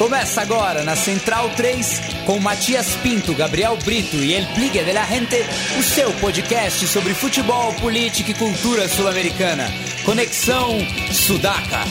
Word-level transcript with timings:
Começa 0.00 0.40
agora 0.40 0.82
na 0.82 0.96
Central 0.96 1.50
3 1.50 2.00
com 2.24 2.40
Matias 2.40 2.96
Pinto, 3.02 3.34
Gabriel 3.34 3.76
Brito 3.84 4.16
e 4.16 4.32
El 4.32 4.46
Pligue 4.54 4.82
de 4.82 4.92
la 4.94 5.04
Gente, 5.04 5.44
o 5.78 5.82
seu 5.82 6.10
podcast 6.14 6.86
sobre 6.86 7.12
futebol, 7.12 7.74
política 7.74 8.30
e 8.30 8.34
cultura 8.34 8.88
sul-americana. 8.88 9.70
Conexão 10.06 10.78
Sudaca. 11.12 11.84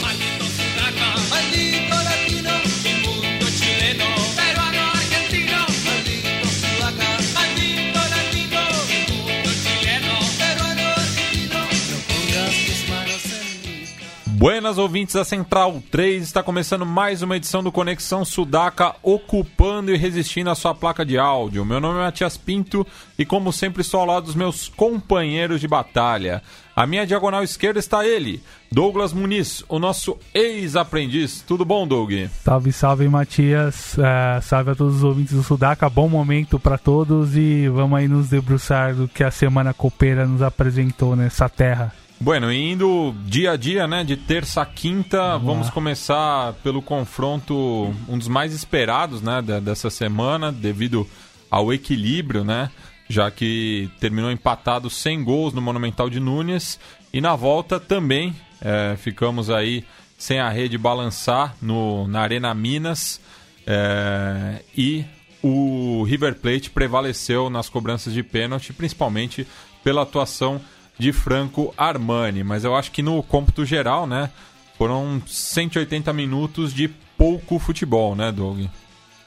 Buenas 14.40 14.78
ouvintes 14.78 15.16
da 15.16 15.26
Central 15.26 15.84
3, 15.92 16.24
está 16.24 16.42
começando 16.42 16.86
mais 16.86 17.22
uma 17.22 17.36
edição 17.36 17.62
do 17.62 17.74
Conexão 17.74 18.24
Sudaca, 18.24 18.96
ocupando 19.04 19.94
e 19.94 19.98
resistindo 19.98 20.50
a 20.50 20.56
sua 20.56 20.74
placa 20.74 21.06
de 21.06 21.18
áudio. 21.18 21.66
Meu 21.66 21.82
nome 21.82 22.00
é 22.00 22.04
Matias 22.04 22.38
Pinto 22.38 22.88
e, 23.18 23.26
como 23.26 23.52
sempre, 23.52 23.82
estou 23.82 24.00
ao 24.00 24.06
lado 24.06 24.28
dos 24.28 24.36
meus 24.36 24.70
companheiros 24.70 25.60
de 25.60 25.68
batalha. 25.68 26.42
À 26.74 26.88
minha 26.88 27.06
diagonal 27.06 27.44
esquerda 27.44 27.80
está 27.80 28.08
ele, 28.08 28.42
Douglas 28.72 29.12
Muniz, 29.12 29.62
o 29.68 29.78
nosso 29.78 30.18
ex-aprendiz. 30.34 31.44
Tudo 31.46 31.66
bom, 31.66 31.86
Doug? 31.86 32.14
Salve, 32.42 32.72
salve, 32.72 33.10
Matias. 33.10 33.98
Uh, 33.98 34.42
salve 34.42 34.72
a 34.72 34.76
todos 34.76 34.96
os 34.96 35.04
ouvintes 35.04 35.34
do 35.34 35.44
Sudaca. 35.44 35.90
Bom 35.90 36.08
momento 36.08 36.58
para 36.58 36.78
todos 36.78 37.36
e 37.36 37.68
vamos 37.68 38.00
aí 38.00 38.08
nos 38.08 38.30
debruçar 38.30 38.96
do 38.96 39.06
que 39.06 39.22
a 39.22 39.32
Semana 39.32 39.74
Copeira 39.74 40.26
nos 40.26 40.42
apresentou 40.42 41.14
nessa 41.14 41.50
terra. 41.50 41.99
Bueno, 42.22 42.52
indo 42.52 43.16
dia 43.26 43.52
a 43.52 43.56
dia, 43.56 43.88
né, 43.88 44.04
de 44.04 44.18
terça 44.18 44.62
a 44.62 44.66
quinta, 44.66 45.38
vamos, 45.38 45.44
vamos 45.46 45.70
começar 45.70 46.52
pelo 46.62 46.82
confronto, 46.82 47.96
um 48.10 48.18
dos 48.18 48.28
mais 48.28 48.54
esperados, 48.54 49.22
né, 49.22 49.42
dessa 49.62 49.90
semana, 49.90 50.52
devido 50.52 51.08
ao 51.50 51.72
equilíbrio, 51.72 52.44
né, 52.44 52.70
já 53.08 53.32
que 53.32 53.90
terminou 54.02 54.30
empatado 54.30 54.90
sem 54.90 55.24
gols 55.24 55.54
no 55.54 55.62
Monumental 55.62 56.10
de 56.10 56.20
Núñez, 56.20 56.78
e 57.14 57.22
na 57.22 57.38
volta 57.38 57.80
também 57.80 58.36
é, 58.60 58.98
ficamos 58.98 59.50
aí 59.50 59.86
sem 60.18 60.42
a 60.42 60.50
rede 60.50 60.78
balançar 60.78 61.56
no, 61.62 62.06
na 62.06 62.20
Arena 62.20 62.54
Minas, 62.54 63.22
é, 63.66 64.62
e 64.76 65.06
o 65.42 66.04
River 66.04 66.36
Plate 66.36 66.70
prevaleceu 66.70 67.50
nas 67.50 67.70
cobranças 67.70 68.14
de 68.14 68.24
pênalti, 68.24 68.74
principalmente 68.74 69.48
pela 69.86 70.02
atuação 70.02 70.60
de 71.00 71.14
Franco 71.14 71.74
Armani. 71.78 72.44
Mas 72.44 72.64
eu 72.64 72.76
acho 72.76 72.92
que 72.92 73.02
no 73.02 73.24
cômputo 73.24 73.66
geral, 73.66 74.06
né, 74.06 74.30
foram 74.78 75.22
180 75.26 76.12
minutos 76.14 76.74
de 76.74 76.90
pouco 77.18 77.58
futebol, 77.58 78.16
né, 78.16 78.32
Doug? 78.32 78.66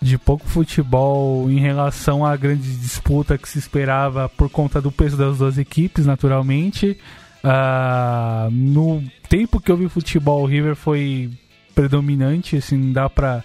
De 0.01 0.19
pouco 0.19 0.47
futebol 0.47 1.51
em 1.51 1.59
relação 1.59 2.25
à 2.25 2.37
grande 2.37 2.77
disputa 2.77 3.39
que 3.39 3.49
se 3.49 3.59
esperava 3.59 4.29
por 4.29 4.51
conta 4.51 4.81
do 4.81 4.93
peso 4.93 5.17
das 5.17 5.39
duas 5.39 5.59
equipes, 5.59 6.07
naturalmente. 6.07 6.99
Uh, 7.45 8.51
no 8.51 9.03
tempo 9.29 9.61
que 9.61 9.71
eu 9.71 9.77
vi 9.77 9.89
futebol, 9.89 10.43
o 10.43 10.47
River 10.47 10.77
foi 10.77 11.31
predominante, 11.75 12.57
assim, 12.57 12.77
não 12.77 12.93
dá 12.93 13.09
para 13.09 13.43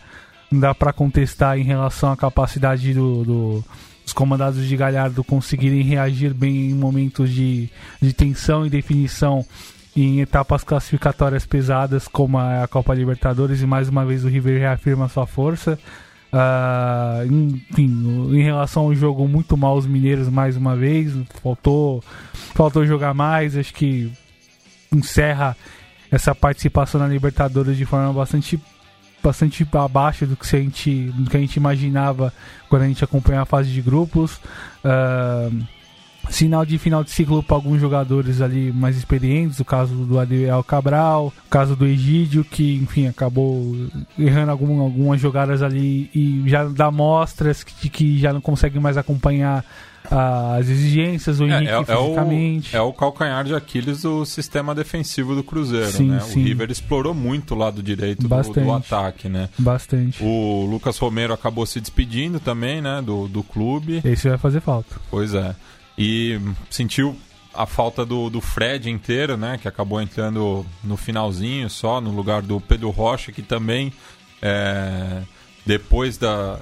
não 0.50 0.62
dá 0.62 0.74
contestar 0.94 1.58
em 1.58 1.64
relação 1.64 2.12
à 2.12 2.18
capacidade 2.18 2.94
do, 2.94 3.24
do 3.24 3.66
os 4.08 4.14
comandados 4.14 4.66
de 4.66 4.78
Galhardo 4.78 5.22
conseguirem 5.22 5.82
reagir 5.82 6.34
bem 6.34 6.72
em 6.72 6.74
momentos 6.74 7.30
de, 7.30 7.70
de 8.02 8.14
tensão 8.14 8.66
e 8.66 8.70
definição 8.70 9.46
em 9.94 10.22
etapas 10.22 10.64
classificatórias 10.64 11.46
pesadas 11.46 12.08
como 12.08 12.38
a 12.38 12.66
Copa 12.70 12.94
Libertadores 12.94 13.62
e 13.62 13.66
mais 13.68 13.90
uma 13.90 14.06
vez 14.06 14.24
o 14.24 14.30
River 14.30 14.60
reafirma 14.60 15.10
sua 15.10 15.28
força. 15.28 15.78
Uh, 16.32 17.26
enfim, 17.70 18.32
em 18.32 18.42
relação 18.42 18.84
ao 18.84 18.96
jogo, 18.96 19.28
muito 19.28 19.58
mal 19.58 19.76
os 19.76 19.86
mineiros 19.86 20.30
mais 20.30 20.56
uma 20.56 20.74
vez. 20.74 21.14
Faltou, 21.44 22.02
faltou 22.54 22.86
jogar 22.86 23.14
mais. 23.14 23.58
Acho 23.58 23.74
que 23.74 24.10
encerra 24.94 25.58
essa 26.10 26.34
participação 26.34 27.02
na 27.02 27.08
Libertadores 27.08 27.76
de 27.76 27.84
forma 27.84 28.14
bastante 28.14 28.58
bastante 29.28 29.68
abaixo 29.74 30.26
do 30.26 30.38
que, 30.38 30.56
a 30.56 30.60
gente, 30.60 31.12
do 31.12 31.30
que 31.30 31.36
a 31.36 31.40
gente 31.40 31.58
imaginava 31.58 32.34
quando 32.70 32.84
a 32.84 32.88
gente 32.88 33.04
acompanhava 33.04 33.44
a 33.44 33.46
fase 33.46 33.70
de 33.70 33.82
grupos. 33.82 34.38
Uh, 34.84 35.64
sinal 36.30 36.66
de 36.66 36.78
final 36.78 37.04
de 37.04 37.12
ciclo 37.12 37.42
para 37.42 37.56
alguns 37.56 37.80
jogadores 37.80 38.42
ali 38.42 38.72
mais 38.72 38.98
experientes, 38.98 39.60
o 39.60 39.66
caso 39.66 39.94
do 39.94 40.20
Adriel 40.20 40.64
Cabral, 40.64 41.28
o 41.28 41.50
caso 41.50 41.76
do 41.76 41.86
Egídio, 41.86 42.44
que 42.44 42.76
enfim 42.76 43.08
acabou 43.08 43.76
errando 44.18 44.52
algum, 44.52 44.82
algumas 44.82 45.20
jogadas 45.20 45.62
ali 45.62 46.10
e 46.14 46.44
já 46.48 46.66
dá 46.66 46.92
mostras 46.92 47.64
que, 47.64 47.90
que 47.90 48.20
já 48.20 48.34
não 48.34 48.42
consegue 48.42 48.80
mais 48.80 48.98
acompanhar 48.98 49.64
as 50.10 50.70
exigências, 50.70 51.40
o 51.40 51.46
é, 51.46 51.48
Henrique 51.48 51.72
é, 51.72 51.80
é, 51.80 51.86
fisicamente. 51.86 52.76
É 52.76 52.80
o, 52.80 52.86
é 52.86 52.88
o 52.88 52.94
calcanhar 52.94 53.44
de 53.44 53.54
Aquiles 53.54 54.04
do 54.04 54.26
sistema 54.26 54.74
defensivo 54.74 55.36
do 55.36 55.44
Cruzeiro, 55.44 55.92
sim, 55.92 56.10
né? 56.10 56.20
Sim. 56.22 56.42
O 56.42 56.44
River 56.46 56.72
explorou 56.72 57.14
muito 57.14 57.54
o 57.54 57.58
lado 57.58 57.84
direito 57.84 58.28
do, 58.28 58.28
do, 58.28 58.72
ataque, 58.72 59.28
né? 59.28 59.50
Bastante. 59.58 60.24
O 60.24 60.66
Lucas 60.66 60.98
Romero 60.98 61.34
acabou 61.34 61.66
se 61.66 61.82
despedindo 61.82 62.40
também, 62.40 62.82
né? 62.82 63.02
Do, 63.02 63.28
do 63.28 63.44
clube. 63.44 64.02
Esse 64.04 64.30
vai 64.30 64.38
fazer 64.38 64.62
falta. 64.62 64.96
Pois 65.10 65.34
é. 65.34 65.56
E 65.98 66.40
sentiu 66.70 67.18
a 67.54 67.66
falta 67.66 68.06
do, 68.06 68.30
do 68.30 68.40
Fred 68.40 68.90
inteiro, 68.90 69.36
né? 69.36 69.58
Que 69.58 69.68
acabou 69.68 70.00
entrando 70.00 70.66
no 70.84 70.96
finalzinho 70.96 71.70
só, 71.70 72.00
no 72.00 72.12
lugar 72.12 72.42
do 72.42 72.62
Pedro 72.62 72.90
Rocha, 72.92 73.32
que 73.32 73.42
também 73.42 73.92
é, 74.42 75.24
depois 75.66 76.18
da, 76.18 76.60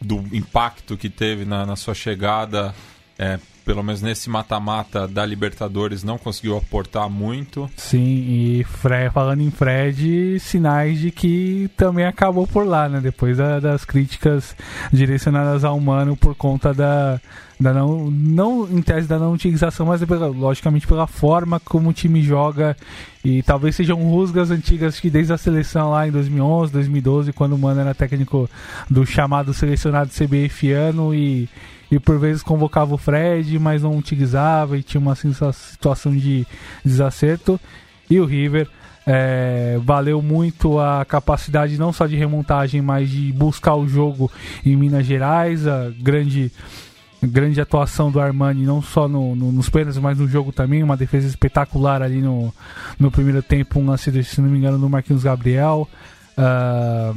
do 0.00 0.18
impacto 0.34 0.96
que 0.96 1.08
teve 1.08 1.44
na, 1.44 1.64
na 1.64 1.76
sua 1.76 1.94
chegada, 1.94 2.74
é, 3.18 3.38
pelo 3.64 3.82
menos 3.82 4.02
nesse 4.02 4.28
mata-mata 4.28 5.06
da 5.06 5.24
Libertadores, 5.24 6.02
não 6.02 6.18
conseguiu 6.18 6.56
aportar 6.56 7.08
muito. 7.08 7.70
Sim, 7.76 8.04
e 8.04 8.64
Fred, 8.64 9.12
falando 9.12 9.40
em 9.40 9.50
Fred, 9.50 10.38
sinais 10.40 10.98
de 10.98 11.10
que 11.10 11.70
também 11.76 12.04
acabou 12.04 12.46
por 12.46 12.66
lá, 12.66 12.88
né? 12.88 13.00
Depois 13.00 13.36
da, 13.36 13.60
das 13.60 13.84
críticas 13.84 14.56
direcionadas 14.92 15.64
ao 15.64 15.76
humano 15.76 16.16
por 16.16 16.34
conta 16.34 16.74
da, 16.74 17.20
da 17.62 17.72
não, 17.72 18.10
não 18.10 18.68
em 18.68 18.82
tese 18.82 19.06
da 19.06 19.18
não 19.18 19.32
utilização, 19.32 19.86
mas 19.86 20.04
pela, 20.04 20.26
logicamente 20.26 20.86
pela 20.86 21.06
forma 21.06 21.60
como 21.60 21.90
o 21.90 21.92
time 21.92 22.20
joga 22.22 22.76
e 23.24 23.42
talvez 23.42 23.76
sejam 23.76 24.02
rusgas 24.02 24.50
antigas 24.50 24.98
que 24.98 25.08
desde 25.08 25.32
a 25.32 25.38
seleção 25.38 25.90
lá 25.90 26.06
em 26.06 26.10
2011, 26.10 26.72
2012, 26.72 27.32
quando 27.32 27.52
o 27.52 27.58
Mano 27.58 27.80
era 27.80 27.94
técnico 27.94 28.50
do 28.90 29.06
chamado 29.06 29.54
selecionado 29.54 30.10
CBF 30.10 30.72
ano 30.72 31.14
e 31.14 31.48
e 31.92 32.00
por 32.00 32.18
vezes 32.18 32.42
convocava 32.42 32.94
o 32.94 32.98
Fred, 32.98 33.58
mas 33.58 33.82
não 33.82 33.98
utilizava 33.98 34.78
e 34.78 34.82
tinha 34.82 34.98
uma 34.98 35.14
situação 35.14 36.16
de 36.16 36.46
desacerto. 36.82 37.60
E 38.08 38.18
o 38.18 38.24
River 38.24 38.66
é, 39.06 39.78
valeu 39.84 40.22
muito 40.22 40.78
a 40.78 41.04
capacidade 41.04 41.76
não 41.76 41.92
só 41.92 42.06
de 42.06 42.16
remontagem, 42.16 42.80
mas 42.80 43.10
de 43.10 43.30
buscar 43.32 43.74
o 43.74 43.86
jogo 43.86 44.32
em 44.64 44.74
Minas 44.74 45.04
Gerais, 45.04 45.66
a 45.66 45.90
grande 46.00 46.50
grande 47.22 47.60
atuação 47.60 48.10
do 48.10 48.18
Armani, 48.18 48.64
não 48.64 48.82
só 48.82 49.06
no, 49.06 49.36
no, 49.36 49.52
nos 49.52 49.68
pênaltis, 49.68 50.00
mas 50.00 50.18
no 50.18 50.26
jogo 50.26 50.50
também, 50.50 50.82
uma 50.82 50.96
defesa 50.96 51.28
espetacular 51.28 52.02
ali 52.02 52.20
no, 52.20 52.52
no 52.98 53.12
primeiro 53.12 53.42
tempo, 53.42 53.78
um 53.78 53.86
lance, 53.86 54.24
se 54.24 54.40
não 54.40 54.48
me 54.48 54.58
engano, 54.58 54.78
do 54.78 54.88
Marquinhos 54.88 55.22
Gabriel. 55.22 55.86
Uh, 56.36 57.16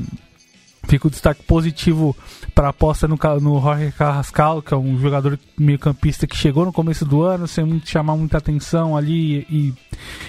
Fica 0.87 1.07
o 1.07 1.09
destaque 1.11 1.43
positivo 1.43 2.15
para 2.53 2.67
a 2.67 2.69
aposta 2.69 3.07
no, 3.07 3.17
no 3.41 3.61
Jorge 3.61 3.91
Carrascal, 3.91 4.61
que 4.61 4.73
é 4.73 4.77
um 4.77 4.99
jogador 4.99 5.39
meio-campista 5.57 6.27
que 6.27 6.37
chegou 6.37 6.65
no 6.65 6.71
começo 6.71 7.03
do 7.05 7.21
ano 7.21 7.47
sem 7.47 7.65
muito, 7.65 7.89
chamar 7.89 8.15
muita 8.15 8.37
atenção 8.37 8.95
ali 8.95 9.45
e, 9.49 9.73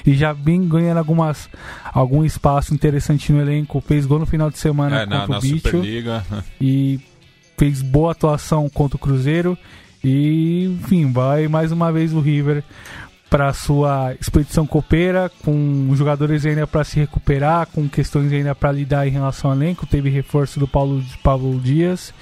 e 0.05 0.15
já 0.15 0.33
vem 0.33 0.67
ganhando 0.67 0.99
algumas, 0.99 1.49
algum 1.93 2.25
espaço 2.25 2.75
interessante 2.75 3.33
no 3.33 3.41
elenco. 3.41 3.81
Fez 3.81 4.07
gol 4.07 4.19
no 4.19 4.27
final 4.27 4.51
de 4.51 4.59
semana 4.59 5.03
é, 5.03 5.05
contra 5.05 5.29
na, 5.29 5.39
o 5.39 5.41
Bicho. 5.41 5.83
E 6.61 7.01
fez 7.57 7.83
boa 7.83 8.13
atuação 8.13 8.69
contra 8.69 8.97
o 8.97 9.01
Cruzeiro. 9.01 9.57
E, 10.03 10.65
enfim, 10.67 11.11
vai 11.11 11.49
mais 11.49 11.73
uma 11.73 11.91
vez 11.91 12.13
o 12.13 12.21
River 12.21 12.63
para 13.37 13.53
sua 13.53 14.15
expedição 14.19 14.67
copeira, 14.67 15.31
com 15.45 15.95
jogadores 15.95 16.47
ainda 16.47 16.67
para 16.67 16.83
se 16.85 16.99
recuperar, 16.99 17.67
com 17.67 17.87
questões 17.87 18.33
ainda 18.33 18.55
para 18.55 18.73
lidar 18.73 19.07
em 19.07 19.11
relação 19.11 19.51
ao 19.51 19.57
elenco. 19.59 19.87
Teve 19.87 20.09
reforço 20.09 20.59
do 20.59 20.67
Paulo, 20.67 21.05
Paulo 21.23 21.61
Dias. 21.61 22.15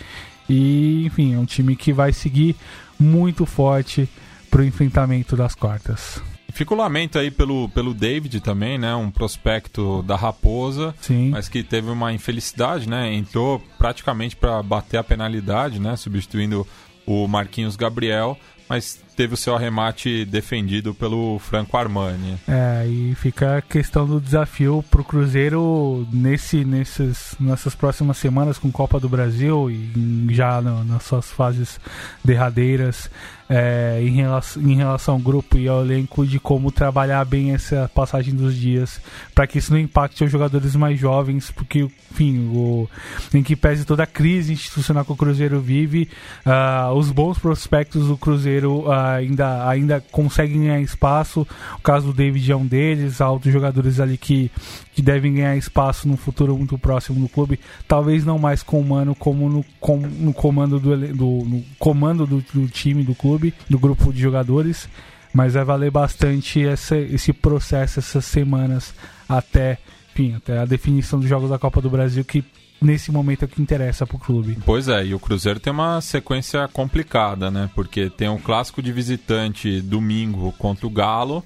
E, 0.48 1.06
enfim, 1.06 1.34
é 1.34 1.38
um 1.38 1.44
time 1.44 1.76
que 1.76 1.92
vai 1.92 2.12
seguir 2.12 2.56
muito 2.98 3.46
forte 3.46 4.08
para 4.50 4.62
o 4.62 4.64
enfrentamento 4.64 5.36
das 5.36 5.54
quartas. 5.54 6.20
Fico 6.52 6.74
lamento 6.74 7.16
aí 7.16 7.30
pelo, 7.30 7.68
pelo 7.68 7.94
David 7.94 8.40
também, 8.40 8.76
né? 8.76 8.92
Um 8.96 9.08
prospecto 9.08 10.02
da 10.02 10.16
Raposa, 10.16 10.96
Sim. 11.00 11.30
mas 11.30 11.48
que 11.48 11.62
teve 11.62 11.90
uma 11.90 12.12
infelicidade, 12.12 12.88
né? 12.88 13.14
Entrou 13.14 13.62
praticamente 13.78 14.34
para 14.34 14.60
bater 14.64 14.96
a 14.96 15.04
penalidade, 15.04 15.78
né? 15.78 15.94
Substituindo 15.94 16.66
o 17.06 17.28
Marquinhos 17.28 17.76
Gabriel, 17.76 18.36
mas 18.68 19.00
teve 19.14 19.34
o 19.34 19.36
seu 19.36 19.54
arremate 19.54 20.24
defendido 20.24 20.94
pelo 20.94 21.38
Franco 21.38 21.76
Armani. 21.76 22.38
É, 22.48 22.86
e 22.86 23.14
fica 23.14 23.58
a 23.58 23.62
questão 23.62 24.06
do 24.06 24.20
desafio 24.20 24.84
para 24.90 25.00
o 25.00 25.04
Cruzeiro 25.04 26.06
nesse, 26.12 26.64
nesses, 26.64 27.34
nessas 27.38 27.74
próximas 27.74 28.16
semanas 28.16 28.58
com 28.58 28.70
Copa 28.70 28.98
do 28.98 29.08
Brasil 29.08 29.70
e 29.70 30.26
já 30.30 30.60
no, 30.60 30.84
nas 30.84 31.04
suas 31.04 31.30
fases 31.30 31.80
derradeiras 32.24 33.10
é, 33.48 34.00
em, 34.00 34.10
relação, 34.10 34.62
em 34.62 34.74
relação 34.74 35.14
ao 35.14 35.20
grupo 35.20 35.58
e 35.58 35.68
ao 35.68 35.82
elenco 35.82 36.26
de 36.26 36.40
como 36.40 36.70
trabalhar 36.70 37.24
bem 37.24 37.52
essa 37.52 37.90
passagem 37.94 38.34
dos 38.34 38.56
dias 38.56 39.00
para 39.34 39.46
que 39.46 39.58
isso 39.58 39.72
não 39.72 39.78
impacte 39.78 40.24
os 40.24 40.30
jogadores 40.30 40.74
mais 40.74 40.98
jovens, 40.98 41.50
porque, 41.50 41.88
enfim, 42.10 42.48
o, 42.54 42.88
em 43.32 43.42
que 43.42 43.54
pese 43.54 43.84
toda 43.84 44.04
a 44.04 44.06
crise 44.06 44.52
institucional 44.52 45.04
que 45.04 45.12
o 45.12 45.16
Cruzeiro 45.16 45.60
vive, 45.60 46.08
uh, 46.46 46.92
os 46.94 47.10
bons 47.10 47.38
prospectos 47.38 48.08
do 48.08 48.16
Cruzeiro 48.16 48.88
uh, 48.88 48.92
ainda, 49.12 49.68
ainda 49.68 50.00
conseguem 50.10 50.62
ganhar 50.62 50.80
espaço. 50.80 51.46
O 51.78 51.80
caso 51.82 52.06
do 52.06 52.12
David 52.12 52.50
é 52.50 52.56
um 52.56 52.66
deles, 52.66 53.20
há 53.20 53.30
outros 53.30 53.52
jogadores 53.52 54.00
ali 54.00 54.16
que, 54.16 54.50
que 54.94 55.02
devem 55.02 55.34
ganhar 55.34 55.56
espaço 55.56 56.08
no 56.08 56.16
futuro 56.16 56.56
muito 56.56 56.78
próximo 56.78 57.20
do 57.20 57.28
clube, 57.28 57.58
talvez 57.86 58.24
não 58.24 58.38
mais 58.38 58.62
com 58.62 58.80
o 58.80 58.84
Mano 58.84 59.14
como 59.14 59.48
no, 59.48 59.64
com, 59.80 59.98
no 59.98 60.32
comando 60.32 60.78
do, 60.78 60.96
do 60.96 61.44
no 61.44 61.64
comando 61.78 62.26
do, 62.26 62.44
do 62.52 62.68
time 62.68 63.02
do 63.02 63.14
clube 63.14 63.54
do 63.68 63.78
grupo 63.78 64.12
de 64.12 64.20
jogadores, 64.20 64.88
mas 65.32 65.54
vai 65.54 65.64
valer 65.64 65.90
bastante 65.90 66.64
essa, 66.64 66.96
esse 66.96 67.32
processo, 67.32 67.98
essas 67.98 68.24
semanas 68.24 68.94
até, 69.28 69.78
enfim, 70.12 70.34
até 70.34 70.58
a 70.58 70.64
definição 70.64 71.18
dos 71.18 71.28
jogos 71.28 71.50
da 71.50 71.58
Copa 71.58 71.80
do 71.80 71.90
Brasil, 71.90 72.24
que 72.24 72.44
nesse 72.84 73.10
momento 73.10 73.42
é 73.42 73.44
o 73.46 73.48
que 73.48 73.60
interessa 73.60 74.06
para 74.06 74.16
o 74.16 74.20
clube. 74.20 74.58
Pois 74.64 74.88
é, 74.88 75.06
e 75.06 75.14
o 75.14 75.18
Cruzeiro 75.18 75.58
tem 75.58 75.72
uma 75.72 76.00
sequência 76.00 76.68
complicada, 76.68 77.50
né? 77.50 77.70
Porque 77.74 78.10
tem 78.10 78.28
um 78.28 78.38
clássico 78.38 78.82
de 78.82 78.92
visitante 78.92 79.80
domingo 79.80 80.52
contra 80.58 80.86
o 80.86 80.90
Galo. 80.90 81.42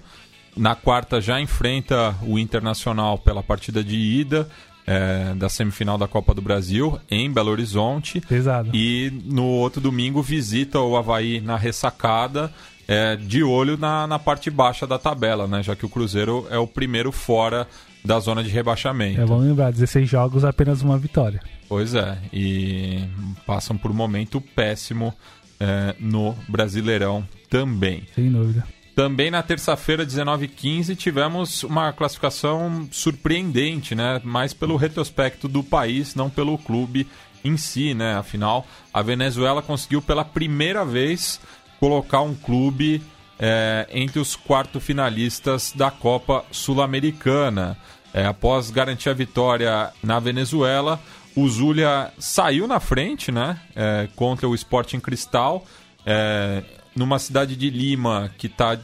Na 0.56 0.74
quarta 0.74 1.20
já 1.20 1.40
enfrenta 1.40 2.16
o 2.22 2.38
Internacional 2.38 3.18
pela 3.18 3.42
partida 3.42 3.82
de 3.82 3.96
ida 3.96 4.48
é, 4.88 5.34
da 5.34 5.50
semifinal 5.50 5.98
da 5.98 6.08
Copa 6.08 6.32
do 6.32 6.40
Brasil 6.40 6.98
em 7.10 7.30
Belo 7.30 7.50
Horizonte. 7.50 8.22
Pesado. 8.22 8.70
E 8.72 9.12
no 9.26 9.44
outro 9.44 9.82
domingo 9.82 10.22
visita 10.22 10.80
o 10.80 10.96
Havaí 10.96 11.42
na 11.42 11.56
ressacada. 11.56 12.50
É, 12.90 13.16
de 13.16 13.42
olho 13.42 13.76
na, 13.76 14.06
na 14.06 14.18
parte 14.18 14.50
baixa 14.50 14.86
da 14.86 14.98
tabela, 14.98 15.46
né? 15.46 15.62
Já 15.62 15.76
que 15.76 15.84
o 15.84 15.90
Cruzeiro 15.90 16.46
é 16.50 16.56
o 16.56 16.66
primeiro 16.66 17.12
fora 17.12 17.68
da 18.04 18.18
zona 18.20 18.42
de 18.42 18.50
rebaixamento. 18.50 19.20
É, 19.20 19.24
vamos 19.24 19.44
lembrar, 19.44 19.70
16 19.72 20.08
jogos, 20.08 20.44
apenas 20.44 20.82
uma 20.82 20.98
vitória. 20.98 21.40
Pois 21.68 21.94
é, 21.94 22.18
e 22.32 23.04
passam 23.46 23.76
por 23.76 23.90
um 23.90 23.94
momento 23.94 24.40
péssimo 24.40 25.14
é, 25.60 25.94
no 25.98 26.34
Brasileirão 26.48 27.26
também. 27.50 28.04
Sem 28.14 28.30
dúvida. 28.30 28.64
Também 28.94 29.30
na 29.30 29.42
terça-feira, 29.44 30.04
19h15, 30.04 30.96
tivemos 30.96 31.62
uma 31.62 31.92
classificação 31.92 32.88
surpreendente, 32.90 33.94
né? 33.94 34.20
Mais 34.24 34.52
pelo 34.52 34.76
retrospecto 34.76 35.46
do 35.46 35.62
país, 35.62 36.16
não 36.16 36.28
pelo 36.28 36.58
clube 36.58 37.06
em 37.44 37.56
si, 37.56 37.94
né? 37.94 38.16
Afinal, 38.16 38.66
a 38.92 39.00
Venezuela 39.00 39.62
conseguiu 39.62 40.02
pela 40.02 40.24
primeira 40.24 40.84
vez 40.84 41.40
colocar 41.78 42.22
um 42.22 42.34
clube 42.34 43.00
é, 43.38 43.86
entre 43.90 44.18
os 44.18 44.34
quarto 44.34 44.80
finalistas 44.80 45.72
da 45.74 45.90
Copa 45.90 46.44
Sul-Americana. 46.50 47.76
É, 48.12 48.26
após 48.26 48.70
garantir 48.70 49.10
a 49.10 49.14
vitória 49.14 49.90
na 50.02 50.18
Venezuela, 50.18 51.00
o 51.36 51.48
Zulia 51.48 52.10
saiu 52.18 52.66
na 52.66 52.80
frente, 52.80 53.30
né? 53.30 53.60
É, 53.76 54.08
contra 54.16 54.48
o 54.48 54.54
Sporting 54.54 54.98
Cristal. 54.98 55.64
É, 56.04 56.62
numa 56.96 57.18
cidade 57.18 57.54
de 57.54 57.70
Lima 57.70 58.30
que 58.36 58.46
está 58.46 58.78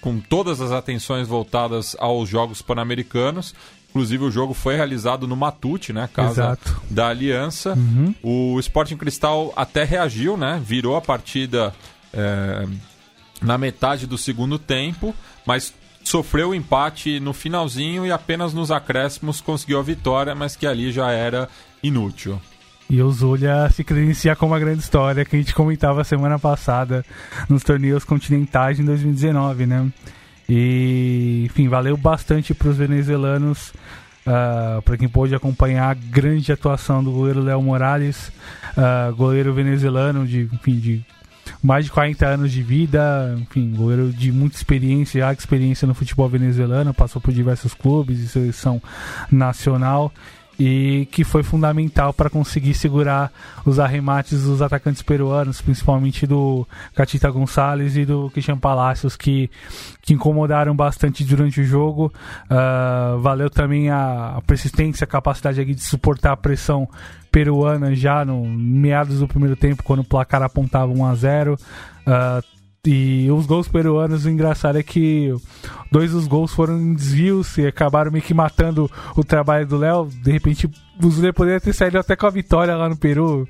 com 0.00 0.20
todas 0.20 0.60
as 0.60 0.72
atenções 0.72 1.26
voltadas 1.26 1.96
aos 1.98 2.28
Jogos 2.28 2.60
Pan-Americanos. 2.60 3.54
Inclusive 3.88 4.24
o 4.24 4.30
jogo 4.30 4.52
foi 4.52 4.76
realizado 4.76 5.26
no 5.26 5.34
Matute, 5.34 5.92
né? 5.92 6.08
Casa 6.12 6.42
Exato. 6.42 6.82
da 6.90 7.08
Aliança. 7.08 7.72
Uhum. 7.72 8.14
O 8.22 8.60
Sporting 8.60 8.96
Cristal 8.96 9.54
até 9.56 9.84
reagiu, 9.84 10.36
né? 10.36 10.60
Virou 10.62 10.96
a 10.96 11.00
partida 11.00 11.74
é, 12.12 12.66
na 13.42 13.58
metade 13.58 14.06
do 14.06 14.16
segundo 14.16 14.58
tempo, 14.58 15.14
mas 15.46 15.72
sofreu 16.02 16.50
o 16.50 16.54
empate 16.54 17.18
no 17.18 17.32
finalzinho 17.32 18.06
e 18.06 18.12
apenas 18.12 18.54
nos 18.54 18.70
acréscimos 18.70 19.40
conseguiu 19.40 19.78
a 19.78 19.82
vitória, 19.82 20.34
mas 20.34 20.54
que 20.54 20.66
ali 20.66 20.92
já 20.92 21.10
era 21.10 21.48
inútil. 21.82 22.40
E 22.88 23.02
o 23.02 23.10
Zulia 23.10 23.68
se 23.70 23.82
credencia 23.82 24.36
como 24.36 24.52
uma 24.52 24.60
grande 24.60 24.78
história 24.78 25.24
que 25.24 25.34
a 25.34 25.38
gente 25.38 25.52
comentava 25.52 26.04
semana 26.04 26.38
passada 26.38 27.04
nos 27.48 27.64
torneios 27.64 28.04
continentais 28.04 28.78
em 28.78 28.84
2019, 28.84 29.66
né? 29.66 29.90
E, 30.48 31.42
enfim, 31.46 31.68
valeu 31.68 31.96
bastante 31.96 32.54
para 32.54 32.68
os 32.68 32.76
venezuelanos, 32.76 33.70
uh, 34.24 34.28
ah, 34.78 34.82
para 34.84 34.96
quem 34.96 35.08
pôde 35.08 35.34
acompanhar 35.34 35.90
a 35.90 35.94
grande 35.94 36.52
atuação 36.52 37.02
do 37.02 37.10
goleiro 37.10 37.42
Léo 37.42 37.60
Morales, 37.60 38.30
uh, 38.76 39.12
goleiro 39.16 39.52
venezuelano 39.52 40.24
de, 40.24 40.48
enfim, 40.52 40.78
de 40.78 41.04
mais 41.62 41.84
de 41.84 41.90
40 41.90 42.26
anos 42.26 42.52
de 42.52 42.62
vida, 42.62 43.34
enfim, 43.38 43.74
goleiro 43.74 44.12
de 44.12 44.30
muita 44.32 44.56
experiência, 44.56 45.20
já 45.20 45.32
experiência 45.32 45.86
no 45.86 45.94
futebol 45.94 46.28
venezuelano, 46.28 46.94
passou 46.94 47.20
por 47.20 47.32
diversos 47.32 47.74
clubes 47.74 48.20
e 48.20 48.28
seleção 48.28 48.80
nacional 49.30 50.12
e 50.58 51.06
que 51.10 51.22
foi 51.22 51.42
fundamental 51.42 52.12
para 52.12 52.30
conseguir 52.30 52.74
segurar 52.74 53.30
os 53.64 53.78
arremates 53.78 54.44
dos 54.44 54.62
atacantes 54.62 55.02
peruanos, 55.02 55.60
principalmente 55.60 56.26
do 56.26 56.66
Catita 56.94 57.30
Gonçalves 57.30 57.96
e 57.96 58.04
do 58.04 58.30
Christian 58.30 58.58
Palacios, 58.58 59.16
que, 59.16 59.50
que 60.00 60.14
incomodaram 60.14 60.74
bastante 60.74 61.24
durante 61.24 61.60
o 61.60 61.64
jogo. 61.64 62.12
Uh, 62.44 63.20
valeu 63.20 63.50
também 63.50 63.90
a, 63.90 64.40
persistência, 64.46 65.04
a 65.04 65.08
capacidade 65.08 65.62
de 65.62 65.82
suportar 65.82 66.32
a 66.32 66.36
pressão 66.36 66.88
peruana 67.36 67.94
já 67.94 68.24
no 68.24 68.46
meados 68.46 69.18
do 69.18 69.28
primeiro 69.28 69.54
tempo, 69.54 69.82
quando 69.82 70.00
o 70.00 70.04
placar 70.04 70.42
apontava 70.42 70.90
1 70.90 71.04
a 71.04 71.14
0 71.14 71.54
uh, 71.54 72.42
e 72.86 73.30
os 73.30 73.44
gols 73.44 73.68
peruanos, 73.68 74.24
o 74.24 74.30
engraçado 74.30 74.78
é 74.78 74.82
que 74.82 75.34
dois 75.92 76.12
dos 76.12 76.26
gols 76.26 76.54
foram 76.54 76.80
em 76.80 76.94
desvios 76.94 77.58
e 77.58 77.66
acabaram 77.66 78.10
meio 78.10 78.24
que 78.24 78.32
matando 78.32 78.90
o 79.14 79.22
trabalho 79.22 79.66
do 79.66 79.76
Léo. 79.76 80.08
De 80.22 80.32
repente, 80.32 80.66
o 81.02 81.10
Zuler 81.10 81.34
poderia 81.34 81.60
ter 81.60 81.74
saído 81.74 81.98
até 81.98 82.16
com 82.16 82.26
a 82.26 82.30
vitória 82.30 82.74
lá 82.74 82.88
no 82.88 82.96
Peru 82.96 83.46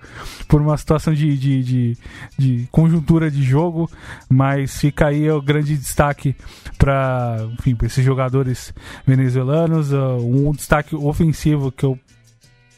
por 0.48 0.60
uma 0.60 0.76
situação 0.76 1.14
de, 1.14 1.38
de, 1.38 1.62
de, 1.62 1.98
de 2.36 2.68
conjuntura 2.72 3.30
de 3.30 3.42
jogo, 3.44 3.88
mas 4.28 4.80
fica 4.80 5.06
aí 5.06 5.30
o 5.30 5.40
grande 5.40 5.76
destaque 5.76 6.34
para 6.76 7.36
esses 7.84 8.04
jogadores 8.04 8.74
venezuelanos. 9.06 9.92
Uh, 9.92 10.16
um 10.18 10.50
destaque 10.50 10.96
ofensivo 10.96 11.70
que 11.70 11.84
eu 11.84 11.96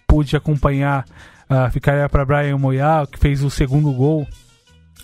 pude 0.09 0.35
acompanhar 0.35 1.05
uh, 1.49 1.71
ficaria 1.71 2.09
para 2.09 2.25
Brian 2.25 2.59
Moyal, 2.59 3.07
que 3.07 3.19
fez 3.19 3.43
o 3.45 3.51
segundo 3.51 3.93
gol 3.93 4.27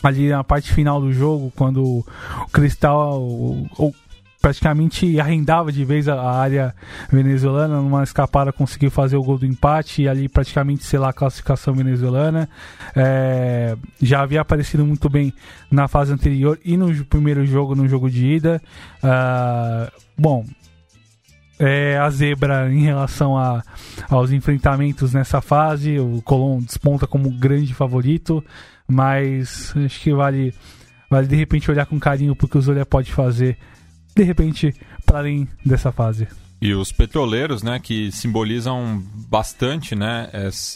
ali 0.02 0.28
na 0.28 0.44
parte 0.44 0.72
final 0.72 1.00
do 1.00 1.12
jogo, 1.12 1.52
quando 1.56 1.82
o 1.82 2.04
Cristal 2.52 3.22
ou, 3.22 3.66
ou, 3.78 3.94
praticamente 4.40 5.18
arrendava 5.18 5.72
de 5.72 5.82
vez 5.86 6.06
a, 6.06 6.14
a, 6.16 6.38
área 6.38 6.74
venezuelana, 7.10 7.80
numa 7.80 8.02
escapada 8.02 8.52
conseguiu 8.52 8.90
fazer 8.90 9.16
o 9.16 9.22
gol 9.22 9.38
do 9.38 9.46
empate 9.46 10.02
e 10.02 10.08
ali 10.08 10.28
praticamente 10.28 10.94
lá 10.98 11.08
a 11.08 11.12
classificação 11.14 11.72
venezuelana. 11.72 12.46
É, 12.94 13.74
já 14.02 14.20
havia 14.20 14.42
aparecido 14.42 14.84
muito 14.84 15.08
bem 15.08 15.32
na 15.70 15.88
fase 15.88 16.12
anterior 16.12 16.58
e 16.62 16.76
no 16.76 17.04
primeiro 17.06 17.46
jogo, 17.46 17.74
no 17.74 17.88
jogo 17.88 18.10
de 18.10 18.26
ida. 18.26 18.60
Uh, 19.02 19.90
bom, 20.18 20.44
é, 21.58 21.96
a 21.98 22.10
zebra 22.10 22.72
em 22.72 22.82
relação 22.82 23.36
a, 23.36 23.62
aos 24.08 24.32
enfrentamentos 24.32 25.12
nessa 25.12 25.40
fase. 25.40 25.98
O 25.98 26.20
Colón 26.22 26.60
desponta 26.60 27.06
como 27.06 27.30
grande 27.30 27.74
favorito 27.74 28.44
mas 28.86 29.74
acho 29.76 30.00
que 30.00 30.12
vale, 30.12 30.54
vale 31.10 31.26
de 31.26 31.36
repente 31.36 31.70
olhar 31.70 31.86
com 31.86 31.98
carinho 31.98 32.36
porque 32.36 32.58
o 32.58 32.60
Zulia 32.60 32.86
pode 32.86 33.12
fazer, 33.12 33.56
de 34.14 34.22
repente, 34.22 34.74
para 35.04 35.18
além 35.18 35.48
dessa 35.64 35.90
fase. 35.90 36.28
E 36.60 36.72
os 36.72 36.90
petroleiros, 36.90 37.62
né, 37.62 37.78
que 37.78 38.10
simbolizam 38.10 39.02
bastante, 39.28 39.94
né, 39.94 40.30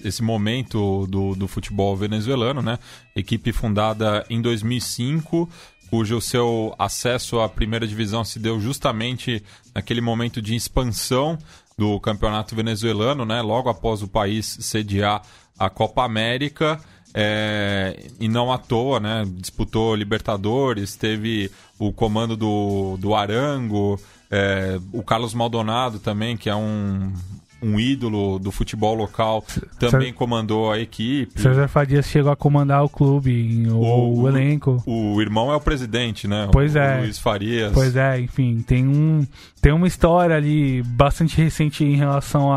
esse 0.04 0.22
momento 0.22 1.06
do, 1.06 1.34
do 1.34 1.48
futebol 1.48 1.96
venezuelano, 1.96 2.60
né, 2.60 2.78
equipe 3.16 3.52
fundada 3.52 4.24
em 4.28 4.42
2005, 4.42 5.48
cujo 5.90 6.20
seu 6.20 6.74
acesso 6.78 7.40
à 7.40 7.48
primeira 7.48 7.86
divisão 7.86 8.24
se 8.24 8.38
deu 8.38 8.60
justamente 8.60 9.42
naquele 9.74 10.00
momento 10.00 10.40
de 10.40 10.54
expansão 10.54 11.38
do 11.76 11.98
campeonato 12.00 12.54
venezuelano, 12.54 13.24
né, 13.24 13.40
logo 13.40 13.68
após 13.68 14.02
o 14.02 14.08
país 14.08 14.58
sediar 14.60 15.22
a 15.58 15.70
Copa 15.70 16.04
América. 16.04 16.80
É, 17.14 18.06
e 18.20 18.28
não 18.28 18.52
à 18.52 18.58
toa, 18.58 19.00
né? 19.00 19.24
Disputou 19.26 19.94
Libertadores, 19.94 20.94
teve 20.94 21.50
o 21.78 21.90
comando 21.90 22.36
do, 22.36 22.98
do 22.98 23.14
Arango, 23.14 23.98
é, 24.30 24.78
o 24.92 25.02
Carlos 25.02 25.32
Maldonado 25.32 25.98
também, 25.98 26.36
que 26.36 26.50
é 26.50 26.54
um, 26.54 27.12
um 27.60 27.78
ídolo 27.78 28.38
do 28.38 28.52
futebol 28.52 28.94
local, 28.94 29.44
também 29.78 30.12
comandou 30.12 30.70
a 30.70 30.78
equipe. 30.78 31.40
César 31.40 31.68
Fadias 31.68 32.06
chegou 32.06 32.30
a 32.30 32.36
comandar 32.36 32.84
o 32.84 32.88
clube, 32.88 33.66
o, 33.68 33.76
o, 33.76 34.20
o 34.22 34.28
elenco. 34.28 34.82
O, 34.86 35.14
o, 35.14 35.22
irmão 35.22 35.52
é 35.52 35.56
o 35.56 35.60
presidente, 35.60 36.28
né? 36.28 36.48
Pois 36.52 36.74
o, 36.74 36.78
é. 36.78 37.00
Luiz 37.00 37.18
Farias. 37.18 37.72
Pois 37.72 37.96
é, 37.96 38.20
enfim, 38.20 38.62
tem, 38.66 38.86
um, 38.86 39.26
tem 39.60 39.72
uma 39.72 39.88
história 39.88 40.36
ali 40.36 40.82
bastante 40.82 41.36
recente 41.36 41.84
em 41.84 41.96
relação 41.96 42.52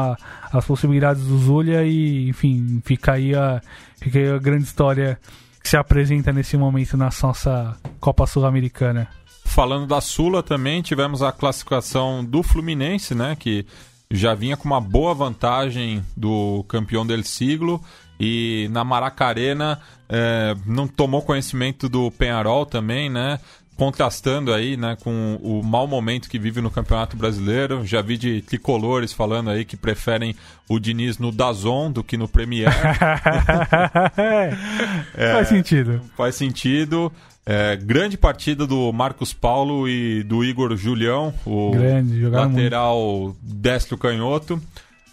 às 0.52 0.66
possibilidades 0.66 1.24
do 1.24 1.38
Zulia 1.38 1.84
e, 1.84 2.30
enfim, 2.30 2.82
fica 2.86 3.14
aí 3.14 3.34
a, 3.34 3.62
fica 3.98 4.20
aí 4.20 4.30
a 4.30 4.38
grande 4.38 4.66
história 4.66 5.20
que 5.64 5.70
se 5.70 5.78
apresenta 5.78 6.32
nesse 6.32 6.58
momento 6.58 6.98
na 6.98 7.10
nossa 7.22 7.78
Copa 8.00 8.26
Sul-Americana. 8.26 9.08
Falando 9.46 9.86
da 9.86 10.00
Sula 10.00 10.42
também, 10.42 10.82
tivemos 10.82 11.22
a 11.22 11.32
classificação 11.32 12.24
do 12.24 12.42
Fluminense, 12.42 13.14
né? 13.14 13.36
Que 13.38 13.66
já 14.12 14.36
vinha 14.36 14.58
com 14.58 14.66
uma 14.66 14.82
boa 14.82 15.14
vantagem 15.14 16.04
do 16.16 16.66
campeão 16.68 17.06
del 17.06 17.24
siglo 17.24 17.82
e 18.20 18.68
na 18.72 18.84
Maracarena 18.84 19.80
é, 20.08 20.56
não 20.66 20.88
tomou 20.88 21.22
conhecimento 21.22 21.88
do 21.88 22.12
Penharol 22.12 22.66
também, 22.66 23.10
né? 23.10 23.40
Contrastando 23.78 24.54
aí, 24.54 24.78
né, 24.78 24.96
com 25.02 25.40
o 25.42 25.64
mau 25.64 25.88
momento 25.88 26.30
que 26.30 26.38
vive 26.38 26.62
no 26.62 26.70
Campeonato 26.70 27.18
Brasileiro. 27.18 27.84
Já 27.84 28.02
vi 28.02 28.18
de 28.18 28.42
tricolores 28.42 29.12
falando 29.12 29.50
aí 29.50 29.66
que 29.66 29.76
preferem 29.76 30.36
o 30.70 30.78
Diniz 30.78 31.18
no 31.18 31.32
Dazon 31.32 31.92
do 31.92 32.04
que 32.04 32.16
no 32.16 32.28
Premier. 32.28 32.70
é, 35.16 35.34
faz 35.34 35.48
sentido. 35.48 36.02
Faz 36.16 36.36
sentido. 36.36 37.12
É, 37.46 37.76
grande 37.76 38.18
partida 38.18 38.68
do 38.68 38.92
Marcos 38.94 39.34
Paulo 39.34 39.88
e 39.90 40.24
do 40.24 40.44
Igor 40.44 40.76
Julião, 40.76 41.34
o 41.46 41.72
grande, 41.72 42.28
lateral 42.28 43.36
destro 43.42 43.98
canhoto. 43.98 44.62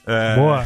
É... 0.06 0.36
Boa. 0.36 0.64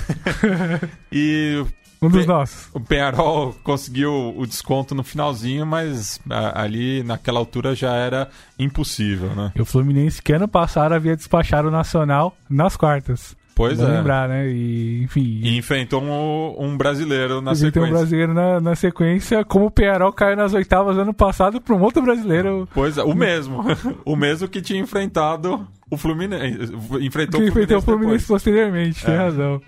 e 1.11 1.64
um 2.02 2.09
dos 2.09 2.26
nossos. 2.26 2.69
O 2.75 2.81
Penharol 2.81 3.54
conseguiu 3.62 4.35
o 4.37 4.45
desconto 4.45 4.92
no 4.92 5.04
finalzinho, 5.04 5.64
mas 5.64 6.21
ali 6.52 7.04
naquela 7.04 7.38
altura 7.38 7.76
já 7.76 7.95
era 7.95 8.28
impossível, 8.59 9.28
né? 9.37 9.52
E 9.54 9.62
o 9.62 9.64
Fluminense 9.64 10.21
que 10.21 10.33
ano 10.33 10.49
passado 10.49 10.92
havia 10.92 11.14
despachado 11.14 11.69
o 11.69 11.71
Nacional 11.71 12.37
nas 12.50 12.76
quartas. 12.76 13.37
Pois 13.54 13.78
é. 13.78 13.85
lembrar, 13.85 14.28
né? 14.28 14.49
E, 14.49 15.02
enfim. 15.02 15.40
E 15.42 15.56
enfrentou 15.56 16.02
um, 16.02 16.56
um 16.59 16.76
brasileiro 16.76 17.40
na 17.40 17.52
enfrentou 17.52 17.82
sequência. 17.82 17.88
um 17.88 17.99
brasileiro 17.99 18.35
na, 18.35 18.61
na, 18.61 18.75
sequência, 18.75 19.44
como 19.44 19.66
o 19.66 19.71
Penharol 19.71 20.12
caiu 20.12 20.37
nas 20.37 20.54
oitavas 20.54 20.97
ano 20.97 21.12
passado 21.12 21.61
para 21.61 21.75
um 21.75 21.82
outro 21.82 22.02
brasileiro. 22.02 22.68
Pois 22.73 22.99
é, 22.99 23.02
o 23.02 23.14
mesmo. 23.14 23.62
o 24.04 24.16
mesmo 24.16 24.49
que 24.49 24.62
tinha 24.62 24.80
enfrentado 24.80 25.66
o 25.90 25.97
Fluminense. 25.97 26.73
Enfrentou 27.00 27.00
que 27.00 27.00
o 27.00 27.09
Fluminense, 27.09 27.49
enfrentou 27.50 27.78
o 27.78 27.82
Fluminense 27.82 28.26
posteriormente, 28.26 29.02
é. 29.02 29.06
tem 29.06 29.16
razão. 29.16 29.61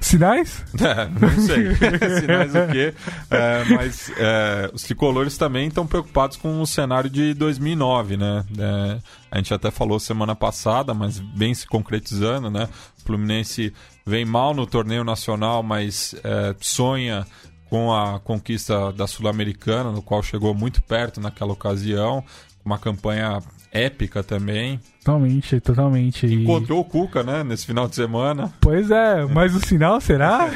Sinais? 0.00 0.64
É, 0.80 1.08
não 1.08 1.46
sei. 1.46 1.74
Sinais 2.20 2.54
o 2.54 2.72
quê? 2.72 2.94
É, 3.30 3.64
mas 3.64 4.10
é, 4.16 4.70
os 4.72 4.82
tricolores 4.82 5.36
também 5.36 5.68
estão 5.68 5.86
preocupados 5.86 6.36
com 6.36 6.60
o 6.60 6.66
cenário 6.66 7.10
de 7.10 7.34
2009, 7.34 8.16
né? 8.16 8.44
É, 8.58 8.98
a 9.30 9.36
gente 9.38 9.52
até 9.52 9.70
falou 9.70 10.00
semana 10.00 10.34
passada, 10.34 10.94
mas 10.94 11.18
vem 11.34 11.54
se 11.54 11.66
concretizando, 11.66 12.50
né? 12.50 12.68
O 12.98 13.06
Fluminense 13.06 13.72
vem 14.06 14.24
mal 14.24 14.54
no 14.54 14.66
torneio 14.66 15.04
nacional, 15.04 15.62
mas 15.62 16.14
é, 16.24 16.54
sonha 16.60 17.26
com 17.68 17.92
a 17.92 18.18
conquista 18.18 18.92
da 18.92 19.06
Sul-Americana, 19.06 19.92
no 19.92 20.02
qual 20.02 20.22
chegou 20.22 20.52
muito 20.52 20.82
perto 20.82 21.20
naquela 21.20 21.52
ocasião, 21.52 22.24
uma 22.64 22.78
campanha 22.78 23.40
épica 23.72 24.22
também. 24.24 24.80
Totalmente, 25.02 25.60
totalmente. 25.60 26.26
Encontrou 26.26 26.80
o 26.80 26.84
Cuca, 26.84 27.22
né, 27.22 27.42
nesse 27.42 27.66
final 27.66 27.88
de 27.88 27.94
semana. 27.94 28.52
Pois 28.60 28.90
é, 28.90 29.24
mas 29.24 29.54
o 29.54 29.66
sinal 29.66 30.00
será? 30.00 30.50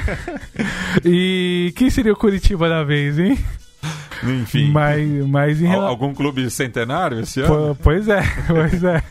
e 1.05 1.73
quem 1.77 1.89
seria 1.89 2.13
o 2.13 2.17
Curitiba 2.17 2.69
da 2.69 2.85
vez, 2.85 3.19
hein? 3.19 3.39
Enfim. 4.23 4.71
Mas, 4.71 5.27
mas 5.27 5.63
em. 5.63 5.73
Algum 5.73 6.15
clube 6.15 6.49
centenário 6.51 7.21
esse 7.21 7.41
ano? 7.41 7.77
pois 7.83 8.09
é, 8.09 8.23
pois 8.47 8.85
é. 8.85 9.03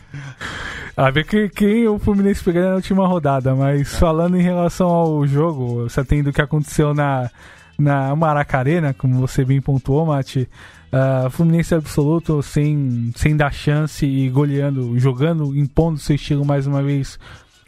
A 0.96 1.10
ver 1.10 1.24
quem, 1.26 1.48
quem 1.48 1.88
o 1.88 1.98
Fluminense 1.98 2.42
pegaria 2.42 2.70
na 2.70 2.76
última 2.76 3.06
rodada, 3.06 3.54
mas 3.54 3.80
é. 3.80 3.98
falando 3.98 4.36
em 4.36 4.42
relação 4.42 4.88
ao 4.88 5.26
jogo, 5.26 5.88
você 5.88 6.04
tendo 6.04 6.30
o 6.30 6.32
que 6.32 6.40
aconteceu 6.40 6.94
na, 6.94 7.28
na 7.76 8.14
Maracarena, 8.14 8.94
como 8.94 9.18
você 9.18 9.44
bem 9.44 9.60
pontuou, 9.60 10.06
Mate, 10.06 10.48
Uh, 10.94 11.28
Fluminense 11.28 11.74
absoluto, 11.74 12.40
sem, 12.40 13.10
sem 13.16 13.36
dar 13.36 13.52
chance 13.52 14.06
e 14.06 14.28
goleando, 14.28 14.96
jogando, 14.96 15.56
impondo 15.56 15.98
seu 15.98 16.14
estilo 16.14 16.44
mais 16.44 16.68
uma 16.68 16.84
vez 16.84 17.18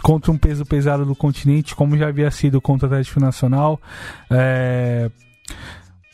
contra 0.00 0.30
um 0.30 0.38
peso 0.38 0.64
pesado 0.64 1.04
do 1.04 1.16
continente, 1.16 1.74
como 1.74 1.98
já 1.98 2.06
havia 2.06 2.30
sido 2.30 2.60
contra 2.60 2.86
o 2.86 2.92
Atlético 2.92 3.18
Nacional. 3.18 3.80
É, 4.30 5.10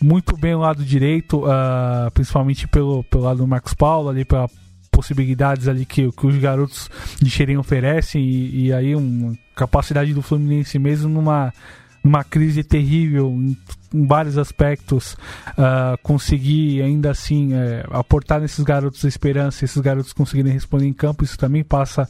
muito 0.00 0.38
bem 0.38 0.54
o 0.54 0.60
lado 0.60 0.82
direito, 0.82 1.44
uh, 1.44 2.10
principalmente 2.14 2.66
pelo, 2.66 3.04
pelo 3.04 3.24
lado 3.24 3.38
do 3.38 3.46
Marcos 3.46 3.74
Paulo, 3.74 4.08
ali 4.08 4.24
pela 4.24 4.48
possibilidades 4.90 5.68
ali 5.68 5.84
que, 5.84 6.10
que 6.12 6.26
os 6.26 6.36
garotos 6.36 6.90
de 7.20 7.28
Xerém 7.28 7.56
oferecem 7.56 8.22
e, 8.22 8.66
e 8.66 8.72
aí 8.72 8.94
uma 8.94 9.34
capacidade 9.54 10.14
do 10.14 10.22
Fluminense 10.22 10.78
mesmo 10.78 11.08
numa 11.08 11.52
numa 12.02 12.24
crise 12.24 12.64
terrível 12.64 13.28
em, 13.28 13.56
em 13.94 14.06
vários 14.06 14.36
aspectos, 14.36 15.14
uh, 15.50 15.96
conseguir 16.02 16.82
ainda 16.82 17.10
assim 17.10 17.52
uh, 17.52 17.96
aportar 17.96 18.40
nesses 18.40 18.64
garotos 18.64 19.04
a 19.04 19.08
esperança, 19.08 19.64
esses 19.64 19.80
garotos 19.80 20.12
conseguirem 20.12 20.52
responder 20.52 20.86
em 20.86 20.92
campo, 20.92 21.24
isso 21.24 21.38
também 21.38 21.62
passa 21.62 22.08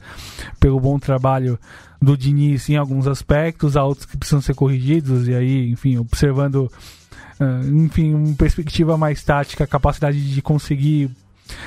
pelo 0.59 0.81
bom 0.81 0.99
trabalho 0.99 1.59
do 2.01 2.17
Diniz 2.17 2.69
em 2.69 2.77
alguns 2.77 3.07
aspectos, 3.07 3.77
há 3.77 3.85
outros 3.85 4.07
que 4.07 4.17
precisam 4.17 4.41
ser 4.41 4.55
corrigidos, 4.55 5.29
e 5.29 5.35
aí, 5.35 5.71
enfim, 5.71 5.99
observando, 5.99 6.71
uh, 7.41 7.85
enfim, 7.85 8.15
uma 8.15 8.35
perspectiva 8.35 8.97
mais 8.97 9.23
tática, 9.23 9.65
a 9.65 9.69
capacidade 9.69 10.33
de 10.33 10.43
conseguir 10.43 11.11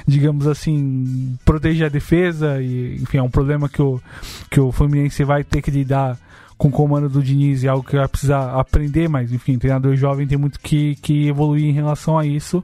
digamos 0.07 0.47
assim, 0.47 1.37
proteger 1.45 1.85
a 1.85 1.89
defesa 1.89 2.61
e, 2.61 2.95
enfim, 2.95 3.17
é 3.17 3.23
um 3.23 3.29
problema 3.29 3.69
que 3.69 3.81
o, 3.81 4.01
que 4.49 4.59
o 4.59 4.71
Fluminense 4.71 5.23
vai 5.23 5.43
ter 5.43 5.61
que 5.61 5.69
lidar 5.69 6.17
com 6.57 6.69
o 6.69 6.71
comando 6.71 7.09
do 7.09 7.21
Diniz 7.21 7.63
é 7.63 7.67
algo 7.67 7.87
que 7.87 7.95
vai 7.95 8.07
precisar 8.07 8.59
aprender, 8.59 9.09
mas 9.09 9.31
enfim, 9.31 9.57
treinador 9.57 9.95
jovem 9.95 10.27
tem 10.27 10.37
muito 10.37 10.59
que, 10.59 10.95
que 10.95 11.27
evoluir 11.27 11.65
em 11.65 11.73
relação 11.73 12.17
a 12.17 12.25
isso. 12.25 12.63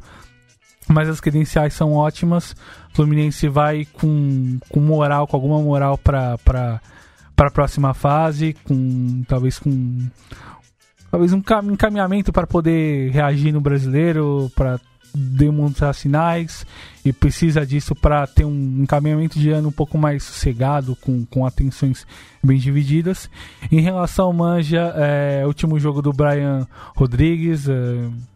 Mas 0.88 1.10
as 1.10 1.21
credenciais 1.21 1.74
são 1.74 1.93
ótimas. 1.93 2.55
Fluminense 2.93 3.48
vai 3.48 3.86
com, 3.86 4.57
com 4.69 4.79
moral, 4.79 5.27
com 5.27 5.38
alguma 5.38 5.60
moral 5.62 5.98
para 5.98 6.38
a 7.38 7.51
próxima 7.51 7.93
fase, 7.93 8.55
com 8.63 9.24
talvez 9.27 9.60
com 9.60 10.00
talvez 11.10 11.33
um 11.33 11.41
encaminhamento 11.71 12.31
para 12.31 12.48
poder 12.48 13.12
reagir 13.12 13.51
no 13.51 13.60
brasileiro, 13.60 14.50
para 14.55 14.79
demonstrar 15.13 15.94
sinais 15.94 16.65
e 17.03 17.12
precisa 17.12 17.65
disso 17.65 17.96
para 17.96 18.25
ter 18.27 18.46
um 18.46 18.82
encaminhamento 18.82 19.39
de 19.39 19.50
ano 19.50 19.70
um 19.70 19.72
pouco 19.72 19.98
mais 19.98 20.24
sossegado, 20.24 20.96
com, 20.96 21.25
com 21.25 21.46
atenções 21.46 22.06
bem 22.44 22.58
divididas. 22.58 23.30
Em 23.72 23.82
relação 23.82 24.25
ao 24.25 24.34
Manja, 24.34 24.94
é, 24.96 25.44
último 25.46 25.80
jogo 25.80 26.01
do 26.01 26.13
Brian 26.13 26.68
Rodrigues, 26.96 27.68
é, 27.68 27.74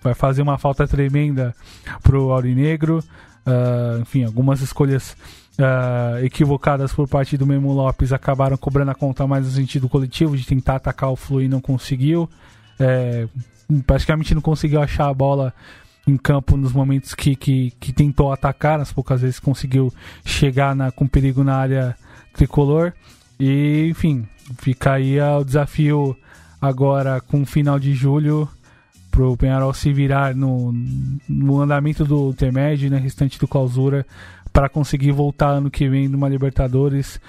vai 0.02 0.14
fazer 0.14 0.42
uma 0.42 0.58
falta 0.58 0.88
tremenda 0.88 1.56
pro 2.04 2.32
Aurinegro. 2.32 3.04
Uh, 3.46 4.02
enfim, 4.02 4.24
algumas 4.24 4.60
escolhas 4.60 5.16
uh, 5.60 6.24
equivocadas 6.24 6.92
por 6.92 7.08
parte 7.08 7.38
do 7.38 7.46
Memo 7.46 7.72
Lopes 7.72 8.12
acabaram 8.12 8.58
cobrando 8.58 8.90
a 8.90 8.96
conta 8.96 9.28
mais 9.28 9.46
no 9.46 9.52
sentido 9.52 9.88
coletivo 9.88 10.36
de 10.36 10.46
tentar 10.46 10.78
atacar 10.78 11.12
o 11.12 11.16
Flu 11.16 11.42
e 11.42 11.48
não 11.48 11.62
conseguiu. 11.62 12.30
É, 12.80 13.28
praticamente 13.86 14.34
não 14.34 14.42
conseguiu 14.42 14.82
achar 14.82 15.10
a 15.10 15.14
bola 15.14 15.54
em 16.08 16.18
campo 16.18 16.56
nos 16.56 16.72
momentos 16.72 17.14
que, 17.14 17.36
que, 17.36 17.72
que 17.80 17.92
tentou 17.92 18.32
atacar, 18.32 18.78
nas 18.78 18.94
poucas 18.94 19.22
vezes 19.22 19.40
conseguiu 19.40 19.94
chegar 20.24 20.76
na, 20.76 20.92
com 20.92 21.08
perigo 21.08 21.44
na 21.44 21.56
área 21.56 21.96
tricolor. 22.34 22.94
E, 23.40 23.88
enfim, 23.90 24.28
fica 24.58 24.94
aí 24.94 25.20
o 25.20 25.44
desafio 25.44 26.16
agora 26.62 27.20
com 27.22 27.42
o 27.42 27.46
final 27.46 27.80
de 27.80 27.94
julho 27.94 28.48
para 29.10 29.26
o 29.26 29.38
Penharol 29.38 29.74
se 29.74 29.94
virar 29.94 30.36
no, 30.36 30.74
no 31.28 31.62
andamento 31.62 32.04
do 32.04 32.30
intermédio 32.30 32.88
e 32.88 32.90
né, 32.90 32.98
restante 32.98 33.40
do 33.40 33.48
clausura 33.48 34.06
para 34.52 34.70
conseguir 34.70 35.12
voltar 35.12 35.50
ano 35.50 35.72
que 35.72 35.88
vem 35.88 36.08
numa 36.08 36.30
Libertadores 36.30 37.20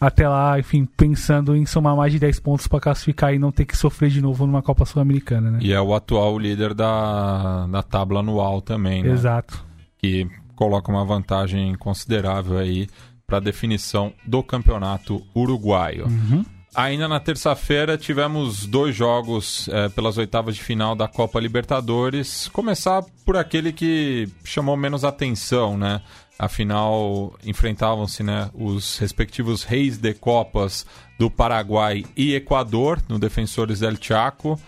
até 0.00 0.28
lá, 0.28 0.58
enfim, 0.58 0.86
pensando 0.96 1.56
em 1.56 1.66
somar 1.66 1.96
mais 1.96 2.12
de 2.12 2.18
10 2.18 2.40
pontos 2.40 2.68
para 2.68 2.80
classificar 2.80 3.34
e 3.34 3.38
não 3.38 3.50
ter 3.50 3.64
que 3.64 3.76
sofrer 3.76 4.10
de 4.10 4.20
novo 4.20 4.46
numa 4.46 4.62
Copa 4.62 4.84
Sul-Americana, 4.84 5.50
né? 5.50 5.58
E 5.60 5.72
é 5.72 5.80
o 5.80 5.94
atual 5.94 6.38
líder 6.38 6.72
da, 6.72 7.66
da 7.66 7.82
tábua 7.82 8.20
anual 8.20 8.62
também, 8.62 9.02
né? 9.02 9.10
Exato. 9.10 9.64
Que 9.98 10.28
coloca 10.54 10.90
uma 10.90 11.04
vantagem 11.04 11.74
considerável 11.74 12.58
aí 12.58 12.88
para 13.26 13.38
a 13.38 13.40
definição 13.40 14.12
do 14.24 14.42
campeonato 14.42 15.22
uruguaio. 15.34 16.06
Uhum. 16.06 16.44
Ainda 16.74 17.08
na 17.08 17.18
terça-feira 17.18 17.98
tivemos 17.98 18.66
dois 18.66 18.94
jogos 18.94 19.68
é, 19.68 19.88
pelas 19.88 20.16
oitavas 20.16 20.54
de 20.54 20.62
final 20.62 20.94
da 20.94 21.08
Copa 21.08 21.40
Libertadores. 21.40 22.48
Começar 22.48 23.02
por 23.24 23.36
aquele 23.36 23.72
que 23.72 24.28
chamou 24.44 24.76
menos 24.76 25.04
atenção, 25.04 25.76
né? 25.76 26.00
Afinal, 26.38 27.34
enfrentavam-se 27.44 28.22
né, 28.22 28.48
os 28.54 28.96
respectivos 28.98 29.64
reis 29.64 29.98
de 29.98 30.14
Copas 30.14 30.86
do 31.18 31.28
Paraguai 31.28 32.04
e 32.16 32.34
Equador 32.34 33.02
no 33.08 33.18
Defensores 33.18 33.80
del 33.80 33.96
Chaco. 34.00 34.58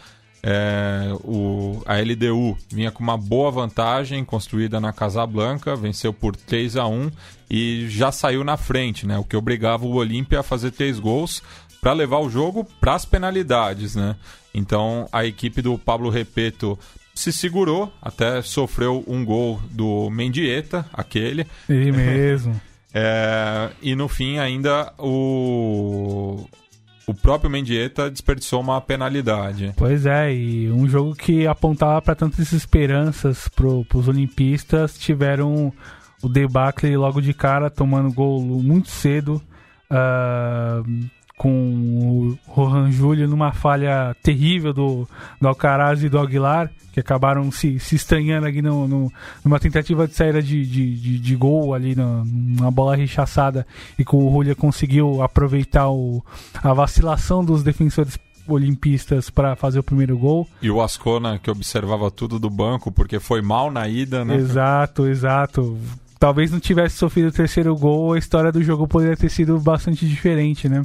É, 0.42 1.10
o, 1.22 1.82
a 1.86 1.98
LDU 2.00 2.56
vinha 2.68 2.90
com 2.90 3.02
uma 3.04 3.16
boa 3.16 3.50
vantagem 3.50 4.24
construída 4.24 4.80
na 4.80 4.92
Casablanca, 4.92 5.76
venceu 5.76 6.12
por 6.12 6.34
3 6.34 6.76
a 6.76 6.86
1 6.86 7.10
e 7.48 7.86
já 7.88 8.10
saiu 8.10 8.42
na 8.42 8.56
frente, 8.56 9.06
né, 9.06 9.18
o 9.18 9.24
que 9.24 9.36
obrigava 9.36 9.84
o 9.84 9.94
Olímpia 9.94 10.40
a 10.40 10.42
fazer 10.42 10.70
três 10.70 10.98
gols 10.98 11.42
para 11.80 11.92
levar 11.92 12.18
o 12.18 12.30
jogo 12.30 12.64
para 12.80 12.94
as 12.94 13.04
penalidades. 13.04 13.94
Né? 13.94 14.16
Então 14.52 15.08
a 15.12 15.24
equipe 15.24 15.62
do 15.62 15.78
Pablo 15.78 16.10
Repeto 16.10 16.78
se 17.20 17.32
segurou, 17.32 17.92
até 18.00 18.40
sofreu 18.42 19.04
um 19.06 19.24
gol 19.24 19.60
do 19.70 20.08
Mendieta, 20.10 20.86
aquele. 20.92 21.46
Ele 21.68 21.92
mesmo. 21.92 22.60
é, 22.94 23.70
e 23.82 23.94
no 23.94 24.08
fim 24.08 24.38
ainda 24.38 24.92
o 24.98 26.46
o 27.06 27.14
próprio 27.14 27.50
Mendieta 27.50 28.08
desperdiçou 28.08 28.60
uma 28.60 28.80
penalidade. 28.80 29.74
Pois 29.76 30.06
é, 30.06 30.32
e 30.32 30.70
um 30.70 30.88
jogo 30.88 31.14
que 31.14 31.44
apontava 31.44 32.00
para 32.00 32.14
tantas 32.14 32.52
esperanças 32.52 33.48
para 33.48 33.66
os 33.66 34.06
olimpistas 34.06 34.96
tiveram 34.96 35.72
o 36.22 36.28
debacle 36.28 36.96
logo 36.96 37.20
de 37.20 37.34
cara, 37.34 37.68
tomando 37.68 38.12
gol 38.12 38.40
muito 38.42 38.88
cedo. 38.90 39.42
Uh, 39.90 41.10
com 41.40 41.48
o 41.48 42.38
Rohan 42.46 42.92
Júlio 42.92 43.26
numa 43.26 43.50
falha 43.50 44.14
terrível 44.22 44.74
do, 44.74 45.08
do 45.40 45.48
Alcaraz 45.48 46.04
e 46.04 46.08
do 46.10 46.18
Aguilar, 46.18 46.70
que 46.92 47.00
acabaram 47.00 47.50
se, 47.50 47.80
se 47.80 47.96
estranhando 47.96 48.46
aqui 48.46 48.60
no, 48.60 48.86
no, 48.86 49.10
numa 49.42 49.58
tentativa 49.58 50.06
de 50.06 50.12
saída 50.12 50.42
de, 50.42 50.66
de, 50.66 50.94
de, 50.96 51.18
de 51.18 51.36
gol 51.36 51.72
ali, 51.72 51.96
no, 51.96 52.26
numa 52.26 52.70
bola 52.70 52.94
rechaçada, 52.94 53.66
e 53.98 54.04
que 54.04 54.14
o 54.14 54.30
Julia 54.30 54.54
conseguiu 54.54 55.22
aproveitar 55.22 55.88
o, 55.88 56.22
a 56.62 56.74
vacilação 56.74 57.42
dos 57.42 57.62
defensores 57.62 58.18
olimpistas 58.46 59.30
para 59.30 59.56
fazer 59.56 59.78
o 59.78 59.82
primeiro 59.82 60.18
gol. 60.18 60.46
E 60.60 60.70
o 60.70 60.82
Ascona, 60.82 61.38
que 61.38 61.50
observava 61.50 62.10
tudo 62.10 62.38
do 62.38 62.50
banco, 62.50 62.92
porque 62.92 63.18
foi 63.18 63.40
mal 63.40 63.70
na 63.70 63.88
ida, 63.88 64.26
né? 64.26 64.36
Exato, 64.36 65.06
exato. 65.06 65.78
Talvez 66.18 66.50
não 66.50 66.60
tivesse 66.60 66.98
sofrido 66.98 67.28
o 67.28 67.32
terceiro 67.32 67.74
gol, 67.74 68.12
a 68.12 68.18
história 68.18 68.52
do 68.52 68.62
jogo 68.62 68.86
poderia 68.86 69.16
ter 69.16 69.30
sido 69.30 69.58
bastante 69.58 70.06
diferente, 70.06 70.68
né? 70.68 70.82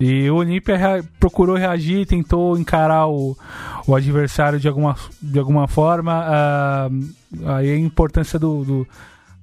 E 0.00 0.30
o 0.30 0.36
Olímpia 0.36 0.78
rea 0.78 1.04
procurou 1.20 1.56
reagir, 1.56 2.06
tentou 2.06 2.58
encarar 2.58 3.06
o, 3.06 3.36
o 3.86 3.94
adversário 3.94 4.58
de 4.58 4.66
alguma, 4.66 4.96
de 5.20 5.38
alguma 5.38 5.68
forma. 5.68 6.24
Uh, 6.24 7.48
aí 7.50 7.70
a 7.70 7.78
importância 7.78 8.38
do, 8.38 8.64
do, 8.64 8.88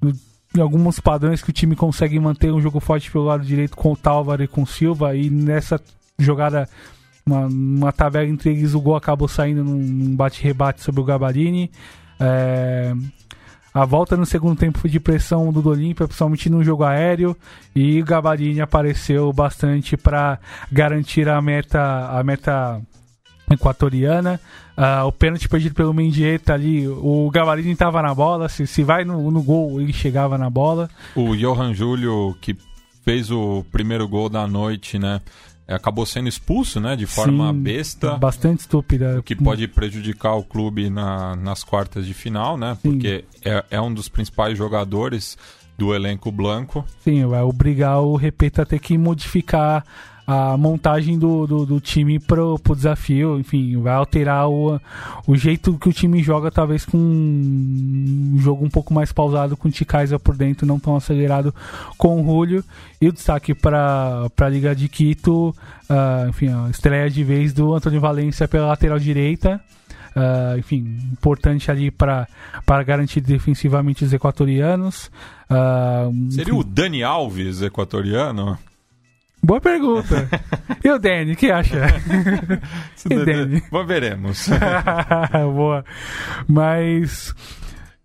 do, 0.00 0.12
de 0.52 0.60
alguns 0.60 0.98
padrões 0.98 1.40
que 1.40 1.50
o 1.50 1.52
time 1.52 1.76
consegue 1.76 2.18
manter 2.18 2.52
um 2.52 2.60
jogo 2.60 2.80
forte 2.80 3.08
pelo 3.08 3.26
lado 3.26 3.44
direito 3.44 3.76
com 3.76 3.92
o 3.92 3.96
Tálvaro 3.96 4.42
e 4.42 4.48
com 4.48 4.62
o 4.62 4.66
Silva. 4.66 5.14
E 5.14 5.30
nessa 5.30 5.80
jogada, 6.18 6.68
uma, 7.24 7.46
uma 7.46 7.92
tabela 7.92 8.26
entre 8.26 8.50
eles, 8.50 8.74
o 8.74 8.80
gol 8.80 8.96
acabou 8.96 9.28
saindo 9.28 9.62
num 9.62 10.16
bate-rebate 10.16 10.82
sobre 10.82 11.00
o 11.00 11.04
Gabarini. 11.04 11.70
É, 12.18 12.92
a 13.78 13.84
volta 13.84 14.16
no 14.16 14.26
segundo 14.26 14.58
tempo 14.58 14.76
foi 14.76 14.90
de 14.90 14.98
pressão 14.98 15.52
do 15.52 15.68
Olímpia, 15.68 16.06
principalmente 16.06 16.50
no 16.50 16.64
jogo 16.64 16.82
aéreo, 16.82 17.36
e 17.76 18.02
o 18.02 18.04
Gabarini 18.04 18.60
apareceu 18.60 19.32
bastante 19.32 19.96
para 19.96 20.40
garantir 20.70 21.28
a 21.28 21.40
meta, 21.40 22.08
a 22.08 22.20
meta 22.24 22.82
equatoriana. 23.48 24.40
Uh, 24.76 25.06
o 25.06 25.12
pênalti 25.12 25.48
perdido 25.48 25.76
pelo 25.76 25.94
Mendieta 25.94 26.54
ali, 26.54 26.88
o 26.88 27.30
Gabarini 27.32 27.70
estava 27.70 28.02
na 28.02 28.12
bola, 28.12 28.48
se, 28.48 28.66
se 28.66 28.82
vai 28.82 29.04
no, 29.04 29.30
no 29.30 29.42
gol, 29.42 29.80
ele 29.80 29.92
chegava 29.92 30.36
na 30.36 30.50
bola. 30.50 30.90
O 31.14 31.36
Johan 31.36 31.72
Júlio, 31.72 32.36
que 32.40 32.56
fez 33.04 33.30
o 33.30 33.64
primeiro 33.70 34.08
gol 34.08 34.28
da 34.28 34.44
noite, 34.48 34.98
né? 34.98 35.20
É, 35.68 35.74
acabou 35.74 36.06
sendo 36.06 36.30
expulso, 36.30 36.80
né? 36.80 36.96
De 36.96 37.04
forma 37.04 37.52
Sim, 37.52 37.60
besta. 37.60 38.16
Bastante 38.16 38.60
estúpida. 38.60 39.18
O 39.18 39.22
que 39.22 39.36
pode 39.36 39.68
prejudicar 39.68 40.34
o 40.34 40.42
clube 40.42 40.88
na, 40.88 41.36
nas 41.36 41.62
quartas 41.62 42.06
de 42.06 42.14
final, 42.14 42.56
né? 42.56 42.74
Sim. 42.80 42.90
Porque 42.90 43.24
é, 43.44 43.62
é 43.72 43.80
um 43.80 43.92
dos 43.92 44.08
principais 44.08 44.56
jogadores 44.56 45.36
do 45.76 45.94
elenco 45.94 46.32
branco. 46.32 46.84
Sim, 47.04 47.26
vai 47.26 47.42
obrigar 47.42 48.00
o 48.00 48.16
Repeta 48.16 48.62
a 48.62 48.66
ter 48.66 48.78
que 48.78 48.96
modificar 48.96 49.84
a 50.30 50.58
montagem 50.58 51.18
do, 51.18 51.46
do, 51.46 51.64
do, 51.64 51.80
time 51.80 52.18
pro, 52.18 52.58
pro 52.58 52.76
desafio, 52.76 53.40
enfim, 53.40 53.80
vai 53.80 53.94
alterar 53.94 54.46
o, 54.46 54.78
o 55.26 55.34
jeito 55.34 55.78
que 55.78 55.88
o 55.88 55.92
time 55.92 56.22
joga, 56.22 56.50
talvez 56.50 56.84
com 56.84 56.98
um 56.98 58.36
jogo 58.38 58.62
um 58.62 58.68
pouco 58.68 58.92
mais 58.92 59.10
pausado, 59.10 59.56
com 59.56 59.68
o 59.68 59.70
Ticaiza 59.70 60.18
por 60.18 60.36
dentro, 60.36 60.66
não 60.66 60.78
tão 60.78 60.94
acelerado 60.94 61.54
com 61.96 62.20
o 62.20 62.24
Julio. 62.26 62.62
E 63.00 63.08
o 63.08 63.12
destaque 63.12 63.54
para 63.54 64.28
a 64.38 64.48
Liga 64.50 64.76
de 64.76 64.86
Quito, 64.86 65.48
uh, 65.88 66.28
enfim, 66.28 66.48
a 66.48 66.68
estreia 66.68 67.08
de 67.08 67.24
vez 67.24 67.54
do 67.54 67.72
Antônio 67.72 67.98
Valência 67.98 68.46
pela 68.46 68.66
lateral 68.66 68.98
direita. 68.98 69.58
Uh, 70.14 70.58
enfim, 70.58 70.98
importante 71.10 71.70
ali 71.70 71.90
para 71.90 72.28
garantir 72.84 73.22
defensivamente 73.22 74.04
os 74.04 74.12
equatorianos. 74.12 75.10
Uh, 75.48 76.30
Seria 76.30 76.54
o 76.54 76.62
Dani 76.62 77.02
Alves 77.02 77.62
equatoriano? 77.62 78.58
Boa 79.42 79.60
pergunta. 79.60 80.28
e 80.84 80.90
o 80.90 80.98
Danny, 80.98 81.32
o 81.32 81.36
que 81.36 81.50
acha? 81.50 81.86
e 83.08 83.24
Danny? 83.24 83.62
Bom, 83.70 83.84
veremos. 83.86 84.48
Boa. 85.54 85.84
Mas 86.46 87.34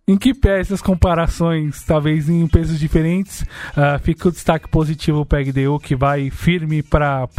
em 0.05 0.17
que 0.17 0.33
pé 0.33 0.59
essas 0.59 0.81
comparações, 0.81 1.81
talvez 1.83 2.27
em 2.27 2.45
pesos 2.45 2.77
diferentes, 2.77 3.41
uh, 3.41 3.97
fica 4.01 4.27
o 4.27 4.31
destaque 4.31 4.67
positivo 4.67 5.25
para 5.25 5.39
o 5.39 5.43
PEGDU, 5.45 5.79
que 5.79 5.95
vai 5.95 6.29
firme 6.29 6.83
para 6.83 7.29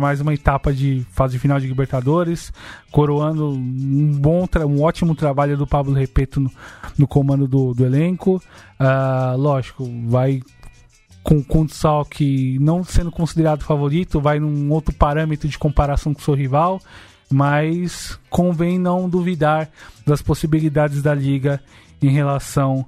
mais 0.00 0.20
uma 0.20 0.34
etapa 0.34 0.72
de 0.72 1.06
fase 1.12 1.38
final 1.38 1.60
de 1.60 1.68
Libertadores, 1.68 2.52
coroando 2.90 3.50
um 3.52 4.18
bom, 4.20 4.44
um 4.66 4.82
ótimo 4.82 5.14
trabalho 5.14 5.56
do 5.56 5.68
Pablo 5.68 5.94
Repeto 5.94 6.40
no, 6.40 6.50
no 6.98 7.06
comando 7.06 7.46
do, 7.46 7.72
do 7.74 7.86
elenco. 7.86 8.42
Uh, 8.80 9.36
lógico, 9.36 9.88
vai 10.06 10.42
com, 11.22 11.62
o 11.62 11.68
Sal 11.68 12.04
que 12.04 12.58
não 12.60 12.82
sendo 12.82 13.10
considerado 13.10 13.62
favorito, 13.62 14.20
vai 14.20 14.38
num 14.38 14.70
outro 14.70 14.94
parâmetro 14.94 15.48
de 15.48 15.58
comparação 15.58 16.14
com 16.14 16.20
o 16.20 16.24
seu 16.24 16.34
rival, 16.34 16.80
mas 17.30 18.18
convém 18.28 18.78
não 18.78 19.08
duvidar 19.08 19.70
das 20.06 20.22
possibilidades 20.22 21.02
da 21.02 21.14
liga 21.14 21.62
em 22.02 22.10
relação 22.10 22.84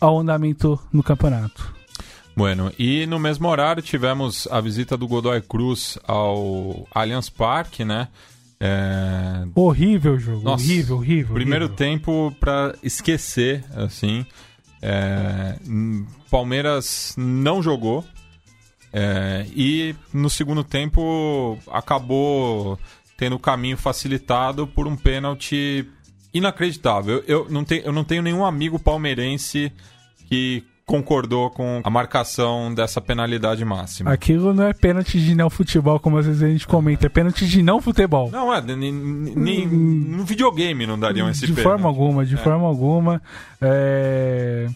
ao 0.00 0.18
andamento 0.18 0.78
no 0.92 1.02
campeonato. 1.02 1.74
Bueno, 2.34 2.72
e 2.78 3.06
no 3.06 3.18
mesmo 3.18 3.46
horário 3.48 3.82
tivemos 3.82 4.48
a 4.50 4.60
visita 4.60 4.96
do 4.96 5.06
Godoy 5.06 5.42
Cruz 5.42 5.98
ao 6.06 6.86
Allianz 6.94 7.28
Parque, 7.28 7.84
né? 7.84 8.08
É... 8.58 9.44
Horrível 9.54 10.18
jogo, 10.18 10.44
Nossa, 10.44 10.64
horrível, 10.64 10.96
horrível. 10.96 11.34
Primeiro 11.34 11.64
horrível. 11.66 11.76
tempo 11.76 12.34
para 12.40 12.74
esquecer, 12.82 13.64
assim. 13.74 14.24
É, 14.82 15.56
Palmeiras 16.28 17.14
não 17.16 17.62
jogou 17.62 18.04
é, 18.92 19.46
e 19.54 19.94
no 20.12 20.28
segundo 20.28 20.64
tempo 20.64 21.58
acabou 21.70 22.78
tendo 23.16 23.36
o 23.36 23.38
caminho 23.38 23.76
facilitado 23.76 24.66
por 24.66 24.86
um 24.86 24.96
pênalti 24.96 25.88
inacreditável. 26.34 27.22
Eu, 27.26 27.44
eu, 27.44 27.50
não 27.50 27.64
tenho, 27.64 27.82
eu 27.84 27.92
não 27.92 28.04
tenho 28.04 28.22
nenhum 28.22 28.44
amigo 28.44 28.78
palmeirense 28.78 29.72
que 30.28 30.64
concordou 30.86 31.50
com 31.50 31.80
a 31.82 31.90
marcação 31.90 32.72
dessa 32.74 33.00
penalidade 33.00 33.64
máxima. 33.64 34.12
Aquilo 34.12 34.52
não 34.52 34.64
é 34.64 34.72
pênalti 34.72 35.20
de 35.20 35.34
não 35.34 35.48
futebol, 35.48 35.98
como 36.00 36.18
às 36.18 36.26
vezes 36.26 36.42
a 36.42 36.48
gente 36.48 36.66
comenta, 36.66 37.06
é 37.06 37.08
pênalti 37.08 37.46
de 37.46 37.62
não 37.62 37.80
futebol. 37.80 38.30
Não, 38.30 38.52
é, 38.52 38.60
nem 38.60 39.66
no 39.66 40.24
videogame 40.24 40.86
não 40.86 40.98
dariam 40.98 41.28
esse 41.28 41.46
de 41.46 41.52
pênalti. 41.52 41.58
De 41.58 41.62
forma 41.62 41.88
alguma, 41.88 42.26
de 42.26 42.34
é. 42.34 42.38
forma 42.38 42.66
alguma. 42.66 43.22
É... 43.60 44.68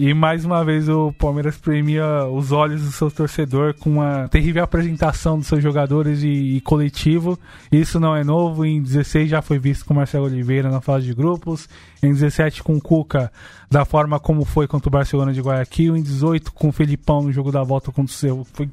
E 0.00 0.14
mais 0.14 0.44
uma 0.44 0.64
vez 0.64 0.88
o 0.88 1.12
Palmeiras 1.12 1.58
premia 1.58 2.24
os 2.26 2.50
olhos 2.50 2.82
do 2.82 2.90
seu 2.90 3.10
torcedor 3.10 3.74
com 3.74 3.90
uma 3.90 4.26
terrível 4.28 4.64
apresentação 4.64 5.38
dos 5.38 5.46
seus 5.46 5.62
jogadores 5.62 6.22
e, 6.22 6.56
e, 6.56 6.60
coletivo. 6.62 7.38
Isso 7.70 8.00
não 8.00 8.16
é 8.16 8.24
novo. 8.24 8.64
Em 8.64 8.82
16 8.82 9.28
já 9.28 9.42
foi 9.42 9.58
visto 9.58 9.84
com 9.84 9.92
Marcelo 9.92 10.24
Oliveira 10.24 10.70
na 10.70 10.80
fase 10.80 11.06
de 11.06 11.14
grupos. 11.14 11.68
Em 12.02 12.10
17 12.10 12.62
com 12.62 12.80
Cuca, 12.80 13.30
da 13.70 13.84
forma 13.84 14.18
como 14.18 14.46
foi 14.46 14.66
contra 14.66 14.88
o 14.88 14.92
Barcelona 14.92 15.32
de 15.32 15.42
Guayaquil. 15.42 15.94
Em 15.94 16.02
18 16.02 16.52
com 16.52 16.68
o 16.68 16.72
Felipão 16.72 17.22
no 17.22 17.32
jogo 17.32 17.52
da 17.52 17.62
volta 17.62 17.92
contra 17.92 18.12
o 18.12 18.16
seu. 18.16 18.46
Foi 18.52 18.68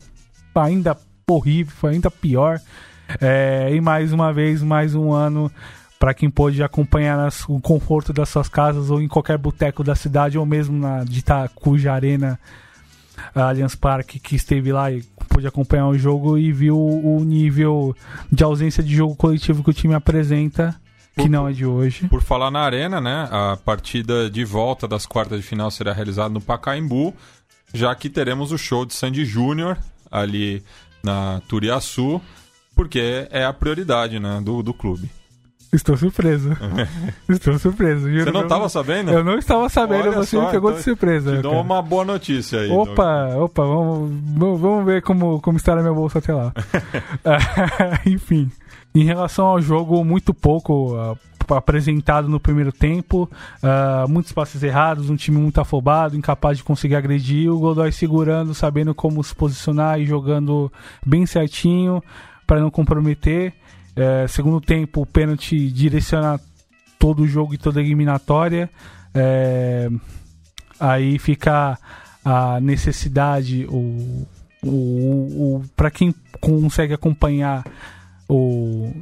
ainda 0.55 0.97
horrível, 1.29 1.73
foi 1.75 1.91
ainda 1.91 2.10
pior. 2.10 2.60
É, 3.19 3.69
e 3.73 3.82
mais 3.82 4.13
uma 4.13 4.32
vez, 4.32 4.62
mais 4.62 4.95
um 4.95 5.12
ano 5.12 5.51
para 6.00 6.14
quem 6.14 6.30
pôde 6.30 6.64
acompanhar 6.64 7.18
nas, 7.18 7.44
o 7.48 7.60
conforto 7.60 8.14
das 8.14 8.30
suas 8.30 8.48
casas 8.48 8.90
ou 8.90 9.02
em 9.02 9.08
qualquer 9.08 9.38
boteco 9.38 9.84
da 9.84 9.94
cidade 9.94 10.38
ou 10.38 10.46
mesmo 10.46 10.80
na 10.80 11.04
de 11.04 11.20
Itacuja 11.20 11.92
Arena 11.92 12.40
Allianz 13.36 13.76
Parque 13.76 14.18
que 14.18 14.38
esteve 14.38 14.72
lá 14.72 14.90
e 14.90 15.04
pôde 15.28 15.46
acompanhar 15.46 15.88
o 15.88 15.98
jogo 15.98 16.38
e 16.38 16.54
viu 16.54 16.80
o 16.80 17.22
nível 17.26 17.94
de 18.32 18.44
ausência 18.44 18.82
de 18.82 18.96
jogo 18.96 19.14
coletivo 19.16 19.62
que 19.62 19.70
o 19.70 19.74
time 19.74 19.94
apresenta 19.94 20.74
que 21.16 21.28
não 21.28 21.48
é 21.48 21.52
de 21.52 21.66
hoje. 21.66 22.08
Por 22.08 22.22
falar 22.22 22.50
na 22.50 22.62
Arena, 22.62 23.02
né? 23.02 23.28
A 23.30 23.58
partida 23.58 24.30
de 24.30 24.46
volta 24.46 24.88
das 24.88 25.06
quartas 25.06 25.42
de 25.42 25.46
final 25.46 25.70
será 25.70 25.92
realizada 25.92 26.30
no 26.30 26.40
Pacaembu, 26.40 27.14
já 27.74 27.94
que 27.94 28.10
teremos 28.10 28.54
o 28.54 28.58
show 28.58 28.86
de 28.86 28.94
Sandy 28.94 29.26
Júnior 29.26 29.78
ali 30.10 30.64
na 31.04 31.42
Turiaçu, 31.48 32.22
porque 32.74 33.28
é 33.32 33.44
a 33.44 33.52
prioridade 33.52 34.18
né, 34.18 34.40
do, 34.42 34.64
do 34.64 34.74
clube. 34.74 35.10
Estou 35.71 35.95
surpreso. 35.95 36.58
Estou 37.29 37.60
surpreso. 37.60 38.10
Você 38.10 38.32
não 38.32 38.41
estava 38.41 38.67
sabendo? 38.69 39.12
Eu 39.12 39.23
não 39.23 39.38
estava 39.38 39.69
sabendo, 39.69 40.10
Olha 40.10 40.12
você 40.12 40.36
só, 40.36 40.45
me 40.45 40.51
pegou 40.51 40.71
então, 40.71 40.79
de 40.79 40.84
surpresa. 40.84 41.36
Te 41.36 41.41
dou 41.43 41.62
uma 41.62 41.82
boa 41.82 42.03
notícia 42.03 42.62
aí. 42.62 42.71
Opa, 42.71 43.36
opa, 43.36 43.63
vamos, 43.63 44.60
vamos 44.60 44.86
ver 44.86 45.03
como, 45.03 45.39
como 45.41 45.58
está 45.58 45.75
na 45.75 45.82
minha 45.82 45.93
bolsa 45.93 46.17
até 46.17 46.34
lá. 46.34 46.51
Enfim, 48.05 48.51
em 48.95 49.03
relação 49.03 49.45
ao 49.45 49.62
jogo, 49.62 50.03
muito 50.03 50.34
pouco 50.34 50.95
uh, 50.95 51.17
apresentado 51.53 52.27
no 52.27 52.39
primeiro 52.39 52.71
tempo, 52.71 53.29
uh, 53.63 54.10
muitos 54.10 54.32
passes 54.32 54.63
errados, 54.63 55.10
um 55.10 55.15
time 55.15 55.38
muito 55.38 55.62
afobado, 55.62 56.17
incapaz 56.17 56.58
de 56.58 56.63
conseguir 56.63 56.95
agredir, 56.95 57.51
o 57.51 57.60
Godoy 57.60 57.91
segurando, 57.91 58.55
sabendo 58.55 58.95
como 58.95 59.23
se 59.23 59.36
posicionar 59.36 59.99
e 59.99 60.05
jogando 60.05 60.71
bem 61.05 61.25
certinho 61.27 62.03
para 62.47 62.60
não 62.60 62.71
comprometer. 62.71 63.53
É, 64.00 64.28
segundo 64.28 64.62
tempo, 64.62 65.02
o 65.02 65.06
pênalti 65.06 65.70
direciona 65.70 66.40
todo 66.98 67.24
o 67.24 67.28
jogo 67.28 67.54
e 67.54 67.58
toda 67.58 67.82
a 67.82 67.84
eliminatória. 67.84 68.70
É, 69.14 69.90
aí 70.80 71.20
fica 71.20 71.78
a 72.24 72.60
necessidade, 72.62 73.66
o, 73.70 74.26
o, 74.64 74.70
o 74.70 75.64
para 75.76 75.92
quem 75.92 76.16
consegue 76.40 76.94
acompanhar 76.94 77.66
o 78.30 78.94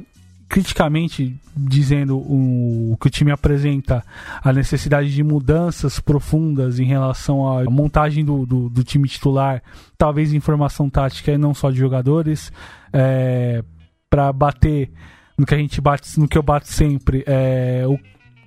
criticamente 0.48 1.38
dizendo 1.54 2.16
o, 2.16 2.96
que 2.98 3.06
o 3.06 3.10
time 3.10 3.30
apresenta 3.30 4.02
a 4.42 4.50
necessidade 4.50 5.14
de 5.14 5.22
mudanças 5.22 6.00
profundas 6.00 6.80
em 6.80 6.84
relação 6.84 7.46
à 7.46 7.64
montagem 7.64 8.24
do, 8.24 8.46
do, 8.46 8.70
do 8.70 8.82
time 8.82 9.06
titular, 9.06 9.62
talvez 9.98 10.32
informação 10.32 10.88
tática 10.88 11.32
e 11.32 11.38
não 11.38 11.52
só 11.52 11.70
de 11.70 11.78
jogadores. 11.78 12.50
É, 12.90 13.62
para 14.10 14.32
bater 14.32 14.90
no 15.36 15.46
que 15.46 15.54
a 15.54 15.58
gente 15.58 15.80
bate, 15.80 16.18
no 16.18 16.28
que 16.28 16.36
eu 16.36 16.42
bato 16.42 16.68
sempre, 16.68 17.22
é 17.26 17.84
o, 17.86 17.98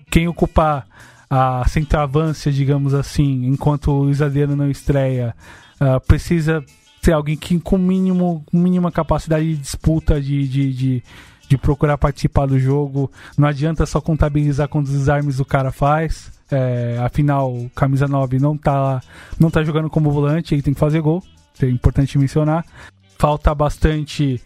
quem 0.09 0.27
ocupar 0.27 0.85
a 1.29 1.63
centroavância, 1.69 2.51
digamos 2.51 2.93
assim, 2.93 3.45
enquanto 3.45 3.91
o 3.91 4.03
Luiz 4.03 4.21
Adriano 4.21 4.55
não 4.55 4.69
estreia, 4.69 5.33
uh, 5.79 6.05
precisa 6.05 6.61
ser 7.01 7.13
alguém 7.13 7.37
que 7.37 7.57
com 7.59 7.77
mínimo, 7.77 8.45
mínima 8.51 8.91
capacidade 8.91 9.47
de 9.47 9.55
disputa, 9.55 10.19
de, 10.19 10.45
de, 10.47 10.73
de, 10.73 11.03
de, 11.47 11.57
procurar 11.57 11.97
participar 11.97 12.45
do 12.45 12.59
jogo. 12.59 13.09
Não 13.37 13.47
adianta 13.47 13.85
só 13.85 14.01
contabilizar 14.01 14.67
quantos 14.67 14.91
desarmes 14.91 15.39
o 15.39 15.45
cara 15.45 15.71
faz. 15.71 16.31
É, 16.51 16.99
afinal, 17.01 17.55
camisa 17.73 18.07
9 18.07 18.37
não 18.37 18.57
tá, 18.57 19.01
não 19.39 19.49
tá 19.49 19.63
jogando 19.63 19.89
como 19.89 20.11
volante, 20.11 20.53
ele 20.53 20.61
tem 20.61 20.73
que 20.73 20.79
fazer 20.79 21.01
gol. 21.01 21.23
É 21.61 21.65
importante 21.65 22.17
mencionar. 22.17 22.65
Falta 23.17 23.55
bastante 23.55 24.41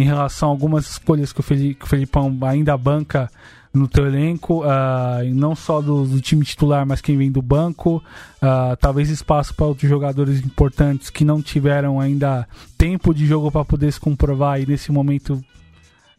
em 0.00 0.04
relação 0.04 0.48
a 0.48 0.52
algumas 0.52 0.88
escolhas 0.88 1.32
que 1.32 1.40
o, 1.40 1.42
Felipe, 1.42 1.74
que 1.74 1.84
o 1.84 1.88
Felipão 1.88 2.36
ainda 2.42 2.76
banca 2.76 3.30
no 3.72 3.86
teu 3.86 4.06
elenco, 4.06 4.64
uh, 4.64 5.34
não 5.34 5.54
só 5.54 5.80
do, 5.80 6.04
do, 6.04 6.20
time 6.20 6.44
titular, 6.44 6.86
mas 6.86 7.00
quem 7.00 7.16
vem 7.16 7.30
do 7.30 7.42
banco, 7.42 8.02
uh, 8.42 8.76
talvez 8.80 9.10
espaço 9.10 9.54
para 9.54 9.66
outros 9.66 9.88
jogadores 9.88 10.40
importantes 10.40 11.10
que 11.10 11.24
não 11.24 11.42
tiveram 11.42 12.00
ainda 12.00 12.48
tempo 12.76 13.12
de 13.12 13.26
jogo 13.26 13.50
para 13.50 13.64
poder 13.64 13.92
se 13.92 14.00
comprovar 14.00 14.60
e 14.60 14.66
nesse 14.66 14.90
momento 14.90 15.42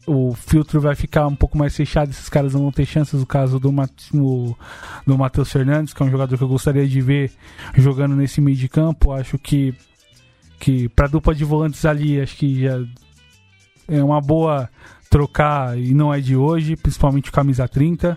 o 0.06 0.34
filtro 0.34 0.80
vai 0.80 0.94
ficar 0.94 1.26
um 1.26 1.36
pouco 1.36 1.58
mais 1.58 1.76
fechado, 1.76 2.10
esses 2.10 2.28
caras 2.28 2.54
não 2.54 2.62
vão 2.62 2.72
ter 2.72 2.86
chances, 2.86 3.20
o 3.20 3.26
caso 3.26 3.60
do, 3.60 3.70
no, 4.12 4.56
do 5.06 5.18
Matheus 5.18 5.52
Fernandes, 5.52 5.92
que 5.92 6.02
é 6.02 6.06
um 6.06 6.10
jogador 6.10 6.36
que 6.36 6.42
eu 6.42 6.48
gostaria 6.48 6.86
de 6.88 7.00
ver 7.00 7.30
jogando 7.74 8.16
nesse 8.16 8.40
meio 8.40 8.56
de 8.56 8.68
campo, 8.68 9.12
acho 9.12 9.38
que 9.38 9.74
que 10.58 10.90
para 10.90 11.08
dupla 11.08 11.34
de 11.34 11.42
volantes 11.42 11.86
ali, 11.86 12.20
acho 12.20 12.36
que 12.36 12.60
já 12.62 12.84
é 13.90 14.02
uma 14.02 14.20
boa 14.20 14.68
trocar 15.10 15.76
e 15.76 15.92
não 15.92 16.14
é 16.14 16.20
de 16.20 16.36
hoje, 16.36 16.76
principalmente 16.76 17.32
camisa 17.32 17.66
30. 17.66 18.12
Uh, 18.12 18.16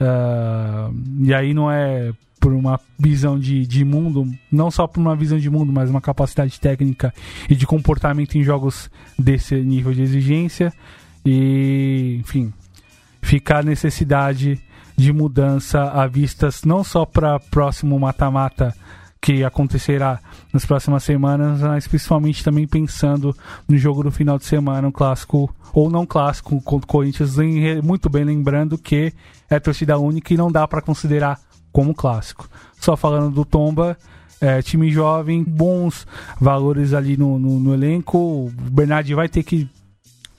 ah, 0.00 0.90
e 1.20 1.32
aí 1.32 1.54
não 1.54 1.70
é 1.70 2.12
por 2.38 2.52
uma 2.52 2.78
visão 2.98 3.38
de, 3.38 3.66
de 3.66 3.82
mundo, 3.86 4.30
não 4.52 4.70
só 4.70 4.86
por 4.86 5.00
uma 5.00 5.16
visão 5.16 5.38
de 5.38 5.48
mundo, 5.48 5.72
mas 5.72 5.88
uma 5.88 6.00
capacidade 6.00 6.60
técnica 6.60 7.14
e 7.48 7.56
de 7.56 7.66
comportamento 7.66 8.36
em 8.36 8.42
jogos 8.42 8.90
desse 9.18 9.54
nível 9.56 9.94
de 9.94 10.02
exigência. 10.02 10.70
E, 11.24 12.18
enfim, 12.20 12.52
ficar 13.22 13.60
a 13.60 13.62
necessidade 13.62 14.60
de 14.94 15.10
mudança 15.10 15.84
à 15.84 16.06
vistas 16.06 16.64
não 16.64 16.84
só 16.84 17.06
para 17.06 17.40
próximo 17.40 17.98
mata-mata 17.98 18.74
que 19.22 19.42
acontecerá 19.42 20.20
nas 20.54 20.64
próximas 20.64 21.02
semanas, 21.02 21.60
mas 21.60 21.88
principalmente 21.88 22.44
também 22.44 22.64
pensando 22.64 23.36
no 23.68 23.76
jogo 23.76 24.04
do 24.04 24.12
final 24.12 24.38
de 24.38 24.44
semana, 24.44 24.86
um 24.86 24.92
clássico 24.92 25.52
ou 25.72 25.90
não 25.90 26.06
clássico 26.06 26.62
contra 26.62 26.84
o 26.84 26.88
Corinthians, 26.88 27.34
muito 27.82 28.08
bem 28.08 28.22
lembrando 28.22 28.78
que 28.78 29.12
é 29.50 29.58
torcida 29.58 29.98
única 29.98 30.32
e 30.32 30.36
não 30.36 30.52
dá 30.52 30.66
para 30.68 30.80
considerar 30.80 31.40
como 31.72 31.92
clássico. 31.92 32.48
Só 32.80 32.96
falando 32.96 33.34
do 33.34 33.44
Tomba, 33.44 33.98
é, 34.40 34.62
time 34.62 34.92
jovem, 34.92 35.42
bons 35.42 36.06
valores 36.40 36.92
ali 36.92 37.16
no, 37.16 37.36
no, 37.36 37.58
no 37.58 37.74
elenco. 37.74 38.16
O 38.16 38.52
Bernardi 38.70 39.12
vai 39.12 39.28
ter 39.28 39.42
que 39.42 39.68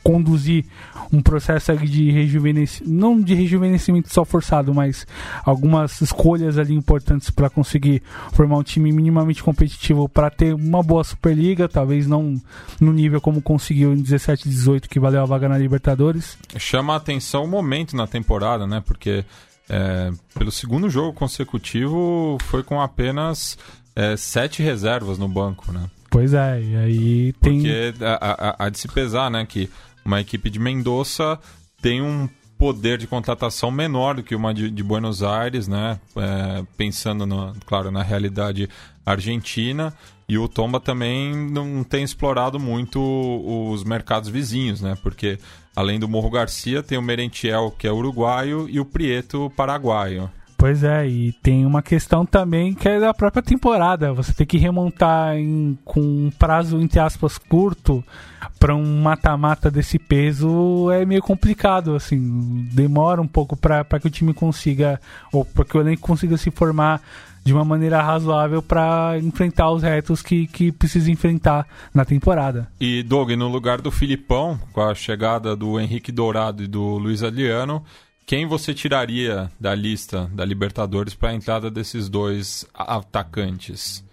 conduzir 0.05 0.65
um 1.11 1.19
processo 1.19 1.75
de 1.77 2.11
rejuvenescimento, 2.11 2.93
não 2.93 3.19
de 3.19 3.33
rejuvenescimento 3.33 4.13
só 4.13 4.23
forçado, 4.23 4.71
mas 4.71 5.07
algumas 5.43 5.99
escolhas 5.99 6.59
ali 6.59 6.75
importantes 6.75 7.31
para 7.31 7.49
conseguir 7.49 8.03
formar 8.31 8.57
um 8.57 8.63
time 8.63 8.91
minimamente 8.91 9.43
competitivo 9.43 10.07
para 10.07 10.29
ter 10.29 10.53
uma 10.53 10.83
boa 10.83 11.03
Superliga, 11.03 11.67
talvez 11.67 12.05
não 12.05 12.39
no 12.79 12.93
nível 12.93 13.19
como 13.19 13.41
conseguiu 13.41 13.93
em 13.93 14.01
17 14.01 14.47
18 14.47 14.87
que 14.87 14.99
valeu 14.99 15.23
a 15.23 15.25
vaga 15.25 15.49
na 15.49 15.57
Libertadores. 15.57 16.37
Chama 16.55 16.93
a 16.93 16.97
atenção 16.97 17.43
o 17.43 17.47
momento 17.47 17.95
na 17.95 18.05
temporada, 18.05 18.67
né? 18.67 18.83
Porque 18.85 19.25
é, 19.67 20.11
pelo 20.35 20.51
segundo 20.51 20.87
jogo 20.87 21.13
consecutivo 21.13 22.37
foi 22.43 22.61
com 22.61 22.79
apenas 22.79 23.57
é, 23.95 24.15
sete 24.15 24.61
reservas 24.61 25.17
no 25.17 25.27
banco, 25.27 25.71
né? 25.71 25.89
Pois 26.11 26.33
é, 26.33 26.61
e 26.61 26.75
aí 26.77 27.33
tem. 27.41 27.57
Porque 27.59 27.93
há 28.57 28.69
de 28.69 28.79
se 28.79 28.87
pesar, 28.87 29.29
né? 29.29 29.45
Que 29.45 29.69
uma 30.05 30.21
equipe 30.21 30.49
de 30.49 30.59
Mendoza 30.59 31.39
tem 31.81 32.01
um 32.01 32.29
poder 32.57 32.97
de 32.97 33.07
contratação 33.07 33.69
menor 33.69 34.15
do 34.15 34.23
que 34.23 34.35
uma 34.35 34.53
de, 34.53 34.69
de 34.69 34.83
Buenos 34.83 35.21
Aires, 35.21 35.67
né? 35.67 35.99
É, 36.15 36.63
pensando, 36.77 37.25
no, 37.25 37.53
claro, 37.65 37.91
na 37.91 38.01
realidade 38.01 38.69
argentina. 39.05 39.93
E 40.27 40.37
o 40.37 40.47
Tomba 40.47 40.79
também 40.79 41.35
não 41.35 41.83
tem 41.83 42.03
explorado 42.03 42.59
muito 42.59 42.99
os 43.69 43.83
mercados 43.83 44.29
vizinhos, 44.29 44.81
né? 44.81 44.97
Porque 45.03 45.37
além 45.75 45.99
do 45.99 46.07
Morro 46.07 46.29
Garcia, 46.29 46.81
tem 46.81 46.97
o 46.97 47.01
Merentiel, 47.01 47.75
que 47.77 47.87
é 47.87 47.91
uruguaio, 47.91 48.67
e 48.69 48.79
o 48.79 48.85
Prieto, 48.85 49.51
paraguaio. 49.55 50.31
Pois 50.65 50.83
é, 50.83 51.07
e 51.07 51.31
tem 51.31 51.63
uma 51.63 51.83
questão 51.83 52.25
também 52.25 52.73
que 52.73 52.89
é 52.89 52.99
da 52.99 53.13
própria 53.13 53.43
temporada. 53.43 54.11
Você 54.13 54.33
tem 54.33 54.47
que 54.47 54.57
remontar 54.57 55.37
em, 55.37 55.77
com 55.85 56.01
um 56.01 56.31
prazo, 56.31 56.81
entre 56.81 56.99
aspas, 56.99 57.37
curto 57.37 58.03
para 58.59 58.75
um 58.75 58.99
mata-mata 58.99 59.69
desse 59.69 59.99
peso 59.99 60.89
é 60.89 61.05
meio 61.05 61.21
complicado, 61.21 61.93
assim. 61.93 62.67
Demora 62.73 63.21
um 63.21 63.27
pouco 63.27 63.55
para 63.55 63.83
que 63.99 64.07
o 64.07 64.09
time 64.09 64.33
consiga, 64.33 64.99
ou 65.31 65.45
para 65.45 65.65
que 65.65 65.77
o 65.77 65.81
elenco 65.81 66.01
consiga 66.01 66.35
se 66.35 66.49
formar 66.49 66.99
de 67.43 67.53
uma 67.53 67.63
maneira 67.63 68.01
razoável 68.01 68.59
para 68.59 69.19
enfrentar 69.19 69.69
os 69.69 69.83
retos 69.83 70.23
que, 70.23 70.47
que 70.47 70.71
precisa 70.71 71.11
enfrentar 71.11 71.67
na 71.93 72.03
temporada. 72.03 72.67
E, 72.81 73.03
Doug, 73.03 73.29
no 73.33 73.47
lugar 73.47 73.81
do 73.81 73.91
Filipão, 73.91 74.59
com 74.73 74.81
a 74.81 74.95
chegada 74.95 75.55
do 75.55 75.79
Henrique 75.79 76.11
Dourado 76.11 76.63
e 76.63 76.67
do 76.67 76.97
Luiz 76.97 77.21
Adriano, 77.21 77.83
quem 78.25 78.47
você 78.47 78.73
tiraria 78.73 79.51
da 79.59 79.75
lista 79.75 80.29
da 80.33 80.43
Libertadores 80.43 81.13
para 81.13 81.29
a 81.29 81.35
entrada 81.35 81.69
desses 81.69 82.09
dois 82.09 82.65
atacantes? 82.73 84.03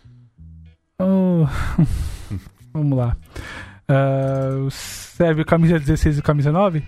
Oh, 1.00 1.46
vamos 2.72 2.98
lá. 2.98 3.16
Uh, 3.90 4.70
serve 4.70 5.44
camisa 5.44 5.78
16 5.78 6.18
e 6.18 6.22
camisa 6.22 6.52
9? 6.52 6.82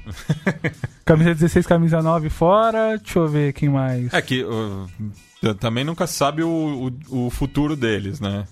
camisa 1.05 1.35
16 1.35 1.67
camisa 1.67 2.03
9 2.03 2.29
fora. 2.31 2.99
Deixa 2.99 3.19
eu 3.19 3.29
ver 3.29 3.53
quem 3.53 3.69
mais. 3.69 4.13
É 4.13 4.23
que 4.23 4.45
uh, 4.45 5.55
também 5.59 5.85
nunca 5.85 6.07
sabe 6.07 6.43
o, 6.43 6.93
o, 7.11 7.27
o, 7.27 7.31
futuro 7.31 7.75
deles, 7.75 8.21
né? 8.21 8.47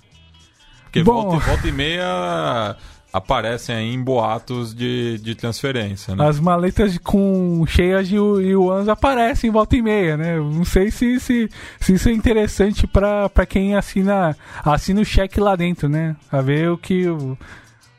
Porque 0.84 1.02
Bom... 1.02 1.30
volta, 1.30 1.46
volta 1.46 1.68
e 1.68 1.72
meia 1.72 2.76
aparecem 3.12 3.74
aí 3.74 3.94
em 3.94 4.02
boatos 4.02 4.74
de, 4.74 5.18
de 5.18 5.34
transferência, 5.34 6.16
né? 6.16 6.26
As 6.26 6.40
maletas 6.40 6.96
com 6.98 7.62
cheias 7.66 8.08
de 8.08 8.16
yuans 8.16 8.88
aparecem 8.88 9.50
em 9.50 9.52
volta 9.52 9.76
e 9.76 9.82
meia, 9.82 10.16
né? 10.16 10.38
Não 10.38 10.64
sei 10.64 10.90
se, 10.90 11.20
se, 11.20 11.50
se 11.78 11.94
isso 11.94 12.08
é 12.08 12.12
interessante 12.12 12.86
para 12.86 13.46
quem 13.46 13.76
assina, 13.76 14.34
assina 14.64 15.00
o 15.00 15.04
cheque 15.04 15.38
lá 15.38 15.54
dentro, 15.54 15.88
né? 15.88 16.16
A 16.30 16.40
ver 16.40 16.70
o 16.70 16.78
que 16.78 17.06
o, 17.06 17.36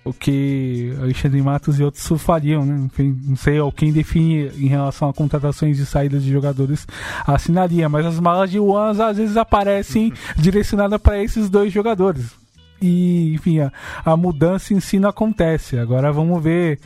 o 0.03 0.11
que 0.11 0.93
Alexandre 0.99 1.41
Matos 1.43 1.79
e 1.79 1.83
outros 1.83 2.07
fariam, 2.19 2.65
né? 2.65 2.75
Enfim, 2.85 3.15
não 3.23 3.35
sei 3.35 3.59
quem 3.75 3.93
define 3.93 4.51
em 4.57 4.67
relação 4.67 5.09
a 5.09 5.13
contratações 5.13 5.77
e 5.77 5.85
saídas 5.85 6.23
de 6.23 6.31
jogadores 6.31 6.87
assinaria, 7.27 7.87
mas 7.87 8.05
as 8.05 8.19
malas 8.19 8.49
de 8.49 8.59
Ones 8.59 8.99
às 8.99 9.17
vezes 9.17 9.37
aparecem 9.37 10.11
direcionadas 10.35 10.99
para 10.99 11.21
esses 11.21 11.49
dois 11.51 11.71
jogadores. 11.71 12.42
E, 12.83 13.33
enfim, 13.33 13.59
a, 13.59 13.71
a, 14.03 14.17
mudança 14.17 14.73
em 14.73 14.79
si 14.81 14.99
não 14.99 15.09
acontece. 15.09 15.79
Agora 15.79 16.11
vamos 16.11 16.43
ver, 16.43 16.79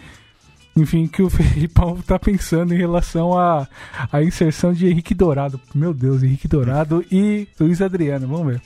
enfim, 0.75 1.07
que 1.07 1.23
o 1.23 1.29
Felipão 1.31 1.97
está 1.99 2.19
pensando 2.19 2.73
em 2.73 2.77
relação 2.77 3.35
à 3.35 3.67
a, 4.11 4.17
a 4.17 4.23
inserção 4.23 4.73
de 4.73 4.87
Henrique 4.87 5.15
Dourado. 5.15 5.59
Meu 5.73 5.93
Deus, 5.93 6.21
Henrique 6.21 6.47
Dourado 6.47 7.03
e 7.11 7.47
Luiz 7.59 7.81
Adriano. 7.81 8.27
Vamos 8.27 8.53
ver. 8.53 8.61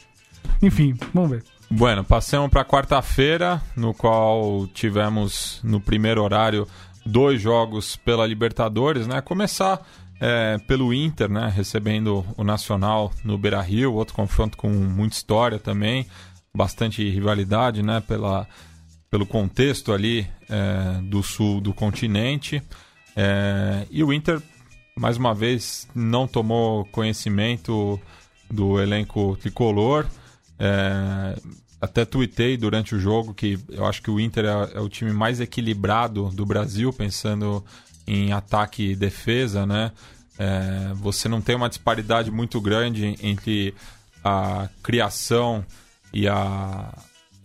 Enfim, 0.61 0.93
vamos 1.13 1.31
ver. 1.31 1.43
Bueno, 1.69 2.03
passamos 2.03 2.51
para 2.51 2.65
quarta-feira, 2.65 3.61
no 3.77 3.93
qual 3.93 4.67
tivemos 4.73 5.61
no 5.63 5.79
primeiro 5.79 6.21
horário 6.21 6.67
dois 7.05 7.41
jogos 7.41 7.95
pela 7.95 8.27
Libertadores, 8.27 9.07
né? 9.07 9.21
Começar 9.21 9.81
é, 10.19 10.57
pelo 10.67 10.93
Inter, 10.93 11.29
né? 11.29 11.51
Recebendo 11.53 12.25
o 12.35 12.43
Nacional 12.43 13.11
no 13.23 13.37
Beira-Rio, 13.37 13.93
outro 13.93 14.13
confronto 14.13 14.57
com 14.57 14.69
muita 14.69 15.15
história 15.15 15.57
também, 15.57 16.05
bastante 16.55 17.07
rivalidade, 17.09 17.81
né? 17.81 18.01
Pela, 18.01 18.47
pelo 19.09 19.25
contexto 19.25 19.91
ali 19.91 20.27
é, 20.49 21.01
do 21.03 21.21
sul 21.23 21.61
do 21.61 21.73
continente. 21.73 22.61
É, 23.15 23.85
e 23.89 24.03
o 24.03 24.13
Inter, 24.13 24.41
mais 24.95 25.17
uma 25.17 25.33
vez, 25.33 25.87
não 25.93 26.27
tomou 26.27 26.85
conhecimento 26.85 27.99
do 28.49 28.79
elenco 28.79 29.37
tricolor. 29.37 30.05
É, 30.59 31.35
até 31.81 32.05
tuitei 32.05 32.55
durante 32.57 32.93
o 32.93 32.99
jogo 32.99 33.33
que 33.33 33.57
eu 33.69 33.85
acho 33.85 34.01
que 34.03 34.11
o 34.11 34.19
Inter 34.19 34.45
é, 34.45 34.77
é, 34.77 34.79
o 34.79 34.87
time 34.87 35.11
mais 35.11 35.39
equilibrado 35.39 36.29
do 36.29 36.45
Brasil, 36.45 36.93
pensando 36.93 37.65
em 38.05 38.31
ataque 38.31 38.91
e 38.91 38.95
defesa, 38.95 39.65
né? 39.65 39.91
É, 40.37 40.93
você 40.95 41.27
não 41.27 41.41
tem 41.41 41.55
uma 41.55 41.69
disparidade 41.69 42.31
muito 42.31 42.61
grande 42.61 43.15
entre 43.21 43.73
a 44.23 44.69
criação 44.83 45.65
e 46.13 46.27
a 46.27 46.93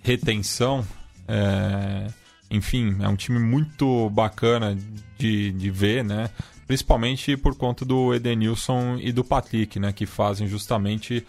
retenção. 0.03 0.85
É, 1.29 2.07
enfim, 2.51 2.97
é 3.01 3.09
um 3.09 3.17
time 3.17 3.39
muito 3.39 4.09
bacana 4.11 4.77
de, 5.19 5.53
de 5.53 5.71
ver, 5.71 6.05
né? 6.05 6.31
Principalmente 6.67 7.37
por 7.37 7.57
conta 7.57 7.85
do 7.85 8.15
Edenilson 8.15 8.97
e 9.01 9.13
do 9.13 9.25
Patrick, 9.25 9.79
né? 9.79 9.93
Que 9.93 10.07
fazem 10.07 10.47
justamente 10.47 11.25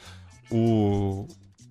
o, 0.49 1.27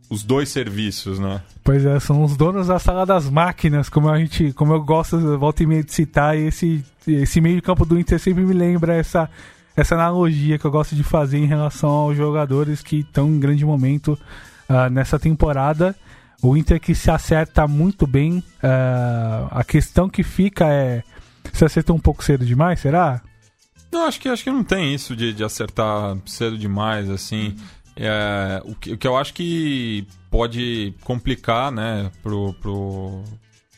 os 0.09 0.22
dois 0.22 0.48
serviços, 0.48 1.18
né? 1.18 1.40
Pois 1.64 1.85
é, 1.85 1.98
são 2.00 2.22
os 2.22 2.37
donos 2.37 2.68
da 2.68 2.79
sala 2.79 3.05
das 3.05 3.29
máquinas, 3.29 3.88
como 3.88 4.09
a 4.09 4.18
gente, 4.18 4.52
como 4.52 4.72
eu 4.72 4.83
gosto, 4.83 5.38
volta 5.38 5.62
e 5.62 5.66
meia 5.66 5.83
de 5.83 5.92
citar, 5.92 6.37
e 6.37 6.46
esse, 6.46 6.85
esse 7.07 7.40
meio 7.40 7.57
de 7.57 7.62
campo 7.62 7.85
do 7.85 7.98
Inter 7.98 8.18
sempre 8.18 8.44
me 8.44 8.52
lembra 8.52 8.94
essa, 8.94 9.29
essa 9.76 9.94
analogia 9.94 10.59
que 10.59 10.64
eu 10.64 10.70
gosto 10.70 10.94
de 10.94 11.02
fazer 11.02 11.38
em 11.38 11.46
relação 11.46 11.90
aos 11.90 12.16
jogadores 12.16 12.83
que 12.83 13.00
estão 13.00 13.29
em 13.29 13.40
grande 13.40 13.64
momento 13.64 14.18
uh, 14.68 14.90
nessa 14.90 15.18
temporada. 15.18 15.94
O 16.42 16.57
Inter 16.57 16.81
que 16.81 16.94
se 16.94 17.11
acerta 17.11 17.66
muito 17.66 18.07
bem. 18.07 18.38
Uh, 18.38 19.48
a 19.50 19.64
questão 19.64 20.09
que 20.09 20.22
fica 20.22 20.66
é 20.66 21.02
se 21.52 21.64
acertou 21.64 21.96
um 21.96 22.00
pouco 22.00 22.22
cedo 22.24 22.44
demais, 22.44 22.81
será? 22.81 23.22
Não, 23.90 24.07
acho 24.07 24.20
que 24.20 24.29
acho 24.29 24.44
que 24.44 24.50
não 24.50 24.64
tem 24.64 24.94
isso 24.94 25.16
de, 25.16 25.33
de 25.33 25.42
acertar 25.44 26.16
cedo 26.26 26.59
demais, 26.59 27.09
assim. 27.09 27.57
É, 27.96 28.61
o, 28.64 28.74
que, 28.74 28.92
o 28.92 28.98
que 28.98 29.07
eu 29.07 29.16
acho 29.16 29.33
que 29.33 30.07
pode 30.31 30.94
complicar, 31.02 31.72
né, 31.72 32.11
pro, 32.22 32.52
pro, 32.55 33.22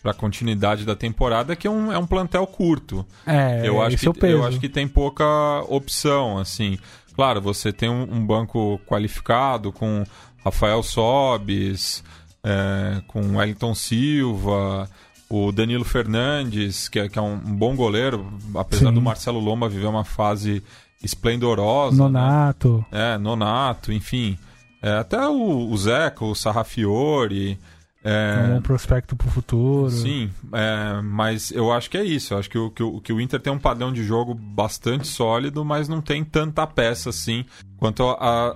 pra 0.03 0.13
continuidade 0.13 0.85
da 0.85 0.97
temporada 0.97 1.53
é 1.53 1.57
que 1.57 1.69
é 1.69 1.71
um, 1.71 1.93
é 1.93 1.99
um 1.99 2.07
plantel 2.07 2.47
curto. 2.47 3.07
É, 3.25 3.63
eu 3.65 3.81
acho 3.81 3.97
que, 3.97 4.27
é 4.27 4.33
eu 4.33 4.45
acho 4.45 4.59
que 4.59 4.69
tem 4.69 4.89
pouca 4.89 5.25
opção, 5.69 6.39
assim. 6.39 6.79
Claro, 7.15 7.41
você 7.41 7.73
tem 7.73 7.89
um, 7.89 8.03
um 8.03 8.25
banco 8.25 8.81
qualificado 8.87 9.73
com 9.73 10.05
Rafael 10.49 10.83
Sobes, 10.83 12.03
é, 12.43 13.03
com 13.07 13.37
Wellington 13.37 13.75
Silva, 13.75 14.89
o 15.29 15.53
Danilo 15.53 15.85
Fernandes, 15.85 16.89
que 16.89 16.99
é, 16.99 17.09
que 17.09 17.19
é 17.19 17.23
um, 17.23 17.37
bom 17.37 17.77
goleiro, 17.77 18.33
apesar 18.55 18.89
Sim. 18.89 18.95
do 18.95 19.03
Marcelo 19.03 19.39
Lomba 19.39 19.69
viver 19.69 19.87
uma 19.87 20.05
fase 20.05 20.63
esplendorosa. 21.03 21.97
Né? 21.97 22.03
Nonato. 22.03 22.85
Né? 22.91 23.15
É, 23.15 23.19
Nonato, 23.19 23.93
enfim. 23.93 24.39
É, 24.83 24.93
até 24.93 25.27
o, 25.29 25.71
o 25.71 25.77
Zeca, 25.77 26.25
o 26.25 26.35
Sarrafiore. 26.35 27.59
É, 28.09 28.55
um 28.55 28.63
prospecto 28.63 29.15
para 29.15 29.29
o 29.29 29.31
futuro. 29.31 29.91
Sim, 29.91 30.31
é, 30.53 31.03
mas 31.03 31.51
eu 31.51 31.71
acho 31.71 31.91
que 31.91 31.99
é 31.99 32.05
isso. 32.05 32.33
Eu 32.33 32.39
acho 32.39 32.49
que 32.49 32.57
o, 32.57 32.71
que 32.71 32.83
o, 32.83 33.01
que, 33.01 33.13
o, 33.13 33.21
Inter 33.21 33.39
tem 33.39 33.53
um 33.53 33.59
padrão 33.59 33.93
de 33.93 34.03
jogo 34.03 34.35
bastante 34.35 35.07
sólido, 35.07 35.63
mas 35.63 35.89
não 35.89 36.01
tem 36.01 36.25
tanta 36.25 36.67
peça 36.67 37.11
assim 37.11 37.45
quanto 37.77 38.03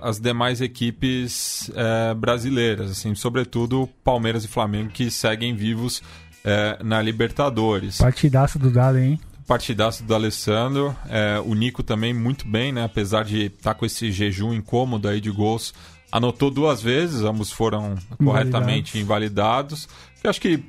as 0.01 0.19
demais 0.19 0.59
equipes 0.59 1.71
é, 1.75 2.13
brasileiras. 2.15 2.89
Assim, 2.89 3.13
sobretudo 3.13 3.87
Palmeiras 4.03 4.43
e 4.43 4.47
Flamengo, 4.47 4.89
que 4.89 5.11
seguem 5.11 5.55
vivos 5.55 6.01
é, 6.43 6.79
na 6.83 7.01
Libertadores. 7.01 7.99
Partidaço 7.99 8.57
do 8.57 8.71
Dado, 8.71 8.97
hein? 8.97 9.19
partidaço 9.47 10.03
do 10.03 10.13
Alessandro. 10.15 10.95
É, 11.09 11.39
o 11.45 11.53
Nico 11.53 11.83
também 11.83 12.13
muito 12.13 12.47
bem, 12.47 12.71
né? 12.71 12.83
Apesar 12.83 13.23
de 13.23 13.45
estar 13.45 13.73
tá 13.73 13.73
com 13.73 13.85
esse 13.85 14.11
jejum 14.11 14.53
incômodo 14.53 15.07
aí 15.07 15.21
de 15.21 15.29
gols. 15.29 15.73
Anotou 16.13 16.51
duas 16.51 16.79
vezes, 16.79 17.23
ambos 17.23 17.51
foram 17.51 17.95
corretamente 18.23 18.99
invalidados. 18.99 19.89
Eu 20.23 20.29
acho 20.29 20.39
que 20.39 20.63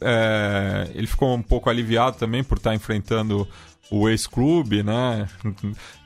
é, 0.00 0.90
ele 0.94 1.06
ficou 1.06 1.34
um 1.34 1.42
pouco 1.42 1.68
aliviado 1.68 2.16
também 2.16 2.42
por 2.42 2.56
estar 2.56 2.70
tá 2.70 2.74
enfrentando 2.74 3.46
o 3.90 4.08
ex-clube, 4.08 4.82
né? 4.82 5.28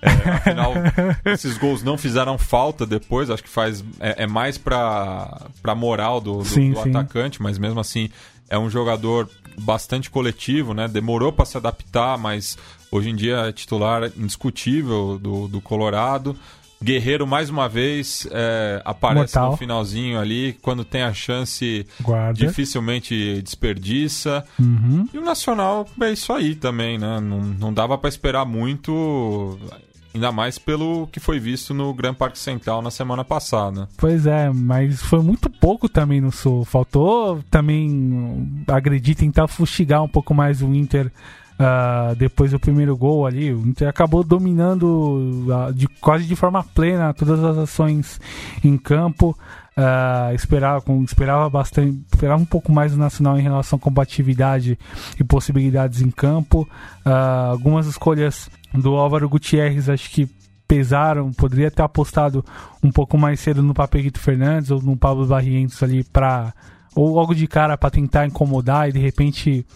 É, 0.02 0.08
afinal, 0.30 0.72
esses 1.24 1.56
gols 1.56 1.84
não 1.84 1.96
fizeram 1.96 2.36
falta 2.36 2.84
depois, 2.84 3.30
acho 3.30 3.44
que 3.44 3.48
faz 3.48 3.84
é, 4.00 4.24
é 4.24 4.26
mais 4.26 4.58
para 4.58 5.46
para 5.62 5.72
moral 5.76 6.20
do, 6.20 6.38
do, 6.38 6.44
sim, 6.44 6.72
do 6.72 6.80
atacante, 6.80 7.40
mas 7.40 7.56
mesmo 7.56 7.78
assim 7.78 8.10
é 8.48 8.58
um 8.58 8.68
jogador 8.68 9.30
bastante 9.60 10.10
coletivo, 10.10 10.74
né? 10.74 10.88
Demorou 10.88 11.32
para 11.32 11.44
se 11.44 11.56
adaptar, 11.56 12.18
mas 12.18 12.58
hoje 12.90 13.10
em 13.10 13.14
dia 13.14 13.36
é 13.36 13.52
titular 13.52 14.10
indiscutível 14.16 15.20
do, 15.22 15.46
do 15.46 15.60
Colorado. 15.60 16.36
Guerreiro, 16.82 17.26
mais 17.26 17.50
uma 17.50 17.68
vez, 17.68 18.26
é, 18.30 18.80
aparece 18.86 19.34
Mortal. 19.36 19.50
no 19.50 19.56
finalzinho 19.58 20.18
ali. 20.18 20.56
Quando 20.62 20.82
tem 20.82 21.02
a 21.02 21.12
chance, 21.12 21.86
Guarda. 22.00 22.32
dificilmente 22.32 23.42
desperdiça. 23.42 24.42
Uhum. 24.58 25.06
E 25.12 25.18
o 25.18 25.22
Nacional 25.22 25.86
é 26.00 26.10
isso 26.10 26.32
aí 26.32 26.54
também, 26.54 26.96
né? 26.96 27.20
Não, 27.20 27.40
não 27.40 27.72
dava 27.72 27.98
para 27.98 28.08
esperar 28.08 28.46
muito. 28.46 29.58
Ainda 30.12 30.32
mais 30.32 30.58
pelo 30.58 31.06
que 31.06 31.20
foi 31.20 31.38
visto 31.38 31.72
no 31.72 31.94
Gran 31.94 32.12
Parque 32.14 32.38
Central 32.38 32.82
na 32.82 32.90
semana 32.90 33.24
passada. 33.24 33.88
Pois 33.96 34.26
é, 34.26 34.50
mas 34.50 35.00
foi 35.00 35.22
muito 35.22 35.48
pouco 35.48 35.88
também 35.88 36.20
no 36.20 36.32
Sul. 36.32 36.64
Faltou 36.64 37.44
também 37.48 38.62
agredir, 38.66 39.14
tentar 39.14 39.46
fustigar 39.46 40.02
um 40.02 40.08
pouco 40.08 40.34
mais 40.34 40.62
o 40.62 40.74
Inter 40.74 41.12
uh, 41.60 42.16
depois 42.16 42.50
do 42.50 42.58
primeiro 42.58 42.96
gol 42.96 43.26
ali. 43.26 43.52
O 43.52 43.66
Inter 43.66 43.88
acabou 43.88 44.24
dominando 44.24 45.44
uh, 45.46 45.72
de, 45.72 45.86
quase 46.00 46.24
de 46.24 46.34
forma 46.34 46.64
plena 46.64 47.12
todas 47.12 47.44
as 47.44 47.58
ações 47.58 48.18
em 48.64 48.76
campo. 48.78 49.36
Uh, 49.76 50.34
esperava, 50.34 50.82
esperava 51.04 51.48
bastante, 51.48 52.02
esperava 52.12 52.42
um 52.42 52.46
pouco 52.46 52.72
mais 52.72 52.92
do 52.92 52.98
Nacional 52.98 53.38
em 53.38 53.42
relação 53.42 53.76
à 53.76 53.80
combatividade 53.80 54.78
e 55.18 55.24
possibilidades 55.24 56.00
em 56.00 56.10
campo. 56.10 56.68
Algumas 57.04 57.86
escolhas 57.86 58.50
do 58.74 58.94
Álvaro 58.96 59.28
Gutierrez 59.28 59.88
acho 59.88 60.10
que 60.10 60.28
pesaram, 60.68 61.32
poderia 61.32 61.70
ter 61.70 61.82
apostado 61.82 62.44
um 62.82 62.92
pouco 62.92 63.18
mais 63.18 63.40
cedo 63.40 63.62
no 63.62 63.74
Papeguito 63.74 64.20
Fernandes 64.20 64.70
ou 64.70 64.80
no 64.80 64.96
Pablo 64.96 65.26
Barrientos 65.26 65.82
ali 65.82 66.04
para 66.04 66.52
ou 66.94 67.12
logo 67.12 67.34
de 67.34 67.46
cara 67.46 67.76
para 67.76 67.90
tentar 67.90 68.26
incomodar 68.26 68.88
e 68.88 68.92
de 68.92 68.98
repente 68.98 69.66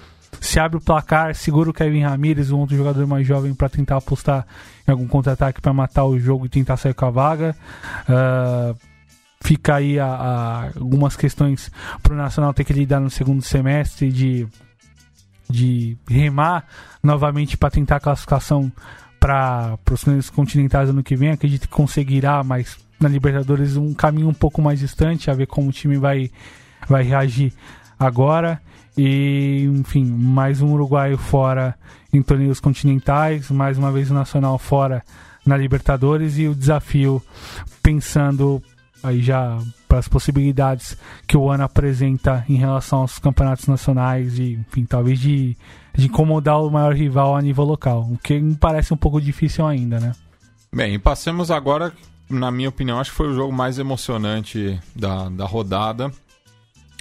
se 0.40 0.58
abre 0.58 0.78
o 0.78 0.80
placar, 0.80 1.34
segura 1.34 1.70
o 1.70 1.72
Kevin 1.72 2.02
Ramirez, 2.02 2.50
um 2.50 2.58
outro 2.58 2.76
jogador 2.76 3.06
mais 3.06 3.26
jovem, 3.26 3.54
para 3.54 3.68
tentar 3.68 3.96
apostar 3.96 4.46
em 4.86 4.90
algum 4.90 5.06
contra-ataque 5.06 5.60
para 5.60 5.72
matar 5.72 6.04
o 6.04 6.18
jogo 6.18 6.46
e 6.46 6.48
tentar 6.48 6.76
sair 6.76 6.94
com 6.94 7.06
a 7.06 7.10
vaga. 7.10 7.56
Uh, 8.08 8.76
fica 9.42 9.76
aí 9.76 9.98
a, 9.98 10.06
a 10.06 10.64
algumas 10.76 11.16
questões 11.16 11.70
para 12.02 12.14
o 12.14 12.16
Nacional 12.16 12.54
ter 12.54 12.64
que 12.64 12.72
lidar 12.72 13.00
no 13.00 13.10
segundo 13.10 13.42
semestre 13.42 14.10
de, 14.10 14.48
de 15.48 15.98
remar 16.08 16.64
novamente 17.02 17.56
para 17.56 17.70
tentar 17.70 17.96
a 17.96 18.00
classificação 18.00 18.72
para 19.20 19.78
os 19.90 20.30
continentais 20.30 20.88
ano 20.88 21.02
que 21.02 21.16
vem. 21.16 21.30
Acredito 21.30 21.62
que 21.62 21.74
conseguirá, 21.74 22.42
mas 22.42 22.78
na 23.00 23.08
Libertadores 23.08 23.76
um 23.76 23.92
caminho 23.94 24.28
um 24.28 24.34
pouco 24.34 24.62
mais 24.62 24.80
distante, 24.80 25.30
a 25.30 25.34
ver 25.34 25.46
como 25.46 25.68
o 25.68 25.72
time 25.72 25.96
vai, 25.96 26.30
vai 26.88 27.02
reagir 27.02 27.52
agora. 27.98 28.60
E, 28.96 29.64
enfim, 29.64 30.04
mais 30.04 30.62
um 30.62 30.72
uruguaio 30.72 31.18
fora 31.18 31.74
em 32.12 32.22
torneios 32.22 32.60
continentais, 32.60 33.50
mais 33.50 33.76
uma 33.76 33.90
vez 33.90 34.10
o 34.10 34.14
Nacional 34.14 34.58
fora 34.58 35.02
na 35.44 35.56
Libertadores 35.56 36.38
e 36.38 36.46
o 36.46 36.54
desafio 36.54 37.22
pensando 37.82 38.62
aí 39.02 39.20
já 39.20 39.58
para 39.86 39.98
as 39.98 40.08
possibilidades 40.08 40.96
que 41.26 41.36
o 41.36 41.50
ano 41.50 41.64
apresenta 41.64 42.44
em 42.48 42.56
relação 42.56 43.00
aos 43.00 43.18
campeonatos 43.18 43.66
nacionais 43.66 44.38
e, 44.38 44.54
enfim, 44.54 44.84
talvez 44.84 45.18
de, 45.20 45.56
de 45.94 46.06
incomodar 46.06 46.62
o 46.62 46.70
maior 46.70 46.94
rival 46.94 47.36
a 47.36 47.42
nível 47.42 47.64
local, 47.64 48.08
o 48.10 48.18
que 48.18 48.40
me 48.40 48.54
parece 48.54 48.94
um 48.94 48.96
pouco 48.96 49.20
difícil 49.20 49.66
ainda, 49.66 50.00
né? 50.00 50.12
Bem, 50.72 50.98
passemos 50.98 51.50
agora, 51.50 51.92
na 52.28 52.50
minha 52.50 52.68
opinião, 52.68 52.98
acho 52.98 53.10
que 53.10 53.16
foi 53.16 53.28
o 53.28 53.34
jogo 53.34 53.52
mais 53.52 53.78
emocionante 53.78 54.80
da, 54.96 55.28
da 55.28 55.44
rodada. 55.44 56.10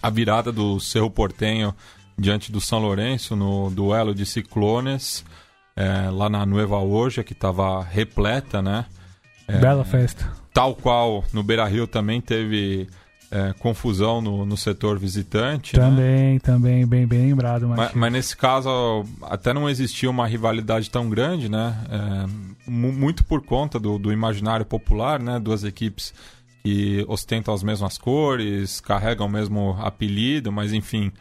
A 0.04 0.10
virada 0.10 0.52
do 0.52 0.80
Cerro 0.80 1.10
Portenho 1.10 1.74
diante 2.18 2.52
do 2.52 2.62
São 2.62 2.80
Lourenço 2.80 3.36
no 3.36 3.72
duelo 3.72 4.14
de 4.14 4.26
ciclones, 4.26 5.26
é, 5.76 6.10
lá 6.12 6.30
na 6.30 6.46
Nueva 6.46 6.78
Oja, 6.78 7.24
que 7.24 7.34
estava 7.34 7.82
repleta, 7.82 8.62
né? 8.62 8.86
É, 9.48 9.58
Bela 9.58 9.84
festa. 9.84 10.32
Tal 10.54 10.76
qual 10.76 11.24
no 11.34 11.42
Beira 11.42 11.66
Rio 11.66 11.88
também 11.88 12.22
teve 12.22 12.88
é, 13.32 13.52
confusão 13.54 14.22
no, 14.22 14.46
no 14.46 14.56
setor 14.56 15.00
visitante. 15.00 15.76
Né? 15.76 15.84
Também, 15.84 16.34
né? 16.34 16.40
também, 16.40 16.86
bem, 16.86 17.08
bem 17.08 17.30
lembrado. 17.30 17.68
Mas, 17.68 17.94
mas, 17.94 18.14
nesse 18.14 18.38
caso, 18.38 19.04
até 19.24 19.52
não 19.52 19.68
existia 19.68 20.10
uma 20.10 20.28
rivalidade 20.28 20.90
tão 20.90 21.10
grande, 21.10 21.50
né? 21.50 21.76
É, 21.90 22.70
muito 22.70 23.24
por 23.24 23.42
conta 23.42 23.80
do, 23.80 23.98
do 23.98 24.14
imaginário 24.14 24.66
popular, 24.66 25.20
né? 25.20 25.40
Duas 25.40 25.64
equipes 25.64 26.14
que 26.64 27.04
ostentam 27.10 27.54
as 27.54 27.62
mesmas 27.62 27.98
cores, 27.98 28.80
carregam 28.80 29.28
o 29.28 29.30
mesmo 29.30 29.76
apelido, 29.80 30.52
mas 30.52 30.72
enfim, 30.72 31.12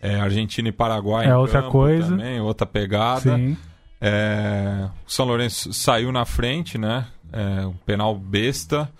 é, 0.00 0.20
Argentina 0.20 0.68
e 0.68 0.72
Paraguai 0.72 1.26
é 1.26 1.36
outra 1.36 1.62
coisa, 1.62 2.10
também, 2.10 2.40
outra 2.40 2.66
pegada. 2.66 3.36
Sim. 3.36 3.56
É, 3.98 4.88
o 5.06 5.10
São 5.10 5.26
Lourenço 5.26 5.72
saiu 5.72 6.12
na 6.12 6.24
frente, 6.24 6.76
né? 6.76 7.06
É, 7.32 7.66
um 7.66 7.74
penal 7.86 8.14
besta. 8.14 8.90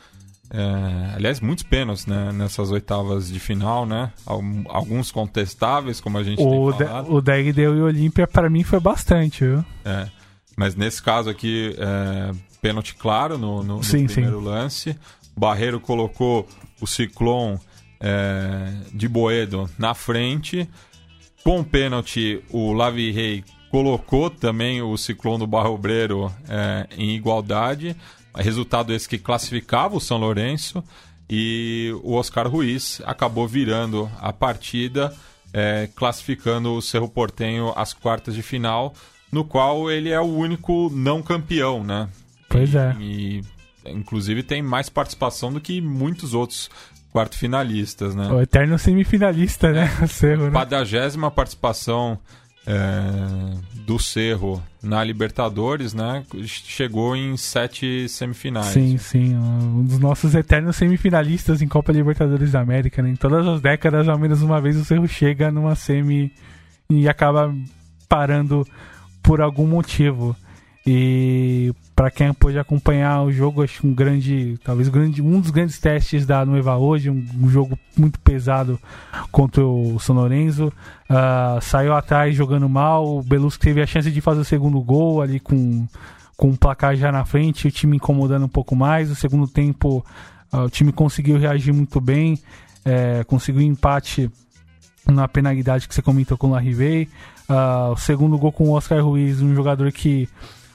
É, 0.53 1.15
aliás, 1.15 1.41
muitos 1.41 1.65
pênaltis 1.65 2.07
né, 2.07 2.33
nessas 2.33 2.71
oitavas 2.71 3.31
de 3.31 3.39
final, 3.39 3.87
né? 3.87 4.11
Alguns 4.27 5.13
contestáveis, 5.13 6.01
como 6.01 6.19
a 6.19 6.25
gente 6.25 6.43
o 6.43 6.73
tem 6.73 6.87
falado. 6.87 7.07
De, 7.07 7.13
o 7.13 7.21
Degdeu 7.21 7.77
e 7.77 7.81
o 7.81 7.85
Olímpia, 7.85 8.27
para 8.27 8.51
mim, 8.51 8.63
foi 8.63 8.81
bastante, 8.81 9.45
viu? 9.45 9.65
É, 9.85 10.09
mas 10.57 10.75
nesse 10.75 11.03
caso 11.03 11.31
aqui, 11.31 11.75
é, 11.79 12.33
pênalti 12.61 12.95
claro 12.95 13.39
no, 13.39 13.63
no, 13.63 13.77
no 13.77 13.85
sim, 13.85 14.07
primeiro 14.07 14.41
sim. 14.41 14.45
lance. 14.45 14.99
Barreiro 15.41 15.81
colocou 15.81 16.47
o 16.83 16.87
Ciclone 16.87 17.59
é, 17.99 18.73
de 18.93 19.09
Boedo 19.09 19.69
na 19.79 19.95
frente. 19.95 20.69
Com 21.43 21.61
o 21.61 21.65
pênalti, 21.65 22.45
o 22.51 22.75
Lavirrey 22.75 23.43
colocou 23.71 24.29
também 24.29 24.83
o 24.83 24.95
Ciclone 24.99 25.39
do 25.39 25.47
Barro 25.47 25.73
Obreiro 25.73 26.31
é, 26.47 26.87
em 26.97 27.17
igualdade. 27.17 27.97
Resultado 28.37 28.93
esse 28.93 29.09
que 29.09 29.17
classificava 29.17 29.97
o 29.97 30.01
São 30.01 30.19
Lourenço 30.19 30.85
e 31.29 31.91
o 32.05 32.15
Oscar 32.15 32.47
Ruiz 32.47 33.01
acabou 33.07 33.49
virando 33.49 34.11
a 34.21 34.35
partida, 34.35 35.15
é, 35.55 35.89
classificando 35.97 36.75
o 36.75 36.83
Cerro 36.83 37.09
Portenho 37.09 37.73
às 37.75 37.95
quartas 37.95 38.35
de 38.35 38.43
final, 38.43 38.93
no 39.33 39.43
qual 39.43 39.91
ele 39.91 40.11
é 40.11 40.21
o 40.21 40.25
único 40.25 40.91
não 40.93 41.23
campeão, 41.23 41.83
né? 41.83 42.11
Pois 42.49 42.75
é. 42.75 42.95
E, 43.01 43.43
inclusive 43.87 44.43
tem 44.43 44.63
mais 44.63 44.89
participação 44.89 45.53
do 45.53 45.61
que 45.61 45.81
muitos 45.81 46.35
outros 46.35 46.71
quarto 47.13 47.37
finalistas, 47.37 48.15
né? 48.15 48.31
O 48.31 48.41
eterno 48.41 48.79
semifinalista, 48.79 49.73
né? 49.73 49.91
O 50.03 50.09
Cerro, 50.09 50.45
né? 50.45 50.51
Padagésima 50.51 51.31
participação 51.31 52.19
é, 52.67 53.57
do 53.87 53.99
Cerro 53.99 54.63
na 54.83 55.03
Libertadores, 55.03 55.93
né? 55.93 56.23
Chegou 56.45 57.17
em 57.17 57.37
sete 57.37 58.09
semifinais. 58.09 58.67
Sim, 58.67 58.97
sim. 58.99 59.35
Um 59.37 59.83
dos 59.85 59.99
nossos 59.99 60.35
eternos 60.35 60.77
semifinalistas 60.77 61.63
em 61.63 61.69
Copa 61.69 61.93
Libertadores 61.93 62.53
da 62.53 62.61
América, 62.61 63.03
né? 63.03 63.11
Em 63.11 63.17
todas 63.17 63.47
as 63.47 63.61
décadas, 63.61 64.09
ao 64.09 64.19
menos 64.19 64.43
uma 64.43 64.61
vez, 64.61 64.77
o 64.77 64.85
Cerro 64.85 65.09
chega 65.09 65.51
numa 65.51 65.75
semi 65.75 66.33
e 66.89 67.09
acaba 67.09 67.55
parando 68.09 68.67
por 69.23 69.41
algum 69.41 69.67
motivo. 69.67 70.37
E 70.87 71.75
para 71.95 72.11
quem 72.11 72.33
pôde 72.33 72.59
acompanhar 72.59 73.23
o 73.23 73.31
jogo, 73.31 73.63
acho 73.63 73.87
um 73.87 73.93
grande, 73.93 74.59
talvez 74.65 74.89
grande, 74.89 75.21
um 75.21 75.39
dos 75.39 75.51
grandes 75.51 75.79
testes 75.79 76.25
da 76.25 76.45
Nueva 76.47 76.77
hoje, 76.79 77.11
um, 77.11 77.23
um 77.39 77.49
jogo 77.51 77.79
muito 77.97 78.19
pesado 78.21 78.81
contra 79.31 79.63
o 79.63 79.99
São 80.01 80.17
Lourenço. 80.17 80.73
Uh, 81.11 81.61
saiu 81.61 81.93
atrás 81.93 82.35
jogando 82.35 82.69
mal, 82.69 83.19
o 83.19 83.23
Belusco 83.23 83.63
teve 83.63 83.83
a 83.83 83.87
chance 83.87 84.11
de 84.11 84.21
fazer 84.23 84.41
o 84.41 84.45
segundo 84.45 84.81
gol 84.81 85.21
ali 85.21 85.39
com, 85.39 85.87
com 86.37 86.49
o 86.49 86.57
placar 86.57 86.97
já 86.97 87.13
na 87.13 87.27
frente, 87.27 87.69
o 87.69 87.71
time 87.71 87.97
incomodando 87.97 88.47
um 88.47 88.49
pouco 88.49 88.75
mais. 88.75 89.11
No 89.11 89.15
segundo 89.15 89.47
tempo, 89.47 90.05
uh, 90.51 90.61
o 90.61 90.71
time 90.71 90.93
conseguiu 90.93 91.39
reagir 91.39 91.75
muito 91.75 92.01
bem, 92.01 92.39
é, 92.83 93.23
conseguiu 93.25 93.61
empate 93.61 94.31
na 95.07 95.29
penalidade 95.29 95.87
que 95.87 95.95
você 95.95 96.01
comentou 96.01 96.39
com 96.39 96.47
o 96.47 96.51
Larrivei. 96.53 97.09
Uh, 97.47 97.93
o 97.93 97.97
segundo 97.97 98.39
gol 98.39 98.53
com 98.53 98.71
o 98.71 98.73
Oscar 98.73 99.05
Ruiz, 99.05 99.43
um 99.43 99.55
jogador 99.55 99.93
que 99.93 100.27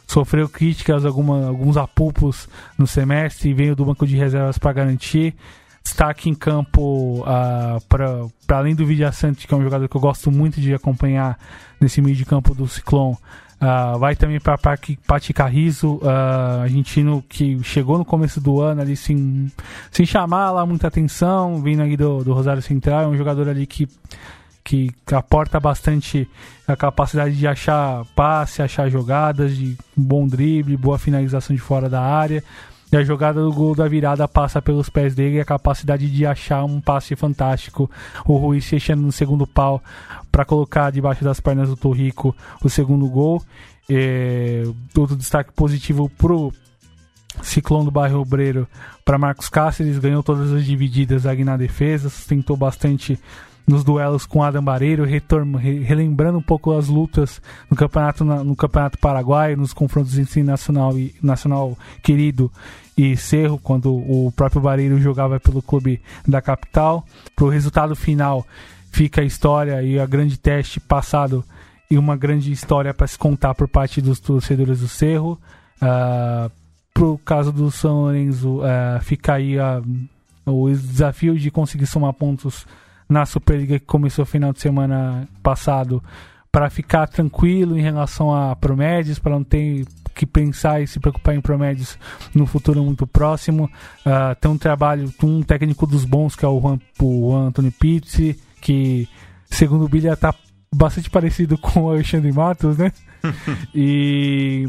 sofreu 0.08 0.48
críticas, 0.48 1.06
alguma, 1.06 1.48
alguns 1.48 1.78
apupos 1.78 2.48
no 2.78 2.86
semestre 2.88 3.50
e 3.50 3.54
veio 3.54 3.76
do 3.76 3.86
banco 3.86 4.06
de 4.06 4.16
reservas 4.16 4.58
para 4.58 4.74
garantir. 4.74 5.36
Destaque 5.84 6.30
em 6.30 6.34
campo 6.34 7.20
uh, 7.20 7.24
ah, 7.28 7.78
para 7.88 8.58
além 8.58 8.74
do 8.74 8.86
Vidia 8.86 9.12
Sante, 9.12 9.48
que 9.48 9.54
é 9.54 9.58
um 9.58 9.62
jogador 9.62 9.88
que 9.88 9.96
eu 9.96 10.02
gosto 10.02 10.32
muito 10.32 10.60
de 10.60 10.74
acompanhar 10.74 11.38
nesse 11.80 12.02
meio 12.02 12.16
de 12.16 12.26
campo 12.26 12.56
do 12.56 12.68
Ciclone. 12.68 13.16
Uh, 13.56 13.98
vai 14.00 14.16
também 14.16 14.40
para 14.40 14.58
Pati 14.58 15.34
Carrizo, 15.34 16.00
uh, 16.02 16.62
argentino 16.64 17.24
que 17.30 17.64
chegou 17.64 17.98
no 17.98 18.04
começo 18.04 18.42
do 18.42 18.60
ano 18.60 18.82
ali 18.82 18.98
sem, 18.98 19.50
sem 19.92 20.06
chamar 20.06 20.52
lá 20.52 20.66
muita 20.66 20.88
atenção, 20.88 21.62
vindo 21.62 21.82
ali 21.82 21.96
do, 21.96 22.24
do 22.24 22.34
Rosário 22.34 22.62
Central, 22.62 23.04
é 23.04 23.08
um 23.08 23.16
jogador 23.16 23.48
ali 23.48 23.66
que 23.66 23.88
que 24.66 24.92
aporta 25.12 25.60
bastante 25.60 26.28
a 26.68 26.76
capacidade 26.76 27.38
de 27.38 27.48
achar 27.48 28.04
passe, 28.16 28.64
achar 28.64 28.90
jogadas, 28.90 29.56
de 29.56 29.78
bom 29.96 30.28
drible, 30.28 30.76
boa 30.76 30.98
finalização 30.98 31.56
de 31.56 31.62
fora 31.62 31.88
da 31.88 32.02
área. 32.02 32.44
E 32.92 32.98
a 32.98 33.04
jogada 33.04 33.40
do 33.40 33.54
gol 33.54 33.76
da 33.76 33.88
virada 33.88 34.28
passa 34.28 34.60
pelos 34.62 34.90
pés 34.90 35.14
dele 35.14 35.36
e 35.36 35.40
a 35.40 35.46
capacidade 35.46 36.10
de 36.10 36.26
achar 36.26 36.64
um 36.64 36.82
passe 36.82 37.16
fantástico. 37.16 37.90
O 38.26 38.38
Ruiz 38.38 38.66
fechando 38.66 39.04
no 39.04 39.12
segundo 39.12 39.46
pau 39.46 39.84
para 40.32 40.44
colocar 40.44 40.92
debaixo 40.92 41.24
das 41.24 41.40
pernas 41.40 41.70
do 41.70 41.78
Torrico 41.78 42.36
o 42.64 42.70
segundo 42.70 43.08
gol. 43.08 43.44
É, 43.88 44.64
outro 44.98 45.16
destaque 45.16 45.54
positivo 45.54 46.10
pro 46.10 46.52
Ciclone 47.44 47.86
do 47.86 47.92
Bairro 47.92 48.22
Obreiro 48.22 48.68
para 49.04 49.20
Marcos 49.20 49.48
Cáceres, 49.48 50.00
ganhou 50.00 50.24
todas 50.24 50.52
as 50.52 50.66
divididas 50.66 51.28
ali 51.28 51.44
na 51.44 51.56
defesa, 51.56 52.10
sustentou 52.10 52.58
bastante 52.58 53.20
nos 53.68 53.84
duelos 53.84 54.26
com 54.26 54.44
Adam 54.44 54.64
Bareiro, 54.64 55.04
retorno, 55.04 55.58
re, 55.58 55.80
relembrando 55.80 56.38
um 56.38 56.42
pouco 56.42 56.78
as 56.78 56.88
lutas 56.88 57.42
no 57.70 57.76
campeonato, 57.76 58.24
no 58.24 58.56
campeonato 58.56 58.98
paraguaio, 59.00 59.58
nos 59.58 59.74
confrontos 59.74 60.18
entre 60.18 60.44
nacional 60.44 60.98
e 60.98 61.16
nacional 61.22 61.78
querido 62.04 62.52
e 62.98 63.18
Cerro, 63.18 63.60
quando 63.60 63.94
o 63.94 64.32
próprio 64.36 64.62
Bareiro 64.62 65.00
jogava 65.02 65.40
pelo 65.40 65.62
clube 65.62 66.02
da 66.28 66.42
capital. 66.42 67.06
Para 67.36 67.46
o 67.46 67.50
resultado 67.50 67.96
final 67.96 68.46
fica 68.92 69.22
a 69.22 69.26
história 69.26 69.82
e 69.84 70.00
a 70.00 70.06
grande 70.06 70.38
teste 70.38 70.80
passado 70.80 71.44
e 71.90 71.98
uma 71.98 72.16
grande 72.16 72.52
história 72.52 72.94
para 72.94 73.08
se 73.08 73.18
contar 73.18 73.54
por 73.54 73.68
parte 73.68 74.02
dos 74.02 74.20
torcedores 74.20 74.80
do 74.80 74.88
Cerro. 74.88 75.34
Uh, 75.82 75.86
ah, 75.86 76.52
para 76.94 77.06
o 77.06 77.18
caso 77.18 77.52
do 77.52 77.70
São 77.70 78.04
Lourenço, 78.04 78.60
uh, 78.60 79.02
fica 79.02 79.34
aí 79.34 79.58
uh, 79.60 79.84
o 80.46 80.70
desafio 80.70 81.38
de 81.38 81.52
conseguir 81.52 81.86
somar 81.86 82.14
pontos 82.14 82.66
na 83.08 83.26
Superliga 83.26 83.80
que 83.80 83.86
começou 83.86 84.26
final 84.26 84.52
de 84.52 84.62
semana 84.62 85.28
passado 85.44 86.04
para 86.52 86.70
ficar 86.70 87.08
tranquilo 87.08 87.78
em 87.78 87.82
relação 87.82 88.34
a 88.34 88.56
Promédios, 88.56 89.20
para 89.20 89.34
não 89.34 89.44
ter 89.44 89.86
que 90.14 90.26
pensar 90.26 90.82
e 90.82 90.88
se 90.88 91.00
preocupar 91.00 91.36
em 91.36 91.42
Promédios 91.42 92.00
no 92.34 92.46
futuro 92.46 92.82
muito 92.82 93.06
próximo. 93.06 93.70
Uh, 94.06 94.34
tem 94.40 94.50
um 94.50 94.58
trabalho, 94.58 95.14
um 95.22 95.44
técnico 95.44 95.86
dos 95.86 96.06
bons 96.06 96.36
que 96.36 96.46
é 96.46 96.48
o 96.48 96.60
Juan, 96.62 96.80
o 97.02 97.32
Juan 97.32 97.48
Antônio 97.48 97.74
Pizzi, 97.74 98.40
que 98.62 99.10
segundo 99.50 99.84
o 99.84 99.90
Bilha 99.90 100.14
está 100.14 100.34
bastante 100.74 101.10
parecido 101.10 101.58
com 101.60 101.82
o 101.82 101.90
Alexandre 101.90 102.32
Matos, 102.32 102.78
né? 102.78 102.92
e 103.76 104.66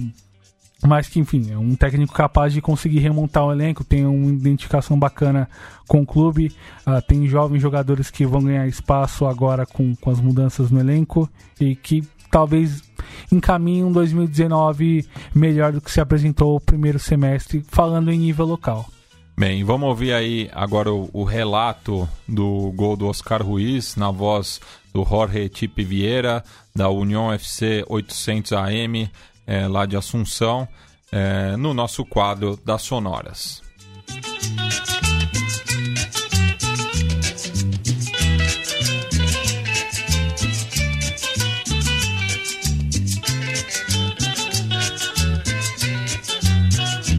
mas 0.85 1.09
que 1.09 1.19
enfim, 1.19 1.51
é 1.51 1.57
um 1.57 1.75
técnico 1.75 2.13
capaz 2.13 2.53
de 2.53 2.61
conseguir 2.61 2.99
remontar 2.99 3.45
o 3.45 3.53
elenco, 3.53 3.83
tem 3.83 4.05
uma 4.05 4.31
identificação 4.31 4.99
bacana 4.99 5.49
com 5.89 6.03
o 6.03 6.07
clube, 6.07 6.53
uh, 6.87 7.01
tem 7.03 7.27
jovens 7.27 7.61
jogadores 7.61 8.11
que 8.11 8.27
vão 8.27 8.43
ganhar 8.43 8.67
espaço 8.67 9.27
agora 9.27 9.65
com, 9.65 9.95
com 9.97 10.11
as 10.11 10.21
mudanças 10.21 10.71
no 10.71 10.79
elenco 10.79 11.29
e 11.61 11.75
que 11.75 12.03
talvez 12.31 12.83
encaminhem 13.33 13.85
um 13.85 13.93
2019 13.93 15.07
melhor 15.35 15.73
do 15.73 15.81
que 15.81 15.91
se 15.91 16.01
apresentou 16.01 16.57
o 16.57 16.61
primeiro 16.61 16.99
semestre, 16.99 17.65
falando 17.69 18.13
em 18.13 18.19
nível 18.19 18.45
local. 18.45 18.87
Bem, 19.39 19.63
vamos 19.65 19.89
ouvir 19.89 20.13
aí 20.13 20.51
agora 20.55 20.91
o, 20.91 21.11
o 21.13 21.23
relato 21.23 22.09
do 22.27 22.73
gol 22.75 22.97
do 22.97 23.07
Oscar 23.07 23.43
Ruiz 23.43 23.95
na 23.95 24.11
voz 24.11 24.61
do 24.95 25.05
Jorge 25.05 25.49
Tipe 25.51 25.85
Vieira, 25.85 26.43
da 26.75 26.89
União 26.89 27.31
FC 27.31 27.85
800 27.87 28.53
AM 28.53 29.11
é, 29.47 29.67
lá 29.69 29.87
de 29.87 29.97
Assunção, 29.97 30.69
é, 31.13 31.57
no 31.57 31.73
nosso 31.73 32.05
quadro 32.05 32.59
das 32.65 32.83
sonoras. 32.83 33.63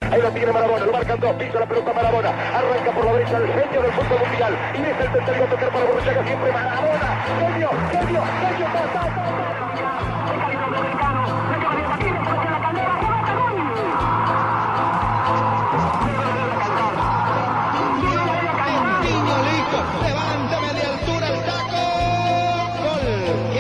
Ahí 0.09 0.21
lo 0.21 0.32
tiene 0.32 0.51
Marabona, 0.51 0.86
lo 0.86 0.91
marcan 0.93 1.19
dos, 1.19 1.36
pisa 1.36 1.59
la 1.59 1.65
pelota 1.67 1.93
Marabona. 1.93 2.30
Arranca 2.30 2.91
por 2.91 3.05
la 3.05 3.13
derecha 3.13 3.38
el 3.38 3.47
genio 3.47 3.82
del 3.82 3.91
fútbol 3.91 4.19
mundial. 4.28 4.57
Y 4.73 4.82
es 4.82 5.05
el 5.05 5.11
tercero 5.11 5.43
a 5.43 5.49
tocar 5.49 5.69
para 5.71 5.86
Borruchaga, 5.86 6.25
siempre 6.25 6.51
Marabona. 6.51 7.25
Genio, 7.39 7.69
genio, 7.91 8.23
genio, 8.23 8.65
pasa. 8.73 9.16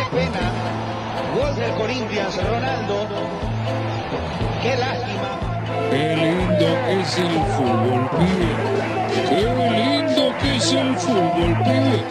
Pena. 0.09 0.51
Gol 1.35 1.55
del 1.55 1.73
Corinthians, 1.75 2.37
Ronaldo. 2.43 3.07
Qué 4.61 4.75
lástima. 4.77 5.39
Qué 5.91 6.15
lindo 6.15 6.65
es 6.89 7.17
el 7.17 7.43
fútbol, 7.55 8.09
pibe. 8.17 8.49
Qué 9.29 9.41
lindo 9.71 10.37
que 10.39 10.55
es 10.57 10.73
el 10.73 10.97
fútbol, 10.97 11.57
pibe. 11.63 12.03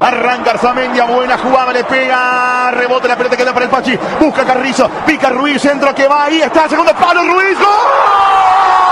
Arranca 0.00 0.50
Arzamendia, 0.50 1.04
buena 1.04 1.38
jugada, 1.38 1.72
le 1.72 1.84
pega, 1.84 2.72
rebote 2.72 3.06
la 3.06 3.16
pelota 3.16 3.36
queda 3.36 3.52
para 3.52 3.66
el 3.66 3.70
Pachi, 3.70 3.96
busca 4.20 4.44
Carrizo, 4.44 4.90
pica 5.06 5.30
Ruiz, 5.30 5.62
centro 5.62 5.94
que 5.94 6.08
va, 6.08 6.24
ahí 6.24 6.42
está, 6.42 6.68
segundo 6.68 6.92
palo, 6.92 7.22
Ruiz, 7.22 7.56
¡gol! 7.56 8.91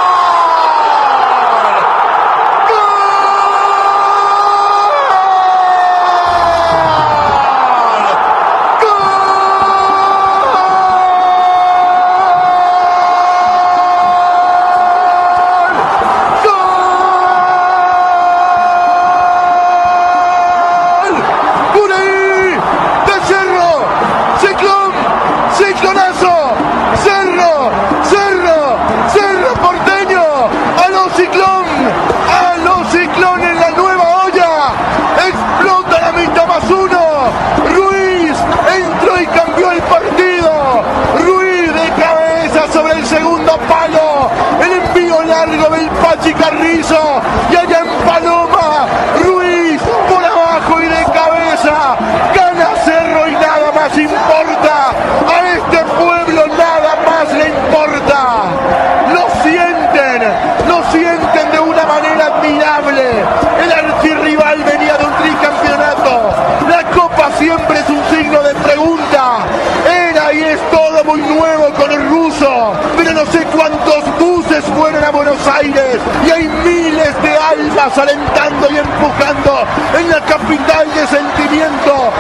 Aires. 75.46 75.98
Y 76.26 76.30
hay 76.30 76.48
miles 76.48 77.22
de 77.22 77.36
almas 77.36 77.96
alentando 77.96 78.70
y 78.70 78.78
empujando 78.78 79.64
en 79.98 80.10
la 80.10 80.20
capital 80.20 80.86
de 80.94 81.06
sentimiento. 81.06 82.12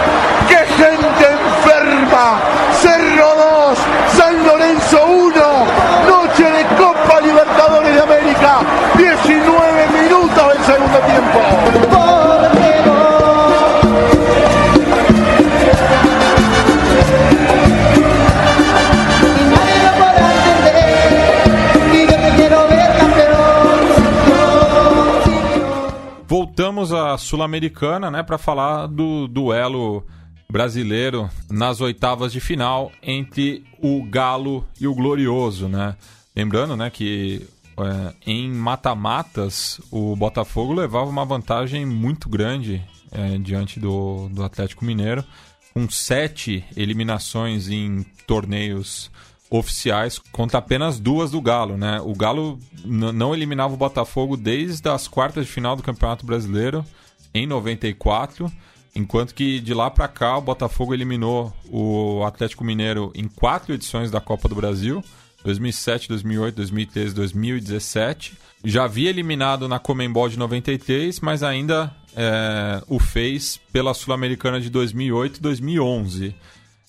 À 27.14 27.18
Sul-Americana, 27.18 28.10
né, 28.10 28.22
para 28.22 28.38
falar 28.38 28.86
do 28.86 29.26
duelo 29.26 30.06
brasileiro 30.50 31.30
nas 31.50 31.80
oitavas 31.80 32.32
de 32.32 32.40
final 32.40 32.90
entre 33.02 33.64
o 33.80 34.02
Galo 34.04 34.66
e 34.80 34.86
o 34.86 34.94
Glorioso, 34.94 35.68
né? 35.68 35.96
Lembrando, 36.34 36.76
né, 36.76 36.90
que 36.90 37.46
é, 37.78 38.14
em 38.26 38.50
mata-matas 38.50 39.80
o 39.90 40.14
Botafogo 40.16 40.72
levava 40.72 41.08
uma 41.08 41.24
vantagem 41.24 41.86
muito 41.86 42.28
grande 42.28 42.82
é, 43.10 43.38
diante 43.38 43.80
do, 43.80 44.28
do 44.28 44.42
Atlético 44.42 44.84
Mineiro, 44.84 45.24
com 45.72 45.88
sete 45.88 46.64
eliminações 46.76 47.68
em 47.68 48.04
torneios 48.26 49.10
oficiais 49.50 50.18
contra 50.30 50.58
apenas 50.58 51.00
duas 51.00 51.32
do 51.32 51.40
Galo, 51.40 51.76
né? 51.76 52.00
O 52.00 52.14
Galo 52.14 52.58
não 52.84 53.34
eliminava 53.34 53.74
o 53.74 53.76
Botafogo 53.76 54.36
desde 54.36 54.88
as 54.88 55.08
quartas 55.08 55.44
de 55.44 55.52
final 55.52 55.74
do 55.74 55.82
Campeonato 55.82 56.24
Brasileiro 56.24 56.84
em 57.34 57.46
94, 57.46 58.50
enquanto 58.94 59.34
que 59.34 59.58
de 59.60 59.74
lá 59.74 59.90
para 59.90 60.06
cá 60.06 60.38
o 60.38 60.42
Botafogo 60.42 60.94
eliminou 60.94 61.52
o 61.68 62.22
Atlético 62.24 62.64
Mineiro 62.64 63.12
em 63.14 63.26
quatro 63.26 63.74
edições 63.74 64.10
da 64.10 64.20
Copa 64.20 64.48
do 64.48 64.54
Brasil, 64.54 65.02
2007, 65.44 66.08
2008, 66.08 66.54
2013, 66.54 67.14
2017. 67.14 68.34
Já 68.64 68.84
havia 68.84 69.10
eliminado 69.10 69.66
na 69.66 69.78
Comembol 69.78 70.28
de 70.28 70.38
93, 70.38 71.18
mas 71.20 71.42
ainda 71.42 71.94
é, 72.14 72.82
o 72.86 72.98
fez 72.98 73.58
pela 73.72 73.94
Sul-Americana 73.94 74.60
de 74.60 74.70
2008 74.70 75.38
e 75.38 75.40
2011. 75.40 76.34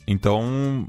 Então, 0.06 0.88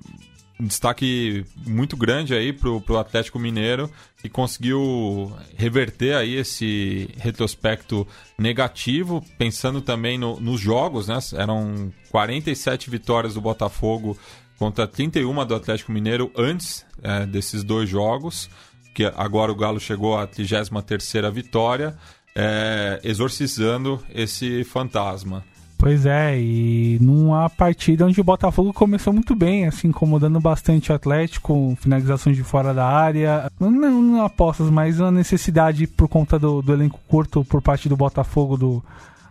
um 0.61 0.67
destaque 0.67 1.45
muito 1.67 1.97
grande 1.97 2.35
aí 2.35 2.53
pro, 2.53 2.81
pro 2.81 2.99
Atlético 2.99 3.39
Mineiro 3.39 3.91
que 4.21 4.29
conseguiu 4.29 5.33
reverter 5.57 6.15
aí 6.15 6.37
esse 6.37 7.09
retrospecto 7.19 8.07
negativo, 8.39 9.25
pensando 9.39 9.81
também 9.81 10.17
no- 10.19 10.39
nos 10.41 10.61
jogos, 10.61 11.09
né? 11.09 11.19
Eram 11.35 11.93
47 12.11 12.89
vitórias 12.91 13.35
do 13.35 13.41
Botafogo 13.41 14.17
contra 14.59 14.87
31 14.87 15.45
do 15.45 15.55
Atlético 15.55 15.91
Mineiro 15.91 16.31
antes 16.37 16.85
eh, 17.03 17.27
desses 17.27 17.65
dois 17.65 17.89
jogos, 17.89 18.49
que 18.95 19.05
agora 19.17 19.51
o 19.51 19.57
Galo 19.57 19.81
chegou 19.81 20.17
à 20.17 20.29
33ª 20.29 21.31
vitória, 21.33 21.97
eh, 22.37 23.01
exorcizando 23.03 24.01
esse 24.15 24.63
fantasma. 24.65 25.45
Pois 25.83 26.07
é, 26.07 26.39
e 26.39 26.97
numa 27.01 27.51
partida 27.51 28.07
onde 28.07 28.21
o 28.21 28.23
Botafogo 28.23 28.73
começou 28.73 29.13
muito 29.13 29.35
bem, 29.35 29.67
assim, 29.67 29.89
incomodando 29.89 30.39
bastante 30.39 30.93
o 30.93 30.95
Atlético, 30.95 31.77
finalizações 31.81 32.37
de 32.37 32.45
fora 32.45 32.73
da 32.73 32.87
área, 32.87 33.51
não, 33.59 33.69
não 34.01 34.25
apostas, 34.25 34.71
mas 34.71 35.01
uma 35.01 35.11
necessidade 35.11 35.89
por 35.89 36.07
conta 36.07 36.39
do, 36.39 36.63
do 36.63 36.73
elenco 36.73 37.01
curto 37.09 37.45
por 37.45 37.61
parte 37.61 37.89
do 37.89 37.97
Botafogo, 37.97 38.57
do, 38.57 38.85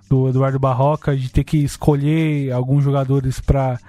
do 0.09 0.27
Eduardo 0.27 0.59
Barroca, 0.59 1.15
de 1.15 1.31
ter 1.31 1.45
que 1.45 1.55
escolher 1.55 2.51
alguns 2.51 2.83
jogadores 2.83 3.39
para 3.39 3.79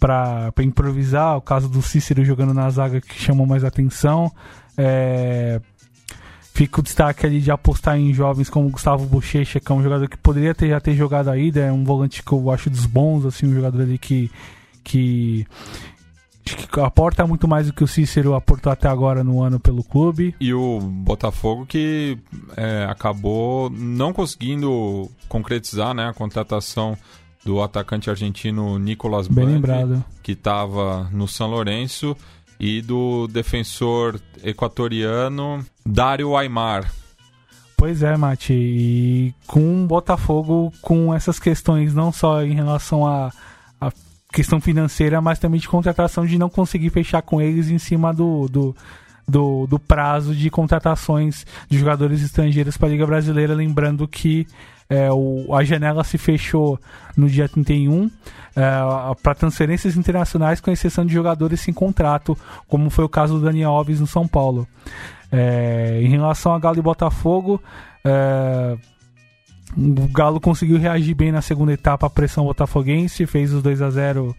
para 0.00 0.52
improvisar, 0.62 1.36
o 1.36 1.42
caso 1.42 1.68
do 1.68 1.80
Cícero 1.80 2.24
jogando 2.24 2.52
na 2.52 2.68
zaga 2.70 3.00
que 3.00 3.22
chamou 3.22 3.46
mais 3.46 3.62
atenção. 3.62 4.32
É, 4.76 5.60
Fica 6.52 6.80
o 6.80 6.82
destaque 6.82 7.24
ali 7.24 7.40
de 7.40 7.50
apostar 7.50 7.96
em 7.96 8.12
jovens 8.12 8.50
como 8.50 8.68
Gustavo 8.68 9.06
Bochecha, 9.06 9.60
que 9.60 9.70
é 9.70 9.74
um 9.74 9.82
jogador 9.82 10.08
que 10.08 10.16
poderia 10.16 10.54
ter, 10.54 10.68
já 10.68 10.80
ter 10.80 10.94
jogado 10.94 11.30
aí, 11.30 11.52
é 11.54 11.72
um 11.72 11.84
volante 11.84 12.22
que 12.22 12.32
eu 12.32 12.50
acho 12.50 12.68
dos 12.68 12.86
bons, 12.86 13.24
assim, 13.24 13.46
um 13.46 13.54
jogador 13.54 13.82
ali 13.82 13.96
que, 13.96 14.30
que, 14.84 15.46
que 16.44 16.80
aporta 16.80 17.26
muito 17.26 17.46
mais 17.48 17.68
do 17.68 17.72
que 17.72 17.84
o 17.84 17.86
Cícero 17.86 18.34
aportou 18.34 18.70
até 18.70 18.88
agora 18.88 19.24
no 19.24 19.42
ano 19.42 19.58
pelo 19.60 19.82
clube. 19.82 20.34
E 20.40 20.52
o 20.52 20.80
Botafogo 20.80 21.64
que 21.64 22.18
é, 22.56 22.84
acabou 22.90 23.70
não 23.70 24.12
conseguindo 24.12 25.08
concretizar 25.28 25.94
né, 25.94 26.08
a 26.08 26.12
contratação 26.12 26.96
do 27.44 27.62
atacante 27.62 28.10
argentino 28.10 28.78
Nicolas 28.78 29.28
Bem 29.28 29.44
Bandi, 29.44 29.54
lembrado. 29.54 30.04
que 30.22 30.32
estava 30.32 31.08
no 31.10 31.26
São 31.26 31.48
Lourenço, 31.48 32.14
e 32.60 32.82
do 32.82 33.26
defensor 33.26 34.20
equatoriano 34.44 35.64
Dário 35.84 36.36
Aymar. 36.36 36.90
Pois 37.76 38.02
é, 38.02 38.16
Mati, 38.16 38.52
e 38.52 39.34
com 39.46 39.84
o 39.84 39.86
Botafogo, 39.86 40.72
com 40.82 41.14
essas 41.14 41.38
questões, 41.38 41.94
não 41.94 42.12
só 42.12 42.42
em 42.42 42.54
relação 42.54 43.06
a 43.06 43.32
questão 44.32 44.60
financeira, 44.60 45.20
mas 45.20 45.38
também 45.38 45.60
de 45.60 45.68
contratação 45.68 46.24
de 46.24 46.38
não 46.38 46.48
conseguir 46.48 46.90
fechar 46.90 47.22
com 47.22 47.40
eles 47.40 47.68
em 47.68 47.78
cima 47.78 48.14
do, 48.14 48.48
do, 48.48 48.76
do, 49.26 49.66
do 49.66 49.78
prazo 49.78 50.34
de 50.34 50.48
contratações 50.50 51.44
de 51.68 51.78
jogadores 51.78 52.22
estrangeiros 52.22 52.76
para 52.76 52.88
a 52.88 52.92
Liga 52.92 53.06
Brasileira. 53.06 53.54
Lembrando 53.54 54.06
que 54.06 54.46
é, 54.88 55.10
o, 55.10 55.54
a 55.54 55.64
janela 55.64 56.04
se 56.04 56.16
fechou 56.16 56.78
no 57.16 57.28
dia 57.28 57.48
31 57.48 58.10
é, 58.56 58.60
para 59.22 59.34
transferências 59.34 59.96
internacionais, 59.96 60.60
com 60.60 60.70
exceção 60.70 61.04
de 61.04 61.12
jogadores 61.12 61.60
sem 61.60 61.74
contrato, 61.74 62.36
como 62.68 62.90
foi 62.90 63.04
o 63.04 63.08
caso 63.08 63.38
do 63.38 63.44
Daniel 63.44 63.70
Alves 63.70 64.00
no 64.00 64.06
São 64.06 64.26
Paulo. 64.26 64.66
É, 65.32 66.00
em 66.02 66.08
relação 66.08 66.52
a 66.52 66.58
Galo 66.58 66.78
e 66.78 66.82
Botafogo, 66.82 67.62
é, 68.04 68.76
o 69.76 70.08
Galo 70.08 70.40
conseguiu 70.40 70.78
reagir 70.78 71.14
bem 71.14 71.30
na 71.30 71.40
segunda 71.40 71.72
etapa 71.72 72.06
à 72.06 72.10
pressão 72.10 72.44
botafoguense, 72.44 73.26
fez 73.26 73.52
os 73.52 73.62
2 73.62 73.82
a 73.82 73.90
0 73.90 74.36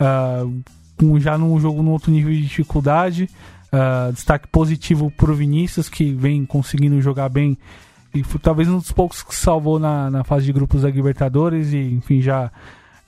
uh, 0.00 1.20
já 1.20 1.38
num 1.38 1.58
jogo 1.60 1.82
num 1.82 1.92
outro 1.92 2.10
nível 2.10 2.32
de 2.32 2.42
dificuldade. 2.42 3.28
Uh, 3.72 4.12
destaque 4.12 4.48
positivo 4.48 5.12
para 5.12 5.30
o 5.30 5.34
Vinícius, 5.34 5.88
que 5.88 6.12
vem 6.12 6.44
conseguindo 6.44 7.00
jogar 7.00 7.28
bem 7.28 7.56
e 8.12 8.24
foi 8.24 8.40
talvez 8.40 8.68
um 8.68 8.78
dos 8.78 8.90
poucos 8.90 9.22
que 9.22 9.34
salvou 9.34 9.78
na, 9.78 10.10
na 10.10 10.24
fase 10.24 10.44
de 10.44 10.52
grupos 10.52 10.82
da 10.82 10.90
Libertadores 10.90 11.72
e 11.72 11.78
enfim 11.78 12.20
já 12.20 12.50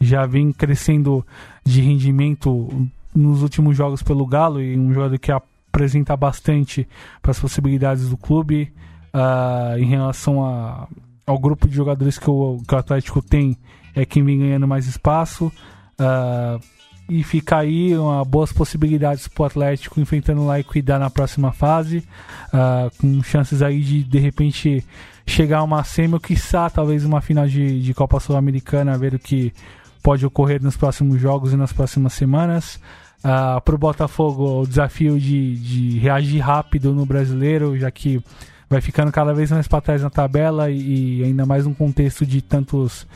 já 0.00 0.26
vem 0.26 0.52
crescendo 0.52 1.26
de 1.64 1.80
rendimento 1.80 2.88
nos 3.14 3.42
últimos 3.42 3.76
jogos 3.76 4.02
pelo 4.02 4.26
Galo 4.26 4.60
e 4.60 4.78
um 4.78 4.92
jogador 4.92 5.18
que 5.18 5.32
apresenta 5.72 6.14
bastante 6.14 6.86
para 7.22 7.30
as 7.30 7.40
possibilidades 7.40 8.10
do 8.10 8.16
clube 8.16 8.70
uh, 9.14 9.78
em 9.78 9.86
relação 9.86 10.44
a, 10.44 10.86
ao 11.26 11.38
grupo 11.38 11.66
de 11.66 11.74
jogadores 11.74 12.18
que 12.18 12.28
o, 12.28 12.58
que 12.68 12.74
o 12.74 12.78
Atlético 12.78 13.22
tem 13.22 13.56
é 13.94 14.04
quem 14.04 14.22
vem 14.22 14.38
ganhando 14.38 14.68
mais 14.68 14.86
espaço 14.86 15.46
uh, 15.46 16.62
e 17.08 17.24
fica 17.24 17.56
aí 17.58 17.96
uma, 17.96 18.22
boas 18.22 18.52
possibilidades 18.52 19.26
para 19.28 19.42
o 19.42 19.46
Atlético 19.46 19.98
enfrentando 19.98 20.44
lá 20.44 20.60
e 20.60 20.64
cuidar 20.64 20.98
na 20.98 21.08
próxima 21.08 21.52
fase 21.52 22.04
uh, 22.48 22.94
com 22.98 23.22
chances 23.22 23.62
aí 23.62 23.80
de 23.80 24.04
de 24.04 24.18
repente 24.18 24.84
chegar 25.26 25.58
a 25.58 25.62
uma 25.62 25.82
semi 25.84 26.14
ou 26.14 26.20
quiçá 26.20 26.68
talvez 26.68 27.04
uma 27.04 27.22
final 27.22 27.48
de, 27.48 27.80
de 27.80 27.94
Copa 27.94 28.20
Sul-Americana 28.20 28.98
ver 28.98 29.14
o 29.14 29.18
que 29.18 29.54
pode 30.02 30.26
ocorrer 30.26 30.62
nos 30.62 30.76
próximos 30.76 31.18
jogos 31.18 31.52
e 31.52 31.56
nas 31.56 31.72
próximas 31.72 32.12
semanas 32.12 32.78
uh, 33.24 33.60
para 33.60 33.74
o 33.74 33.78
Botafogo 33.78 34.62
o 34.62 34.66
desafio 34.66 35.18
de, 35.18 35.56
de 35.56 35.98
reagir 35.98 36.40
rápido 36.40 36.92
no 36.92 37.06
brasileiro 37.06 37.78
já 37.78 37.90
que 37.90 38.22
vai 38.68 38.80
ficando 38.80 39.12
cada 39.12 39.34
vez 39.34 39.50
mais 39.50 39.68
para 39.68 39.80
trás 39.80 40.02
na 40.02 40.10
tabela 40.10 40.70
e, 40.70 41.22
ainda 41.22 41.44
mais 41.44 41.66
num 41.66 41.74
contexto 41.74 42.24
de 42.24 42.40
tantos 42.40 43.06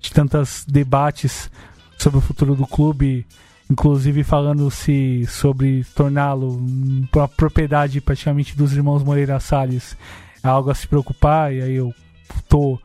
de 0.00 0.10
tantos 0.10 0.64
debates 0.66 1.50
sobre 1.96 2.18
o 2.18 2.22
futuro 2.22 2.56
do 2.56 2.66
clube, 2.66 3.24
inclusive 3.70 4.24
falando-se 4.24 5.24
sobre 5.28 5.84
torná-lo 5.94 6.60
uma 7.14 7.28
propriedade 7.28 8.00
praticamente 8.00 8.56
dos 8.56 8.72
irmãos 8.72 9.04
Moreira 9.04 9.38
Salles, 9.38 9.96
é 10.42 10.48
algo 10.48 10.70
a 10.70 10.74
se 10.74 10.88
preocupar, 10.88 11.54
e 11.54 11.62
aí 11.62 11.74
eu 11.74 11.94
tô, 12.48 12.80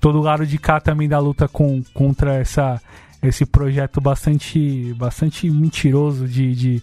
tô 0.00 0.12
do 0.12 0.20
lado 0.20 0.46
de 0.46 0.56
cá 0.56 0.80
também 0.80 1.08
da 1.08 1.18
luta 1.18 1.46
com, 1.46 1.82
contra 1.92 2.34
essa, 2.36 2.80
esse 3.22 3.46
projeto 3.46 4.00
bastante, 4.00 4.92
bastante 4.94 5.48
mentiroso 5.48 6.26
de, 6.26 6.54
de 6.54 6.82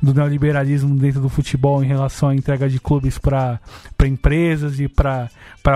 do 0.00 0.14
neoliberalismo 0.14 0.94
dentro 0.96 1.20
do 1.20 1.28
futebol 1.28 1.82
em 1.82 1.86
relação 1.86 2.28
à 2.28 2.34
entrega 2.34 2.68
de 2.68 2.78
clubes 2.78 3.18
para 3.18 3.60
empresas 4.04 4.78
e 4.78 4.88
para 4.88 5.28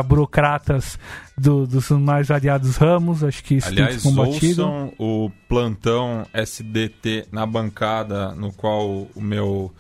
burocratas 0.04 0.98
do, 1.36 1.66
dos 1.66 1.90
mais 1.90 2.28
variados 2.28 2.76
ramos. 2.76 3.24
Acho 3.24 3.42
que 3.42 3.56
isso 3.56 3.68
Aliás, 3.68 4.02
tem 4.02 4.12
combatido. 4.12 4.62
ouçam 4.62 4.92
o 4.98 5.30
plantão 5.48 6.26
SDT 6.32 7.26
na 7.32 7.44
bancada, 7.44 8.32
no 8.34 8.52
qual 8.52 9.08
o 9.14 9.20
meu 9.20 9.74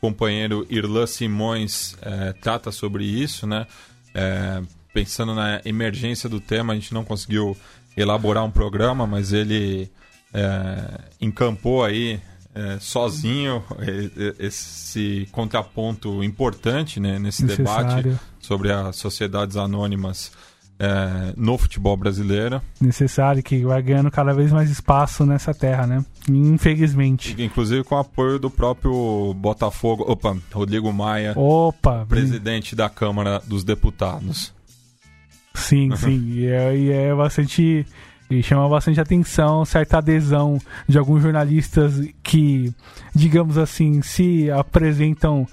companheiro 0.00 0.66
Irlan 0.70 1.06
Simões 1.06 1.96
é, 2.00 2.32
trata 2.32 2.70
sobre 2.72 3.04
isso, 3.04 3.46
né? 3.46 3.66
É, 4.14 4.62
pensando 4.94 5.34
na 5.34 5.60
emergência 5.64 6.28
do 6.28 6.40
tema, 6.40 6.72
a 6.72 6.76
gente 6.76 6.94
não 6.94 7.04
conseguiu 7.04 7.56
elaborar 8.00 8.44
um 8.44 8.50
programa, 8.50 9.06
mas 9.06 9.32
ele 9.32 9.90
é, 10.32 11.00
encampou 11.20 11.84
aí 11.84 12.20
é, 12.54 12.78
sozinho 12.80 13.62
esse 14.38 15.28
contraponto 15.30 16.22
importante 16.22 16.98
né, 16.98 17.18
nesse 17.18 17.44
Necessário. 17.44 18.02
debate 18.02 18.20
sobre 18.40 18.72
as 18.72 18.96
sociedades 18.96 19.56
anônimas 19.56 20.32
é, 20.80 21.34
no 21.36 21.58
futebol 21.58 21.94
brasileiro. 21.94 22.62
Necessário, 22.80 23.42
que 23.42 23.62
vai 23.64 23.82
ganhando 23.82 24.10
cada 24.10 24.32
vez 24.32 24.50
mais 24.50 24.70
espaço 24.70 25.26
nessa 25.26 25.52
terra, 25.52 25.86
né? 25.86 26.04
Infelizmente. 26.26 27.36
Inclusive 27.38 27.84
com 27.84 27.94
o 27.94 27.98
apoio 27.98 28.38
do 28.38 28.50
próprio 28.50 29.34
Botafogo, 29.34 30.04
opa, 30.10 30.36
Rodrigo 30.50 30.90
Maia, 30.90 31.34
opa, 31.36 32.06
presidente 32.08 32.74
da 32.74 32.88
Câmara 32.88 33.42
dos 33.46 33.62
Deputados. 33.62 34.54
Sim, 35.54 35.94
sim, 35.96 36.32
e 36.32 36.46
é, 36.46 36.76
e 36.76 36.90
é 36.90 37.14
bastante 37.14 37.86
e 38.30 38.42
chama 38.44 38.68
bastante 38.68 39.00
atenção 39.00 39.64
certa 39.64 39.98
adesão 39.98 40.58
de 40.86 40.96
alguns 40.96 41.22
jornalistas 41.22 42.00
que, 42.22 42.72
digamos 43.12 43.58
assim, 43.58 44.00
se 44.02 44.48
apresentam 44.52 45.48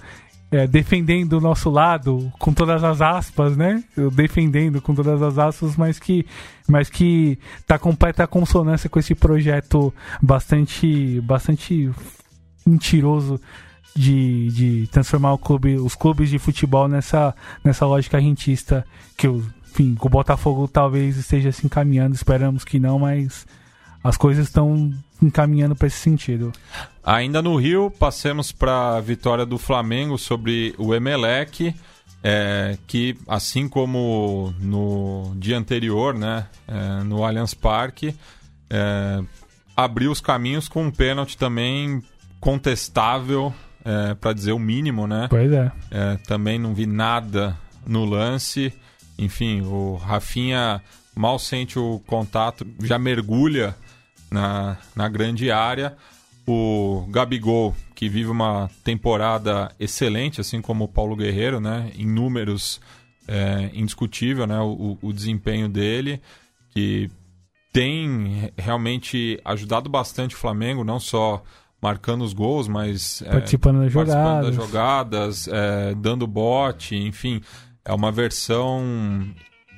é, 0.50 0.66
defendendo 0.66 1.34
o 1.34 1.40
nosso 1.40 1.68
lado, 1.68 2.32
com 2.38 2.52
todas 2.52 2.82
as 2.84 3.00
aspas, 3.00 3.56
né? 3.56 3.82
Defendendo 4.12 4.80
com 4.80 4.94
todas 4.94 5.20
as 5.20 5.38
aspas, 5.38 5.76
mas 5.76 5.98
que, 5.98 6.24
mas 6.68 6.88
que 6.88 7.38
tá 7.66 7.78
completa 7.78 8.26
consonância 8.26 8.88
com 8.88 8.98
esse 8.98 9.14
projeto 9.14 9.92
bastante, 10.22 11.20
bastante 11.20 11.90
mentiroso 12.64 13.40
de, 13.94 14.48
de 14.48 14.86
transformar 14.92 15.32
o 15.32 15.38
clube, 15.38 15.74
os 15.76 15.96
clubes 15.96 16.30
de 16.30 16.38
futebol 16.38 16.86
nessa, 16.86 17.34
nessa 17.64 17.84
lógica 17.84 18.18
rentista 18.18 18.86
que 19.16 19.26
os 19.26 19.44
enfim, 19.70 19.96
o 20.00 20.08
Botafogo 20.08 20.66
talvez 20.66 21.16
esteja 21.16 21.52
se 21.52 21.66
encaminhando, 21.66 22.14
esperamos 22.14 22.64
que 22.64 22.78
não, 22.78 22.98
mas 22.98 23.46
as 24.02 24.16
coisas 24.16 24.46
estão 24.46 24.92
encaminhando 25.22 25.76
para 25.76 25.86
esse 25.86 25.98
sentido. 25.98 26.52
Ainda 27.04 27.42
no 27.42 27.56
Rio, 27.56 27.90
passemos 27.90 28.52
para 28.52 28.96
a 28.96 29.00
vitória 29.00 29.44
do 29.44 29.58
Flamengo 29.58 30.16
sobre 30.18 30.74
o 30.78 30.94
Emelec, 30.94 31.74
é, 32.22 32.76
que 32.86 33.16
assim 33.26 33.68
como 33.68 34.54
no 34.60 35.32
dia 35.36 35.58
anterior, 35.58 36.14
né, 36.14 36.46
é, 36.66 37.04
no 37.04 37.24
Allianz 37.24 37.54
Parque, 37.54 38.14
é, 38.70 39.20
abriu 39.76 40.10
os 40.10 40.20
caminhos 40.20 40.68
com 40.68 40.84
um 40.84 40.90
pênalti 40.90 41.36
também 41.36 42.02
contestável, 42.40 43.52
é, 43.84 44.14
para 44.14 44.32
dizer 44.32 44.52
o 44.52 44.58
mínimo, 44.58 45.06
né? 45.06 45.26
Pois 45.30 45.50
é. 45.50 45.72
é. 45.90 46.16
Também 46.26 46.58
não 46.58 46.74
vi 46.74 46.84
nada 46.84 47.56
no 47.86 48.04
lance. 48.04 48.72
Enfim, 49.18 49.62
o 49.62 49.96
Rafinha 49.96 50.80
mal 51.14 51.38
sente 51.38 51.78
o 51.78 52.00
contato, 52.06 52.64
já 52.84 52.98
mergulha 52.98 53.74
na, 54.30 54.78
na 54.94 55.08
grande 55.08 55.50
área. 55.50 55.96
O 56.46 57.06
Gabigol, 57.10 57.74
que 57.94 58.08
vive 58.08 58.30
uma 58.30 58.70
temporada 58.82 59.70
excelente, 59.78 60.40
assim 60.40 60.62
como 60.62 60.84
o 60.84 60.88
Paulo 60.88 61.16
Guerreiro, 61.16 61.60
né? 61.60 61.90
Em 61.94 62.06
números 62.06 62.80
é, 63.26 63.70
indiscutível, 63.74 64.46
né? 64.46 64.58
O, 64.60 64.96
o 65.02 65.12
desempenho 65.12 65.68
dele, 65.68 66.22
que 66.70 67.10
tem 67.72 68.50
realmente 68.56 69.38
ajudado 69.44 69.90
bastante 69.90 70.34
o 70.34 70.38
Flamengo, 70.38 70.84
não 70.84 70.98
só 70.98 71.42
marcando 71.82 72.24
os 72.24 72.32
gols, 72.32 72.66
mas 72.66 73.22
é, 73.22 73.30
participando, 73.30 73.80
das, 73.82 73.92
participando 73.92 74.52
jogadas. 74.52 74.56
das 74.56 74.66
jogadas, 74.66 75.48
é, 75.48 75.94
dando 75.94 76.26
bote, 76.26 76.96
enfim, 76.96 77.40
é 77.84 77.92
uma 77.92 78.12
versão 78.12 78.82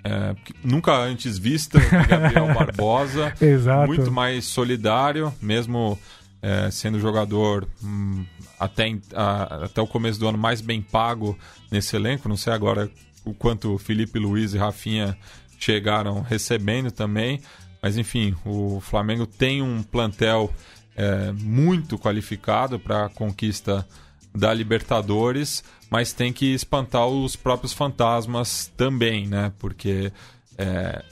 é, 0.05 0.35
nunca 0.65 0.97
antes 0.97 1.39
vista 1.39 1.79
de 1.79 2.07
Gabriel 2.07 2.47
Barbosa. 2.55 3.33
Exato. 3.41 3.87
Muito 3.87 4.11
mais 4.11 4.45
solidário, 4.47 5.33
mesmo 5.41 5.99
é, 6.43 6.71
sendo 6.71 6.99
jogador 6.99 7.69
hum, 7.83 8.25
até, 8.59 8.97
a, 9.15 9.65
até 9.65 9.81
o 9.81 9.87
começo 9.87 10.19
do 10.19 10.29
ano 10.29 10.39
mais 10.39 10.61
bem 10.61 10.81
pago 10.81 11.39
nesse 11.71 11.97
elenco. 11.97 12.29
Não 12.29 12.37
sei 12.37 12.53
agora 12.53 12.91
o 13.25 13.35
quanto 13.35 13.77
Felipe 13.79 14.19
Luiz 14.19 14.55
e 14.55 14.59
Rafinha 14.59 15.17
chegaram 15.59 16.23
recebendo 16.23 16.91
também. 16.91 17.41
Mas 17.83 17.97
enfim, 17.97 18.35
o 18.45 18.81
Flamengo 18.81 19.27
tem 19.27 19.63
um 19.63 19.83
plantel 19.83 20.53
é, 20.97 21.33
muito 21.33 21.99
qualificado 21.99 22.79
para 22.79 23.07
a 23.07 23.09
conquista 23.09 23.87
da 24.35 24.53
Libertadores, 24.55 25.63
mas 25.91 26.13
tem 26.13 26.33
que 26.33 26.55
espantar 26.55 27.07
os 27.07 27.37
próprios 27.37 27.73
fantasmas 27.73 28.71
também, 28.77 29.27
né? 29.27 29.53
Porque 29.59 30.13
é, 30.57 31.03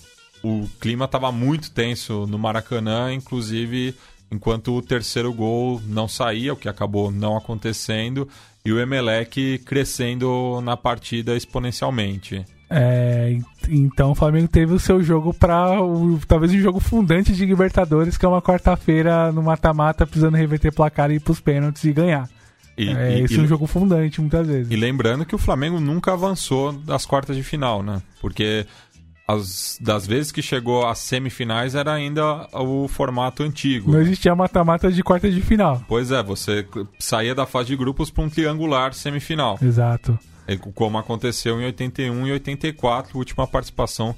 o 0.43 0.69
clima 0.81 1.05
estava 1.07 1.33
muito 1.33 1.71
tenso 1.71 2.27
no 2.27 2.39
Maracanã, 2.39 3.13
inclusive 3.13 3.95
enquanto 4.31 4.77
o 4.77 4.83
terceiro 4.83 5.33
gol 5.33 5.81
não 5.87 6.07
saía, 6.07 6.53
o 6.53 6.57
que 6.57 6.69
acabou 6.69 7.11
não 7.11 7.37
acontecendo, 7.37 8.29
e 8.65 8.73
o 8.73 8.79
Emelec 8.79 9.59
crescendo 9.65 10.61
na 10.63 10.77
partida 10.77 11.35
exponencialmente. 11.37 12.45
É, 12.71 13.31
en- 13.33 13.45
então 13.69 14.11
o 14.11 14.15
Flamengo 14.15 14.47
teve 14.47 14.75
o 14.75 14.79
seu 14.79 15.03
jogo 15.03 15.33
para 15.33 15.71
talvez 16.27 16.53
o 16.53 16.59
jogo 16.59 16.79
fundante 16.79 17.33
de 17.33 17.47
Libertadores, 17.47 18.19
que 18.19 18.27
é 18.27 18.29
uma 18.29 18.43
quarta-feira 18.43 19.33
no 19.33 19.43
mata-mata, 19.43 20.07
precisando 20.07 20.37
reverter 20.37 20.71
placar 20.73 21.11
e 21.11 21.15
ir 21.15 21.21
pros 21.21 21.41
pênaltis 21.41 21.85
e 21.85 21.93
ganhar. 21.93 22.29
E, 22.79 22.89
é, 22.89 23.19
e- 23.19 23.25
esse 23.25 23.35
e- 23.35 23.39
é 23.39 23.43
um 23.43 23.47
jogo 23.47 23.67
fundante 23.67 24.21
muitas 24.21 24.47
vezes. 24.47 24.71
e 24.71 24.77
lembrando 24.77 25.27
que 25.27 25.35
o 25.35 25.39
Flamengo 25.39 25.81
nunca 25.81 26.13
avançou 26.13 26.73
das 26.73 27.05
quartas 27.05 27.37
de 27.37 27.43
final, 27.43 27.83
né? 27.83 28.01
Porque 28.21 28.65
as, 29.27 29.77
das 29.81 30.07
vezes 30.07 30.33
que 30.33 30.41
chegou 30.41 30.87
às 30.87 30.99
semifinais 31.01 31.75
era 31.75 31.93
ainda 31.93 32.49
o 32.53 32.89
formato 32.89 33.43
antigo. 33.43 33.93
Não 33.93 34.01
existia 34.01 34.35
mata-mata 34.35 34.91
de 34.91 35.03
quarta 35.03 35.31
de 35.31 35.41
final. 35.43 35.83
Pois 35.87 36.11
é, 36.11 36.23
você 36.23 36.67
saía 36.99 37.35
da 37.35 37.45
fase 37.45 37.69
de 37.69 37.77
grupos 37.77 38.09
para 38.11 38.25
um 38.25 38.31
triangular 38.31 38.95
semifinal. 38.95 39.59
Exato. 39.61 40.19
Como 40.75 40.97
aconteceu 40.97 41.61
em 41.61 41.67
81 41.67 42.27
e 42.27 42.33
84, 42.33 43.19
última 43.19 43.47
participação 43.47 44.15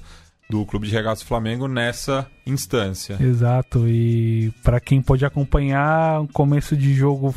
do 0.49 0.65
Clube 0.65 0.87
de 0.87 0.93
Regatas 0.93 1.21
Flamengo 1.21 1.67
nessa 1.67 2.25
instância. 2.45 3.17
Exato, 3.19 3.85
e 3.87 4.53
para 4.63 4.79
quem 4.79 5.01
pode 5.01 5.25
acompanhar, 5.25 6.21
um 6.21 6.27
começo 6.27 6.75
de 6.75 6.93
jogo 6.93 7.33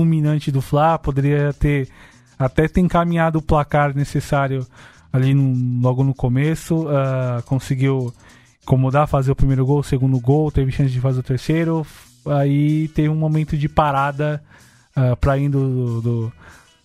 fulminante 0.00 0.50
do 0.52 0.60
Fla, 0.60 0.98
poderia 0.98 1.54
ter 1.54 1.88
até 2.38 2.68
ter 2.68 2.82
encaminhado 2.82 3.38
o 3.38 3.42
placar 3.42 3.94
necessário 3.96 4.66
ali 5.10 5.32
no- 5.32 5.80
logo 5.80 6.04
no 6.04 6.12
começo, 6.14 6.86
ah, 6.90 7.42
conseguiu 7.46 8.12
incomodar, 8.62 9.06
fazer 9.08 9.32
o 9.32 9.34
primeiro 9.36 9.64
gol, 9.64 9.78
o 9.78 9.82
segundo 9.82 10.20
gol, 10.20 10.52
teve 10.52 10.70
chance 10.70 10.90
de 10.92 11.00
fazer 11.00 11.20
o 11.20 11.22
terceiro, 11.22 11.86
aí 12.26 12.88
teve 12.88 13.08
um 13.08 13.14
momento 13.16 13.56
de 13.56 13.70
parada 13.70 14.42
para 15.20 15.38
indo 15.38 15.58
do, 15.60 16.00
do- 16.02 16.32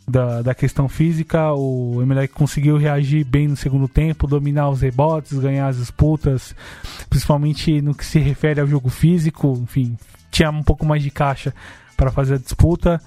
da, 0.07 0.41
da 0.41 0.55
questão 0.55 0.87
física, 0.89 1.51
o 1.53 1.99
Emelec 2.01 2.33
conseguiu 2.33 2.77
reagir 2.77 3.23
bem 3.25 3.47
no 3.47 3.55
segundo 3.57 3.87
tempo, 3.89 4.25
dominar 4.27 4.69
os 4.69 4.81
rebotes, 4.81 5.37
ganhar 5.37 5.67
as 5.67 5.77
disputas, 5.77 6.55
principalmente 7.09 7.81
no 7.81 7.93
que 7.93 8.05
se 8.05 8.19
refere 8.19 8.59
ao 8.61 8.67
jogo 8.67 8.89
físico, 8.89 9.57
enfim, 9.61 9.97
tinha 10.31 10.49
um 10.49 10.63
pouco 10.63 10.85
mais 10.85 11.03
de 11.03 11.11
caixa 11.11 11.53
para 12.01 12.09
fazer 12.09 12.33
a 12.33 12.37
disputa. 12.39 12.99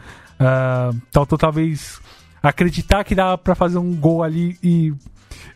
Faltou 1.11 1.36
talvez 1.36 2.01
acreditar 2.40 3.03
que 3.03 3.12
dava 3.12 3.36
para 3.36 3.57
fazer 3.57 3.78
um 3.78 3.92
gol 3.92 4.22
ali 4.22 4.57
e, 4.62 4.95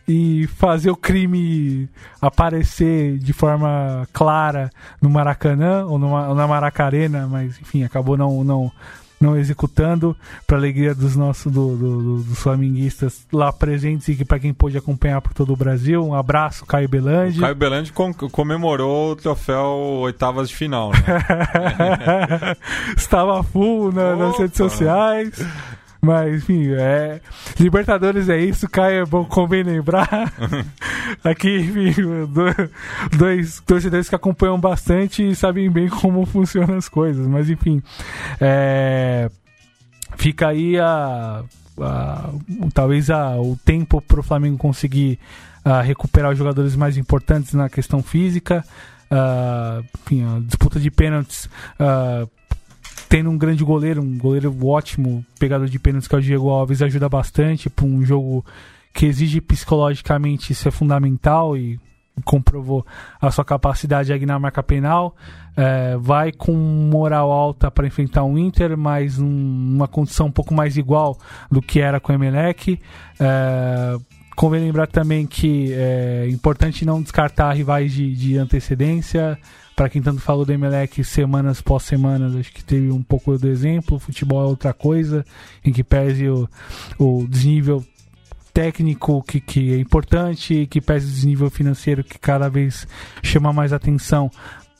e 0.05 0.47
fazer 0.57 0.89
o 0.89 0.97
crime 0.97 1.87
aparecer 2.21 3.17
de 3.17 3.31
forma 3.31 4.05
clara 4.11 4.69
no 5.01 5.09
Maracanã 5.09 5.85
ou, 5.85 5.97
numa, 5.97 6.27
ou 6.27 6.35
na 6.35 6.47
Maracarena, 6.47 7.27
mas 7.27 7.57
enfim, 7.61 7.83
acabou 7.83 8.17
não, 8.17 8.43
não, 8.43 8.69
não 9.19 9.35
executando 9.37 10.15
para 10.47 10.55
alegria 10.57 10.95
dos 10.95 11.15
nossos 11.15 11.51
do, 11.51 11.75
do- 11.75 12.01
do- 12.01 12.23
dos 12.23 12.39
flamenguistas 12.39 13.25
lá 13.33 13.51
presentes 13.51 14.07
e 14.07 14.15
que 14.15 14.23
para 14.23 14.39
quem 14.39 14.53
pôde 14.53 14.77
acompanhar 14.77 15.19
por 15.21 15.33
todo 15.33 15.51
o 15.51 15.57
Brasil, 15.57 16.05
um 16.05 16.13
abraço 16.13 16.65
Caio 16.65 16.87
Belandi. 16.87 17.39
Caio 17.41 17.55
Belandi 17.55 17.91
com- 17.91 18.13
comemorou 18.13 19.11
o 19.11 19.15
troféu 19.17 19.65
oitavas 20.01 20.47
de 20.49 20.55
final, 20.55 20.91
né? 20.91 20.99
Estava 22.95 23.43
full 23.43 23.91
na- 23.91 24.15
nas 24.15 24.37
redes 24.37 24.57
sociais. 24.57 25.33
Mas, 26.01 26.35
enfim, 26.43 26.67
é. 26.71 27.19
Libertadores 27.59 28.29
é 28.29 28.37
isso, 28.39 28.69
Caio, 28.69 29.01
é 29.01 29.05
bom, 29.05 29.25
convém 29.25 29.63
lembrar. 29.63 30.07
Aqui, 31.23 31.57
enfim, 31.59 31.91
do- 32.25 33.17
dois 33.17 33.59
torcedores 33.65 34.07
que 34.07 34.15
acompanham 34.15 34.57
bastante 34.59 35.27
e 35.27 35.35
sabem 35.35 35.69
bem 35.69 35.89
como 35.89 36.25
funcionam 36.25 36.77
as 36.77 36.87
coisas. 36.87 37.27
Mas, 37.27 37.49
enfim, 37.49 37.83
é, 38.39 39.29
fica 40.15 40.47
aí 40.47 40.79
a, 40.79 41.43
a- 41.81 42.29
talvez 42.73 43.09
a, 43.09 43.35
o 43.35 43.57
tempo 43.65 44.01
para 44.01 44.21
o 44.21 44.23
Flamengo 44.23 44.57
conseguir 44.57 45.19
ah, 45.65 45.81
recuperar 45.81 46.31
os 46.31 46.37
jogadores 46.37 46.75
mais 46.77 46.95
importantes 46.97 47.53
na 47.53 47.67
questão 47.69 48.01
física. 48.01 48.63
Ah, 49.11 49.81
enfim, 50.05 50.23
a 50.23 50.39
disputa 50.39 50.79
de 50.79 50.89
pênaltis 50.89 51.49
ah, 51.77 52.25
tendo 53.07 53.29
um 53.29 53.37
grande 53.37 53.63
goleiro, 53.63 54.01
um 54.01 54.17
goleiro 54.17 54.55
ótimo, 54.67 55.25
pegador 55.39 55.67
de 55.67 55.79
pênaltis 55.79 56.07
que 56.07 56.15
é 56.15 56.17
o 56.17 56.21
Diego 56.21 56.49
Alves, 56.49 56.81
ajuda 56.81 57.07
bastante 57.07 57.69
para 57.69 57.85
um 57.85 58.03
jogo 58.03 58.45
que 58.93 59.05
exige 59.05 59.39
psicologicamente 59.39 60.51
isso 60.51 60.67
é 60.67 60.71
fundamental 60.71 61.55
e 61.55 61.79
comprovou 62.25 62.85
a 63.21 63.31
sua 63.31 63.45
capacidade 63.45 64.11
aí 64.11 64.25
na 64.25 64.37
marca 64.37 64.61
penal. 64.61 65.15
É, 65.55 65.95
vai 65.97 66.31
com 66.31 66.53
moral 66.53 67.31
alta 67.31 67.71
para 67.71 67.87
enfrentar 67.87 68.23
o 68.23 68.37
Inter, 68.37 68.77
mas 68.77 69.17
num- 69.17 69.27
numa 69.27 69.87
condição 69.87 70.27
um 70.27 70.31
pouco 70.31 70.53
mais 70.53 70.75
igual 70.75 71.17
do 71.49 71.61
que 71.61 71.79
era 71.79 71.99
com 71.99 72.11
o 72.11 72.15
Emelec. 72.15 72.79
É, 73.19 73.97
convém 74.35 74.61
lembrar 74.63 74.87
também 74.87 75.25
que 75.25 75.71
é 75.73 76.27
importante 76.29 76.83
não 76.85 77.01
descartar 77.01 77.53
rivais 77.53 77.93
de, 77.93 78.13
de 78.15 78.37
antecedência. 78.37 79.37
Para 79.79 79.87
quem 79.87 80.01
tanto 80.01 80.19
falou 80.19 80.43
do 80.43 80.51
Emelec 80.51 81.01
semanas 81.05 81.61
pós 81.61 81.83
semanas, 81.83 82.35
acho 82.35 82.51
que 82.51 82.61
teve 82.61 82.91
um 82.91 83.01
pouco 83.01 83.37
do 83.37 83.47
exemplo. 83.47 83.95
O 83.95 83.99
futebol 83.99 84.43
é 84.43 84.45
outra 84.45 84.73
coisa, 84.73 85.25
em 85.63 85.71
que 85.71 85.85
pese 85.85 86.27
o, 86.27 86.49
o 86.97 87.25
desnível 87.25 87.81
técnico 88.53 89.23
que, 89.23 89.39
que 89.39 89.71
é 89.71 89.77
importante, 89.77 90.67
que 90.69 90.81
pese 90.81 91.07
o 91.07 91.09
desnível 91.09 91.49
financeiro 91.49 92.03
que 92.03 92.19
cada 92.19 92.49
vez 92.49 92.85
chama 93.23 93.53
mais 93.53 93.71
atenção 93.71 94.29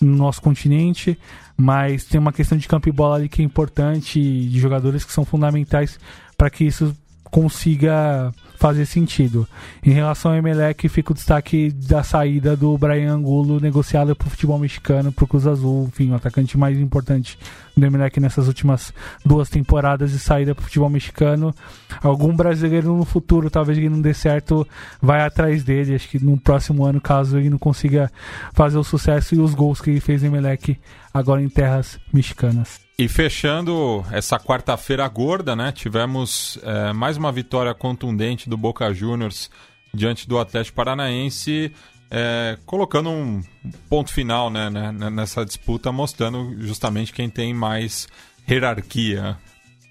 no 0.02 0.18
nosso 0.18 0.42
continente, 0.42 1.18
mas 1.56 2.04
tem 2.04 2.20
uma 2.20 2.34
questão 2.34 2.58
de 2.58 2.68
campo 2.68 2.90
e 2.90 2.92
bola 2.92 3.16
ali 3.16 3.30
que 3.30 3.42
é 3.42 3.46
importante, 3.46 4.20
de 4.20 4.60
jogadores 4.60 5.06
que 5.06 5.14
são 5.14 5.24
fundamentais 5.24 5.98
para 6.38 6.50
que 6.50 6.66
isso 6.66 6.94
consiga 7.32 8.34
fazer 8.60 8.86
sentido. 8.86 9.48
Em 9.82 9.92
relação 9.92 10.32
ao 10.32 10.38
Emelec, 10.38 10.88
fica 10.90 11.14
o 11.14 11.16
destaque 11.16 11.72
da 11.72 12.04
saída 12.04 12.58
do 12.58 12.78
Brian 12.78 13.14
Angulo, 13.14 13.58
negociado 13.60 14.14
para 14.14 14.28
o 14.28 14.30
futebol 14.30 14.60
mexicano, 14.60 15.14
para 15.14 15.24
o 15.24 15.28
Cruz 15.28 15.48
Azul, 15.48 15.88
enfim, 15.88 16.12
o 16.12 16.16
atacante 16.16 16.58
mais 16.58 16.78
importante 16.78 17.40
do 17.78 17.86
Emelec 17.86 18.20
nessas 18.20 18.48
últimas 18.48 18.94
duas 19.26 19.50
temporadas 19.50 20.12
de 20.12 20.20
saída 20.20 20.54
para 20.54 20.62
o 20.62 20.66
futebol 20.66 20.90
mexicano. 20.90 21.56
Algum 22.04 22.36
brasileiro 22.36 22.96
no 22.98 23.06
futuro, 23.06 23.50
talvez 23.50 23.78
ele 23.78 23.90
não 23.90 24.02
dê 24.02 24.14
certo, 24.14 24.68
vai 25.02 25.22
atrás 25.22 25.64
dele. 25.64 25.96
Acho 25.96 26.10
que 26.10 26.24
no 26.24 26.38
próximo 26.38 26.84
ano, 26.84 27.00
caso 27.00 27.38
ele 27.38 27.50
não 27.50 27.58
consiga 27.58 28.12
fazer 28.54 28.78
o 28.78 28.84
sucesso 28.84 29.36
e 29.36 29.40
os 29.40 29.54
gols 29.54 29.80
que 29.80 29.90
ele 29.90 30.02
fez 30.02 30.22
no 30.22 30.28
Emelec 30.28 30.78
agora 31.14 31.42
em 31.42 31.50
terras 31.50 31.98
mexicanas. 32.12 32.90
E 33.00 33.08
fechando 33.08 34.04
essa 34.12 34.38
quarta-feira 34.38 35.08
gorda, 35.08 35.56
né? 35.56 35.72
Tivemos 35.72 36.60
eh, 36.62 36.92
mais 36.92 37.16
uma 37.16 37.32
vitória 37.32 37.74
contundente 37.74 38.49
do 38.50 38.58
Boca 38.58 38.94
Juniors 38.94 39.50
diante 39.94 40.28
do 40.28 40.38
Atlético 40.40 40.76
Paranaense, 40.76 41.72
eh, 42.12 42.58
colocando 42.66 43.10
um 43.10 43.42
ponto 43.90 44.12
final 44.12 44.50
né, 44.50 44.70
né, 44.70 44.92
nessa 45.10 45.46
disputa, 45.46 45.92
mostrando 45.92 46.56
justamente 46.60 47.14
quem 47.14 47.30
tem 47.30 47.54
mais 47.54 48.08
hierarquia. 48.50 49.38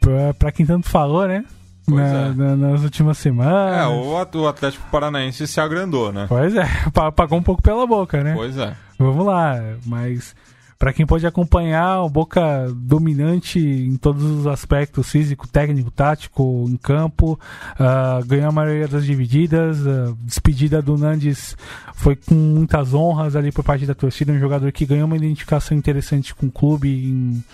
Pra, 0.01 0.35
pra 0.35 0.53
quem 0.53 0.67
tanto 0.67 0.89
falou, 0.89 1.27
né? 1.27 1.45
Na- 1.87 2.07
é. 2.07 2.33
na- 2.35 2.57
nas 2.57 2.83
últimas 2.83 3.17
semanas. 3.19 3.79
É, 3.79 3.87
o, 3.87 4.13
o 4.43 4.49
Atlético 4.49 4.85
Paranaense 4.91 5.47
se 5.47 5.59
agrandou, 5.61 6.13
né? 6.13 6.27
Pois 6.29 6.55
é, 6.55 6.65
pa- 6.93 7.11
pagou 7.11 7.39
um 7.39 7.43
pouco 7.43 7.63
pela 7.63 7.87
boca, 7.87 8.23
né? 8.23 8.35
Pois 8.35 8.57
é. 8.59 8.77
Vamos 8.99 9.25
lá, 9.25 9.55
mas 9.87 10.35
para 10.79 10.93
quem 10.93 11.05
pode 11.05 11.27
acompanhar, 11.27 12.03
o 12.03 12.09
Boca 12.09 12.69
dominante 12.73 13.59
em 13.59 13.97
todos 13.97 14.23
os 14.23 14.47
aspectos, 14.47 15.11
físico, 15.11 15.49
técnico, 15.49 15.91
tático, 15.91 16.67
em 16.69 16.77
campo, 16.77 17.39
ah, 17.79 18.21
ganhou 18.25 18.49
a 18.49 18.53
maioria 18.53 18.87
das 18.87 19.05
divididas, 19.05 19.85
a 19.87 20.15
despedida 20.23 20.81
do 20.81 20.97
Nandes 20.97 21.57
foi 21.95 22.15
com 22.15 22.35
muitas 22.35 22.95
honras 22.95 23.35
ali 23.35 23.51
por 23.51 23.65
parte 23.65 23.87
da 23.87 23.95
torcida, 23.95 24.33
um 24.33 24.39
jogador 24.39 24.71
que 24.71 24.87
ganhou 24.87 25.07
uma 25.07 25.17
identificação 25.17 25.77
interessante 25.77 26.33
com 26.33 26.47
o 26.47 26.53
clube 26.53 26.89
em 26.89 27.45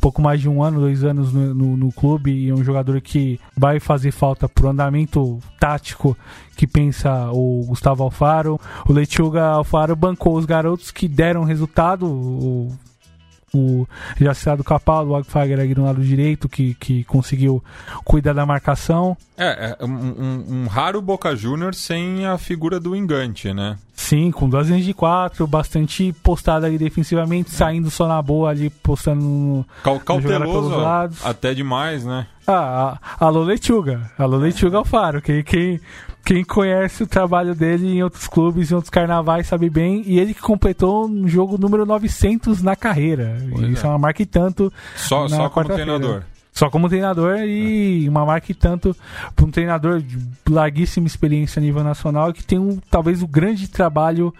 pouco 0.00 0.22
mais 0.22 0.40
de 0.40 0.48
um 0.48 0.62
ano, 0.62 0.80
dois 0.80 1.04
anos 1.04 1.32
no, 1.32 1.54
no, 1.54 1.76
no 1.76 1.92
clube 1.92 2.32
e 2.32 2.48
é 2.48 2.54
um 2.54 2.64
jogador 2.64 3.00
que 3.00 3.38
vai 3.56 3.78
fazer 3.78 4.10
falta 4.10 4.48
pro 4.48 4.68
andamento 4.68 5.38
tático 5.58 6.16
que 6.56 6.66
pensa 6.66 7.30
o 7.32 7.64
Gustavo 7.66 8.02
Alfaro. 8.02 8.60
O 8.88 8.92
Lechuga 8.92 9.44
Alfaro 9.44 9.94
bancou 9.94 10.36
os 10.36 10.44
garotos 10.44 10.90
que 10.90 11.08
deram 11.08 11.44
resultado. 11.44 12.06
O, 12.06 12.72
o 13.54 13.86
já 14.20 14.32
citado 14.34 14.62
Capalo, 14.62 15.10
o 15.10 15.16
Agfager 15.16 15.58
aqui 15.58 15.74
do 15.74 15.82
lado 15.84 16.02
direito, 16.02 16.48
que, 16.48 16.74
que 16.74 17.04
conseguiu 17.04 17.62
cuidar 18.04 18.32
da 18.32 18.46
marcação. 18.46 19.16
É, 19.36 19.76
é 19.80 19.84
um, 19.84 19.88
um- 19.90 20.44
um 20.62 20.66
raro 20.66 21.00
Boca 21.02 21.34
Juniors 21.34 21.78
sem 21.78 22.26
a 22.26 22.36
figura 22.38 22.78
do 22.78 22.94
engante, 22.94 23.52
né? 23.52 23.76
Sim, 23.94 24.30
com 24.30 24.48
duas 24.48 24.68
linhas 24.68 24.84
de 24.84 24.94
quatro, 24.94 25.46
bastante 25.46 26.12
postado 26.22 26.64
ali 26.66 26.78
defensivamente, 26.78 27.50
saindo 27.50 27.90
só 27.90 28.06
na 28.08 28.20
boa 28.22 28.50
ali, 28.50 28.70
postando 28.70 29.20
no, 29.22 29.66
Cal- 29.82 30.00
cauteloso 30.00 30.74
até 31.24 31.52
demais, 31.54 32.04
né? 32.04 32.26
Ah, 32.46 32.98
a- 33.18 33.26
alô 33.26 33.42
Lechuga. 33.42 34.10
Alô 34.18 34.38
Lechuga 34.38 34.78
Alfaro. 34.78 35.20
Quem, 35.20 35.42
quem, 35.42 35.80
quem 36.24 36.44
conhece 36.44 37.02
o 37.02 37.06
trabalho 37.06 37.54
dele 37.54 37.96
em 37.96 38.02
outros 38.02 38.28
clubes, 38.28 38.70
em 38.70 38.74
outros 38.74 38.90
carnavais, 38.90 39.46
sabe 39.46 39.70
bem. 39.70 40.02
E 40.06 40.18
ele 40.18 40.34
que 40.34 40.40
completou 40.40 41.06
um 41.06 41.26
jogo 41.26 41.58
número 41.58 41.84
900 41.86 42.62
na 42.62 42.76
carreira. 42.76 43.36
Isso 43.70 43.84
é. 43.84 43.88
é 43.88 43.92
uma 43.92 43.98
marca 43.98 44.22
e 44.22 44.26
tanto. 44.26 44.72
Só, 44.96 45.28
só 45.28 45.48
como 45.48 45.68
treinador. 45.68 46.22
Só 46.52 46.68
como 46.68 46.88
treinador 46.88 47.38
e 47.38 48.08
uma 48.08 48.26
marca 48.26 48.50
e 48.50 48.54
tanto 48.54 48.94
para 49.34 49.46
um 49.46 49.50
treinador 49.50 50.00
de 50.00 50.18
larguíssima 50.48 51.06
experiência 51.06 51.60
a 51.60 51.62
nível 51.62 51.82
nacional 51.82 52.32
que 52.32 52.44
tem 52.44 52.58
um, 52.58 52.78
talvez 52.90 53.22
o 53.22 53.26
grande 53.26 53.68
trabalho 53.68 54.34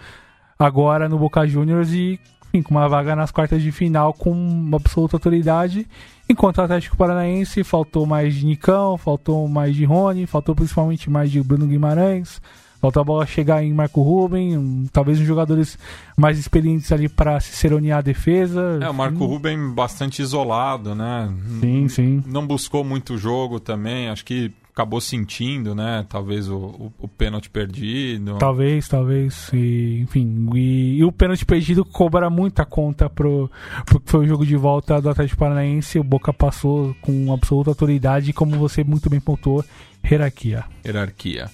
agora 0.59 1.09
no 1.09 1.18
Boca 1.18 1.47
Juniors 1.47 1.93
e 1.93 2.20
enfim, 2.53 2.62
com 2.62 2.74
uma 2.74 2.89
vaga 2.89 3.14
nas 3.14 3.31
quartas 3.31 3.62
de 3.62 3.70
final 3.70 4.12
com 4.12 4.33
uma 4.33 4.76
absoluta 4.76 5.16
autoridade. 5.16 5.87
Enquanto 6.31 6.59
o 6.59 6.62
Atlético 6.62 6.97
Paranaense 6.97 7.64
faltou 7.64 8.07
mais 8.07 8.37
de 8.37 8.47
Nicão, 8.47 8.97
faltou 8.97 9.49
mais 9.49 9.74
de 9.74 9.85
Rony, 9.85 10.28
faltou 10.28 10.55
principalmente 10.55 11.11
mais 11.11 11.28
de 11.28 11.43
Bruno 11.43 11.66
Guimarães. 11.66 12.41
Faltou 12.81 13.01
a 13.01 13.05
bola 13.05 13.26
chegar 13.26 13.64
em 13.64 13.74
Marco 13.74 14.01
Ruben, 14.01 14.57
um, 14.57 14.87
talvez 14.93 15.18
uns 15.18 15.26
jogadores 15.26 15.76
mais 16.16 16.39
experientes 16.39 16.93
ali 16.93 17.09
para 17.09 17.41
ciceronear 17.41 17.99
a 17.99 18.03
defesa. 18.03 18.78
É, 18.81 18.89
o 18.89 18.95
Marco 18.95 19.26
Ruben 19.26 19.74
bastante 19.74 20.22
isolado, 20.22 20.95
né? 20.95 21.35
Sim, 21.61 21.89
sim. 21.89 22.22
Não 22.24 22.47
buscou 22.47 22.85
muito 22.85 23.18
jogo 23.18 23.59
também, 23.59 24.09
acho 24.09 24.24
que 24.24 24.53
acabou 24.81 25.01
sentindo, 25.01 25.74
né? 25.74 26.07
Talvez 26.09 26.49
o, 26.49 26.57
o, 26.57 26.93
o 27.01 27.09
pênalti 27.09 27.51
perdido. 27.51 28.39
Talvez, 28.39 28.89
talvez. 28.89 29.51
E, 29.53 30.01
enfim, 30.01 30.49
e, 30.55 30.97
e, 30.99 31.05
o 31.05 31.12
pênalti 31.12 31.45
perdido 31.45 31.85
cobra 31.85 32.31
muita 32.31 32.64
conta 32.64 33.11
pro, 33.11 33.51
pro 33.85 34.01
que 34.01 34.11
foi 34.11 34.24
o 34.24 34.28
jogo 34.28 34.47
de 34.47 34.57
volta 34.57 35.01
do 35.01 35.11
Atlético 35.11 35.39
Paranaense. 35.39 35.99
O 35.99 36.05
Boca 36.05 36.33
passou 36.33 36.95
com 37.03 37.33
absoluta 37.33 37.70
autoridade 37.70 38.33
como 38.33 38.57
você 38.57 38.83
muito 38.83 39.11
bem 39.11 39.20
pontuou, 39.20 39.62
hierarquia. 40.05 40.64
Hierarquia. 40.85 41.51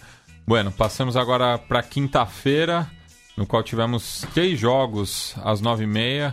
Bueno, 0.47 0.71
passamos 0.71 1.17
agora 1.17 1.59
para 1.59 1.83
quinta-feira, 1.83 2.89
no 3.37 3.45
qual 3.45 3.65
tivemos 3.65 4.25
três 4.33 4.59
jogos 4.59 5.35
às 5.43 5.61
nove 5.61 5.83
e 5.83 5.89
meia. 5.89 6.33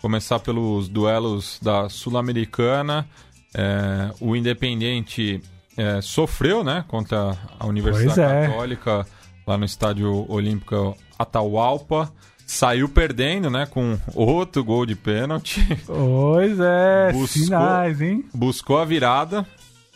Começar 0.00 0.40
pelos 0.40 0.88
duelos 0.88 1.60
da 1.62 1.88
Sul-Americana. 1.88 3.06
É, 3.54 4.10
o 4.20 4.34
Independente 4.34 5.40
é, 5.76 6.00
sofreu 6.00 6.62
né, 6.62 6.84
contra 6.88 7.36
a 7.58 7.66
Universidade 7.66 8.20
é. 8.20 8.46
Católica 8.46 9.06
lá 9.46 9.56
no 9.56 9.64
Estádio 9.64 10.30
Olímpico 10.30 10.96
Atahualpa. 11.18 12.12
Saiu 12.46 12.88
perdendo, 12.88 13.48
né? 13.48 13.66
Com 13.66 13.98
outro 14.14 14.62
gol 14.62 14.84
de 14.84 14.94
pênalti. 14.94 15.60
Pois 15.86 16.58
é, 16.60 17.12
buscou, 17.12 17.44
sinais, 17.44 18.00
hein? 18.00 18.24
Buscou 18.34 18.78
a 18.78 18.84
virada, 18.84 19.46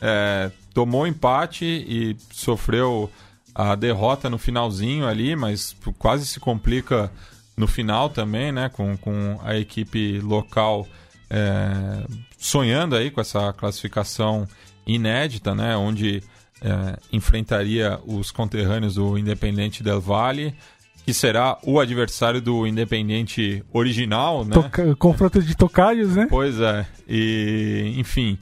é, 0.00 0.50
tomou 0.72 1.06
empate 1.06 1.64
e 1.66 2.16
sofreu 2.30 3.10
a 3.54 3.74
derrota 3.74 4.30
no 4.30 4.38
finalzinho 4.38 5.06
ali, 5.06 5.36
mas 5.36 5.76
quase 5.98 6.24
se 6.24 6.40
complica 6.40 7.10
no 7.56 7.66
final 7.66 8.08
também, 8.08 8.52
né? 8.52 8.70
Com, 8.70 8.96
com 8.96 9.38
a 9.44 9.56
equipe 9.56 10.20
local 10.20 10.86
é, 11.28 12.06
sonhando 12.38 12.94
aí 12.96 13.10
com 13.10 13.20
essa 13.20 13.52
classificação 13.52 14.46
inédita, 14.86 15.54
né? 15.54 15.76
Onde 15.76 16.22
é, 16.62 16.98
enfrentaria 17.12 17.98
os 18.06 18.30
conterrâneos 18.30 18.94
do 18.94 19.18
Independente 19.18 19.82
Del 19.82 20.00
Valle, 20.00 20.54
que 21.04 21.12
será 21.12 21.58
o 21.62 21.78
adversário 21.78 22.40
do 22.40 22.66
Independente 22.66 23.64
original, 23.72 24.44
né? 24.44 24.52
Toca 24.52 24.96
confronto 24.96 25.42
de 25.42 25.56
tocalhos, 25.56 26.16
né? 26.16 26.26
Pois 26.28 26.60
é. 26.60 26.86
E, 27.08 27.94
enfim, 27.96 28.38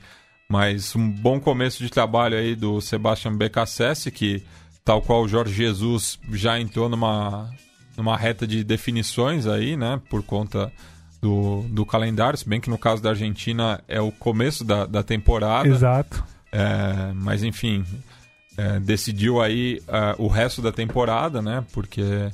mas 0.48 0.94
um 0.94 1.10
bom 1.10 1.40
começo 1.40 1.82
de 1.82 1.90
trabalho 1.90 2.36
aí 2.36 2.54
do 2.54 2.80
Sebastian 2.80 3.36
Becassese, 3.36 4.10
que 4.10 4.42
tal 4.84 5.02
qual 5.02 5.22
o 5.22 5.28
Jorge 5.28 5.52
Jesus 5.52 6.18
já 6.32 6.58
entrou 6.58 6.88
numa, 6.88 7.50
numa 7.96 8.16
reta 8.16 8.46
de 8.46 8.62
definições 8.62 9.46
aí, 9.46 9.76
né? 9.76 10.00
Por 10.08 10.22
conta 10.22 10.72
do, 11.20 11.62
do 11.70 11.86
calendário, 11.86 12.38
se 12.38 12.48
bem 12.48 12.60
que 12.60 12.68
no 12.68 12.78
caso 12.78 13.02
da 13.02 13.10
Argentina 13.10 13.82
é 13.88 14.00
o 14.00 14.12
começo 14.12 14.62
da, 14.62 14.84
da 14.84 15.02
temporada. 15.02 15.68
Exato. 15.68 16.24
É, 16.56 17.12
mas 17.14 17.42
enfim, 17.42 17.84
é, 18.56 18.78
decidiu 18.78 19.42
aí 19.42 19.82
uh, 19.88 20.22
o 20.22 20.28
resto 20.28 20.62
da 20.62 20.70
temporada, 20.70 21.42
né? 21.42 21.64
Porque 21.72 22.30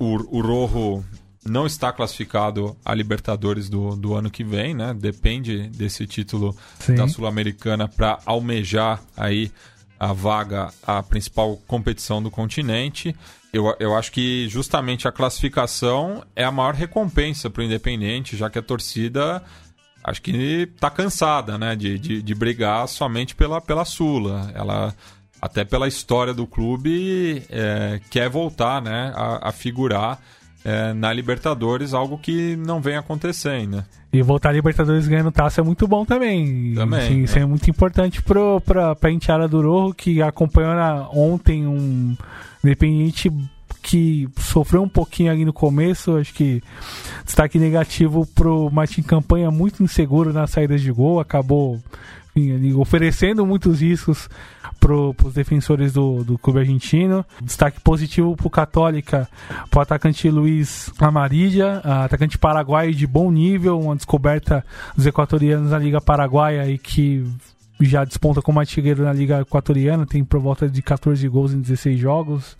o, 0.00 0.38
o 0.38 0.40
Rojo 0.40 1.04
não 1.46 1.64
está 1.64 1.92
classificado 1.92 2.76
a 2.84 2.92
Libertadores 2.92 3.68
do, 3.68 3.94
do 3.94 4.14
ano 4.14 4.32
que 4.32 4.42
vem, 4.42 4.74
né? 4.74 4.92
Depende 4.92 5.68
desse 5.68 6.08
título 6.08 6.56
Sim. 6.80 6.96
da 6.96 7.06
Sul-Americana 7.06 7.86
para 7.86 8.18
almejar 8.26 9.00
aí 9.16 9.52
a 10.00 10.12
vaga 10.12 10.72
à 10.82 11.00
principal 11.00 11.56
competição 11.68 12.20
do 12.20 12.32
continente. 12.32 13.14
Eu, 13.52 13.72
eu 13.78 13.94
acho 13.96 14.10
que 14.10 14.48
justamente 14.48 15.06
a 15.06 15.12
classificação 15.12 16.24
é 16.34 16.42
a 16.42 16.50
maior 16.50 16.74
recompensa 16.74 17.48
para 17.48 17.60
o 17.60 17.64
Independente, 17.64 18.36
já 18.36 18.50
que 18.50 18.58
a 18.58 18.62
torcida 18.62 19.40
acho 20.04 20.20
que 20.20 20.68
está 20.74 20.90
cansada 20.90 21.56
né, 21.56 21.74
de, 21.74 21.98
de, 21.98 22.22
de, 22.22 22.34
brigar 22.34 22.86
somente 22.86 23.34
pela, 23.34 23.60
pela 23.60 23.86
Sula. 23.86 24.52
Ela, 24.54 24.94
até 25.40 25.64
pela 25.64 25.88
história 25.88 26.34
do 26.34 26.46
clube, 26.46 27.42
é, 27.48 28.00
quer 28.10 28.28
voltar 28.28 28.82
né, 28.82 29.12
a, 29.16 29.48
a 29.48 29.52
figurar 29.52 30.20
é, 30.62 30.92
na 30.92 31.12
Libertadores, 31.12 31.94
algo 31.94 32.18
que 32.18 32.54
não 32.56 32.80
vem 32.80 32.96
acontecendo. 32.96 33.78
Né? 33.78 33.84
E 34.12 34.22
voltar 34.22 34.50
a 34.50 34.52
Libertadores 34.52 35.08
ganhando 35.08 35.32
taça 35.32 35.60
é 35.60 35.64
muito 35.64 35.88
bom 35.88 36.04
também. 36.04 36.74
Também. 36.74 37.00
Assim, 37.00 37.20
é. 37.20 37.24
Isso 37.24 37.38
é 37.38 37.46
muito 37.46 37.68
importante 37.68 38.22
pro, 38.22 38.60
pra, 38.60 38.94
pra 38.94 39.10
do 39.48 39.62
Rojo, 39.62 39.94
que 39.94 40.20
acompanhou 40.22 40.74
na, 40.74 41.08
ontem 41.10 41.66
um 41.66 42.16
Independiente 42.62 43.30
que 43.82 44.28
sofreu 44.38 44.82
um 44.82 44.88
pouquinho 44.88 45.30
ali 45.30 45.44
no 45.44 45.52
começo. 45.52 46.16
Acho 46.16 46.32
que 46.32 46.62
destaque 47.24 47.58
negativo 47.58 48.26
pro 48.34 48.70
Martin 48.70 49.02
Campanha, 49.02 49.50
muito 49.50 49.82
inseguro 49.82 50.32
nas 50.32 50.50
saídas 50.50 50.80
de 50.80 50.90
gol. 50.90 51.20
Acabou 51.20 51.80
enfim, 52.36 52.72
oferecendo 52.74 53.46
muitos 53.46 53.80
riscos 53.80 54.28
para 54.80 54.92
os 54.92 55.32
defensores 55.32 55.92
do, 55.92 56.24
do 56.24 56.36
clube 56.36 56.60
argentino. 56.60 57.24
Destaque 57.40 57.80
positivo 57.80 58.36
para 58.36 58.46
o 58.46 58.50
Católica, 58.50 59.28
para 59.70 59.78
o 59.78 59.82
atacante 59.82 60.28
Luiz 60.28 60.92
Amarilla, 60.98 61.80
atacante 62.04 62.36
paraguaio 62.36 62.94
de 62.94 63.06
bom 63.06 63.30
nível, 63.30 63.78
uma 63.78 63.96
descoberta 63.96 64.64
dos 64.96 65.06
equatorianos 65.06 65.70
na 65.70 65.78
Liga 65.78 66.00
Paraguaia 66.00 66.68
e 66.68 66.76
que 66.76 67.24
já 67.80 68.04
desponta 68.04 68.42
como 68.42 68.60
artilheiro 68.60 69.02
na 69.02 69.12
Liga 69.12 69.40
Equatoriana, 69.40 70.06
tem 70.06 70.24
por 70.24 70.40
volta 70.40 70.68
de 70.68 70.80
14 70.80 71.26
gols 71.28 71.52
em 71.52 71.60
16 71.60 71.98
jogos 71.98 72.56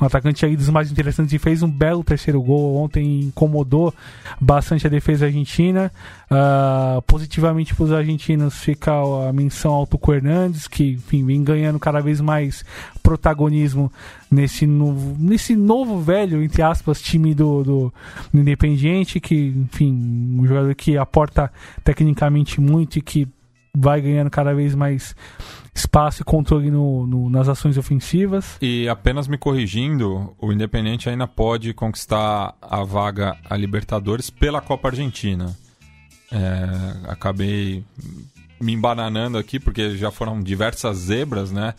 um 0.00 0.04
atacante 0.04 0.44
aí 0.44 0.56
dos 0.56 0.68
mais 0.68 0.90
interessantes 0.90 1.32
e 1.32 1.38
fez 1.38 1.62
um 1.62 1.70
belo 1.70 2.04
terceiro 2.04 2.42
gol 2.42 2.76
ontem, 2.76 3.20
incomodou 3.20 3.94
bastante 4.40 4.86
a 4.86 4.90
defesa 4.90 5.26
argentina. 5.26 5.90
Uh, 6.30 7.00
positivamente 7.02 7.74
para 7.74 7.84
os 7.84 7.92
argentinos 7.92 8.58
fica 8.58 8.92
a 8.92 9.32
menção 9.32 9.72
ao 9.72 9.86
Tuco 9.86 10.12
Hernandes, 10.12 10.68
que 10.68 10.92
enfim, 10.92 11.24
vem 11.24 11.42
ganhando 11.42 11.78
cada 11.78 12.00
vez 12.00 12.20
mais 12.20 12.64
protagonismo 13.02 13.90
nesse 14.30 14.66
novo, 14.66 15.16
nesse 15.18 15.56
novo 15.56 16.00
velho, 16.00 16.42
entre 16.42 16.62
aspas, 16.62 17.00
time 17.00 17.34
do, 17.34 17.62
do, 17.64 17.94
do 18.32 18.40
Independiente, 18.40 19.20
que, 19.20 19.54
enfim, 19.56 20.38
um 20.38 20.46
jogador 20.46 20.74
que 20.74 20.98
aporta 20.98 21.50
tecnicamente 21.82 22.60
muito 22.60 22.98
e 22.98 23.02
que 23.02 23.26
vai 23.74 24.00
ganhando 24.00 24.30
cada 24.30 24.52
vez 24.52 24.74
mais 24.74 25.14
espaço 25.78 26.22
e 26.22 26.24
controle 26.24 26.70
no, 26.70 27.06
no, 27.06 27.30
nas 27.30 27.48
ações 27.48 27.78
ofensivas. 27.78 28.56
E 28.60 28.88
apenas 28.88 29.28
me 29.28 29.38
corrigindo, 29.38 30.34
o 30.38 30.52
Independente 30.52 31.08
ainda 31.08 31.26
pode 31.26 31.72
conquistar 31.72 32.54
a 32.60 32.84
vaga 32.84 33.36
a 33.48 33.56
Libertadores 33.56 34.30
pela 34.30 34.60
Copa 34.60 34.88
Argentina. 34.88 35.56
É, 36.30 37.10
acabei 37.10 37.84
me 38.60 38.72
embananando 38.72 39.38
aqui 39.38 39.58
porque 39.58 39.96
já 39.96 40.10
foram 40.10 40.42
diversas 40.42 40.96
zebras, 40.98 41.50
né? 41.50 41.74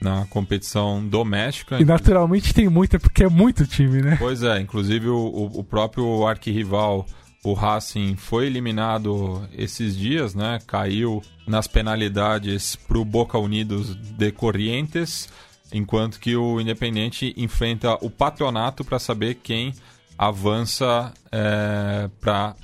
Na 0.00 0.26
competição 0.26 1.06
doméstica. 1.06 1.80
E 1.80 1.84
naturalmente 1.84 2.52
tem 2.52 2.68
muita, 2.68 2.98
porque 2.98 3.22
é 3.22 3.28
muito 3.28 3.64
time, 3.66 4.02
né? 4.02 4.16
Pois 4.18 4.42
é, 4.42 4.60
inclusive 4.60 5.08
o, 5.08 5.50
o 5.54 5.62
próprio 5.62 6.26
arquirrival 6.26 7.06
o 7.44 7.54
Racing 7.54 8.16
foi 8.16 8.46
eliminado 8.46 9.46
esses 9.52 9.96
dias, 9.96 10.34
né? 10.34 10.60
Caiu 10.66 11.22
nas 11.46 11.66
penalidades 11.66 12.76
para 12.76 12.98
o 12.98 13.04
Boca 13.04 13.36
Unidos 13.38 13.94
de 13.94 14.30
Corrientes, 14.30 15.28
enquanto 15.72 16.20
que 16.20 16.36
o 16.36 16.60
Independente 16.60 17.34
enfrenta 17.36 17.94
o 18.00 18.08
Patronato 18.08 18.84
para 18.84 18.98
saber 18.98 19.40
quem 19.42 19.74
avança 20.16 21.12
é, 21.32 22.08
para 22.20 22.54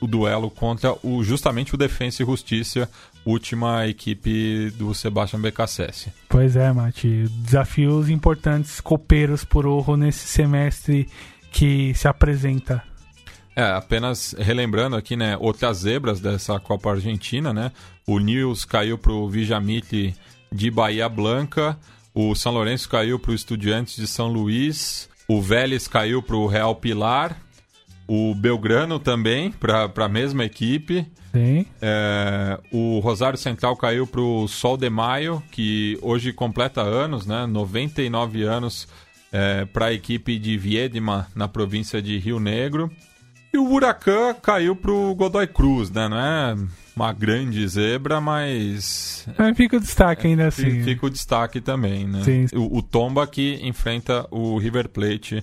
o 0.00 0.06
duelo 0.06 0.50
contra 0.50 0.94
o, 1.02 1.24
justamente 1.24 1.74
o 1.74 1.78
Defensa 1.78 2.22
e 2.22 2.26
Justiça, 2.26 2.88
última 3.24 3.88
equipe 3.88 4.70
do 4.76 4.94
Sebastião 4.94 5.40
Becassese. 5.40 6.12
Pois 6.28 6.54
é, 6.54 6.70
Mati. 6.72 7.24
Desafios 7.38 8.08
importantes, 8.08 8.80
copeiros 8.80 9.44
por 9.44 9.66
Orro 9.66 9.96
nesse 9.96 10.28
semestre 10.28 11.08
que 11.50 11.94
se 11.94 12.06
apresenta 12.06 12.82
é, 13.56 13.62
apenas 13.62 14.34
relembrando 14.38 14.96
aqui, 14.96 15.16
né, 15.16 15.36
outras 15.38 15.78
zebras 15.78 16.20
dessa 16.20 16.58
Copa 16.58 16.90
Argentina, 16.90 17.52
né? 17.52 17.70
O 18.06 18.18
Nils 18.18 18.64
caiu 18.64 18.98
para 18.98 19.12
o 19.12 19.28
Vijamite 19.28 20.14
de 20.52 20.70
Bahia 20.70 21.08
Blanca, 21.08 21.78
o 22.14 22.34
São 22.34 22.52
Lourenço 22.52 22.88
caiu 22.88 23.18
para 23.18 23.30
o 23.30 23.34
Estudiantes 23.34 23.96
de 23.96 24.06
São 24.06 24.28
Luís, 24.28 25.08
o 25.28 25.40
Vélez 25.40 25.88
caiu 25.88 26.22
para 26.22 26.36
o 26.36 26.46
Real 26.46 26.74
Pilar, 26.76 27.40
O 28.06 28.34
Belgrano 28.34 28.98
também, 28.98 29.50
para 29.50 29.90
a 29.96 30.08
mesma 30.08 30.44
equipe. 30.44 31.06
Sim. 31.32 31.64
É, 31.80 32.60
o 32.70 32.98
Rosário 32.98 33.38
Central 33.38 33.74
caiu 33.76 34.06
para 34.06 34.20
o 34.20 34.46
Sol 34.46 34.76
de 34.76 34.90
Maio, 34.90 35.42
que 35.50 35.98
hoje 36.02 36.32
completa 36.32 36.82
anos, 36.82 37.26
né? 37.26 37.46
99 37.46 38.42
anos 38.42 38.86
é, 39.32 39.64
para 39.64 39.86
a 39.86 39.92
equipe 39.92 40.38
de 40.38 40.58
Viedma, 40.58 41.26
na 41.34 41.48
província 41.48 42.02
de 42.02 42.18
Rio 42.18 42.38
Negro. 42.38 42.90
E 43.54 43.56
o 43.56 43.72
Huracan 43.72 44.34
caiu 44.34 44.74
para 44.74 44.90
o 44.90 45.14
Godoy 45.14 45.46
Cruz, 45.46 45.88
né? 45.88 46.08
Não 46.08 46.18
é 46.18 46.56
uma 46.96 47.12
grande 47.12 47.66
zebra, 47.68 48.20
mas. 48.20 49.28
Mas 49.38 49.56
fica 49.56 49.76
o 49.76 49.80
destaque 49.80 50.26
ainda 50.26 50.48
assim. 50.48 50.82
Fica 50.82 51.06
o 51.06 51.10
destaque 51.10 51.60
também, 51.60 52.04
né? 52.04 52.24
Sim. 52.24 52.46
O, 52.52 52.78
o 52.78 52.82
Tomba 52.82 53.24
que 53.28 53.60
enfrenta 53.62 54.26
o 54.28 54.58
River 54.58 54.88
Plate 54.88 55.40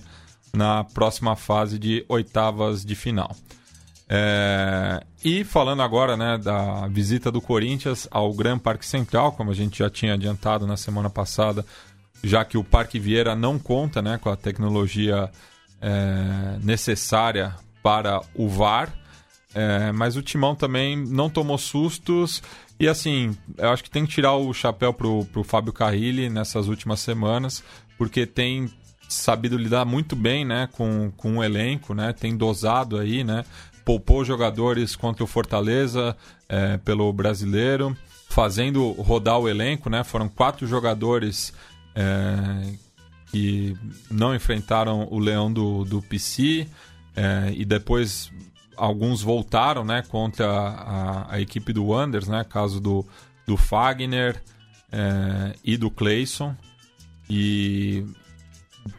na 0.52 0.84
próxima 0.84 1.34
fase 1.36 1.78
de 1.78 2.04
oitavas 2.06 2.84
de 2.84 2.94
final. 2.94 3.34
É, 4.06 5.02
e 5.24 5.42
falando 5.42 5.80
agora 5.80 6.14
né, 6.14 6.36
da 6.36 6.86
visita 6.88 7.32
do 7.32 7.40
Corinthians 7.40 8.06
ao 8.10 8.30
Gran 8.34 8.58
Parque 8.58 8.84
Central, 8.84 9.32
como 9.32 9.50
a 9.50 9.54
gente 9.54 9.78
já 9.78 9.88
tinha 9.88 10.12
adiantado 10.12 10.66
na 10.66 10.76
semana 10.76 11.08
passada, 11.08 11.64
já 12.22 12.44
que 12.44 12.58
o 12.58 12.64
Parque 12.64 12.98
Vieira 12.98 13.34
não 13.34 13.58
conta 13.58 14.02
né, 14.02 14.18
com 14.18 14.28
a 14.28 14.36
tecnologia 14.36 15.30
é, 15.80 16.58
necessária 16.62 17.54
para 17.82 18.20
o 18.34 18.48
VAR, 18.48 18.92
é, 19.54 19.92
mas 19.92 20.16
o 20.16 20.22
Timão 20.22 20.54
também 20.54 20.96
não 20.96 21.28
tomou 21.28 21.58
sustos. 21.58 22.42
E 22.78 22.88
assim, 22.88 23.36
eu 23.58 23.70
acho 23.70 23.84
que 23.84 23.90
tem 23.90 24.06
que 24.06 24.12
tirar 24.12 24.34
o 24.34 24.52
chapéu 24.52 24.92
pro, 24.92 25.24
pro 25.26 25.44
Fábio 25.44 25.72
Carrilli 25.72 26.28
nessas 26.28 26.68
últimas 26.68 27.00
semanas, 27.00 27.62
porque 27.98 28.26
tem 28.26 28.70
sabido 29.08 29.56
lidar 29.56 29.84
muito 29.84 30.16
bem 30.16 30.44
né, 30.44 30.68
com, 30.72 31.10
com 31.16 31.38
o 31.38 31.44
elenco, 31.44 31.94
né, 31.94 32.12
tem 32.12 32.36
dosado 32.36 32.98
aí, 32.98 33.22
né, 33.22 33.44
poupou 33.84 34.24
jogadores 34.24 34.96
contra 34.96 35.22
o 35.22 35.26
Fortaleza 35.26 36.16
é, 36.48 36.78
pelo 36.78 37.12
brasileiro, 37.12 37.96
fazendo 38.28 38.90
rodar 38.92 39.38
o 39.38 39.48
elenco, 39.48 39.90
né, 39.90 40.02
foram 40.02 40.28
quatro 40.28 40.66
jogadores 40.66 41.52
é, 41.94 42.72
que 43.30 43.76
não 44.10 44.34
enfrentaram 44.34 45.06
o 45.10 45.18
Leão 45.18 45.52
do, 45.52 45.84
do 45.84 46.00
PC 46.00 46.66
é, 47.14 47.52
e 47.54 47.64
depois 47.64 48.32
alguns 48.76 49.22
voltaram 49.22 49.84
né, 49.84 50.02
contra 50.08 50.46
a, 50.46 51.34
a, 51.34 51.40
equipe 51.40 51.72
do 51.72 51.86
Wanders, 51.86 52.28
né, 52.28 52.44
caso 52.44 52.80
do, 52.80 53.06
do 53.46 53.56
Fagner 53.56 54.40
é, 54.90 55.54
e 55.64 55.76
do 55.76 55.90
Clayson. 55.90 56.54
E 57.28 58.04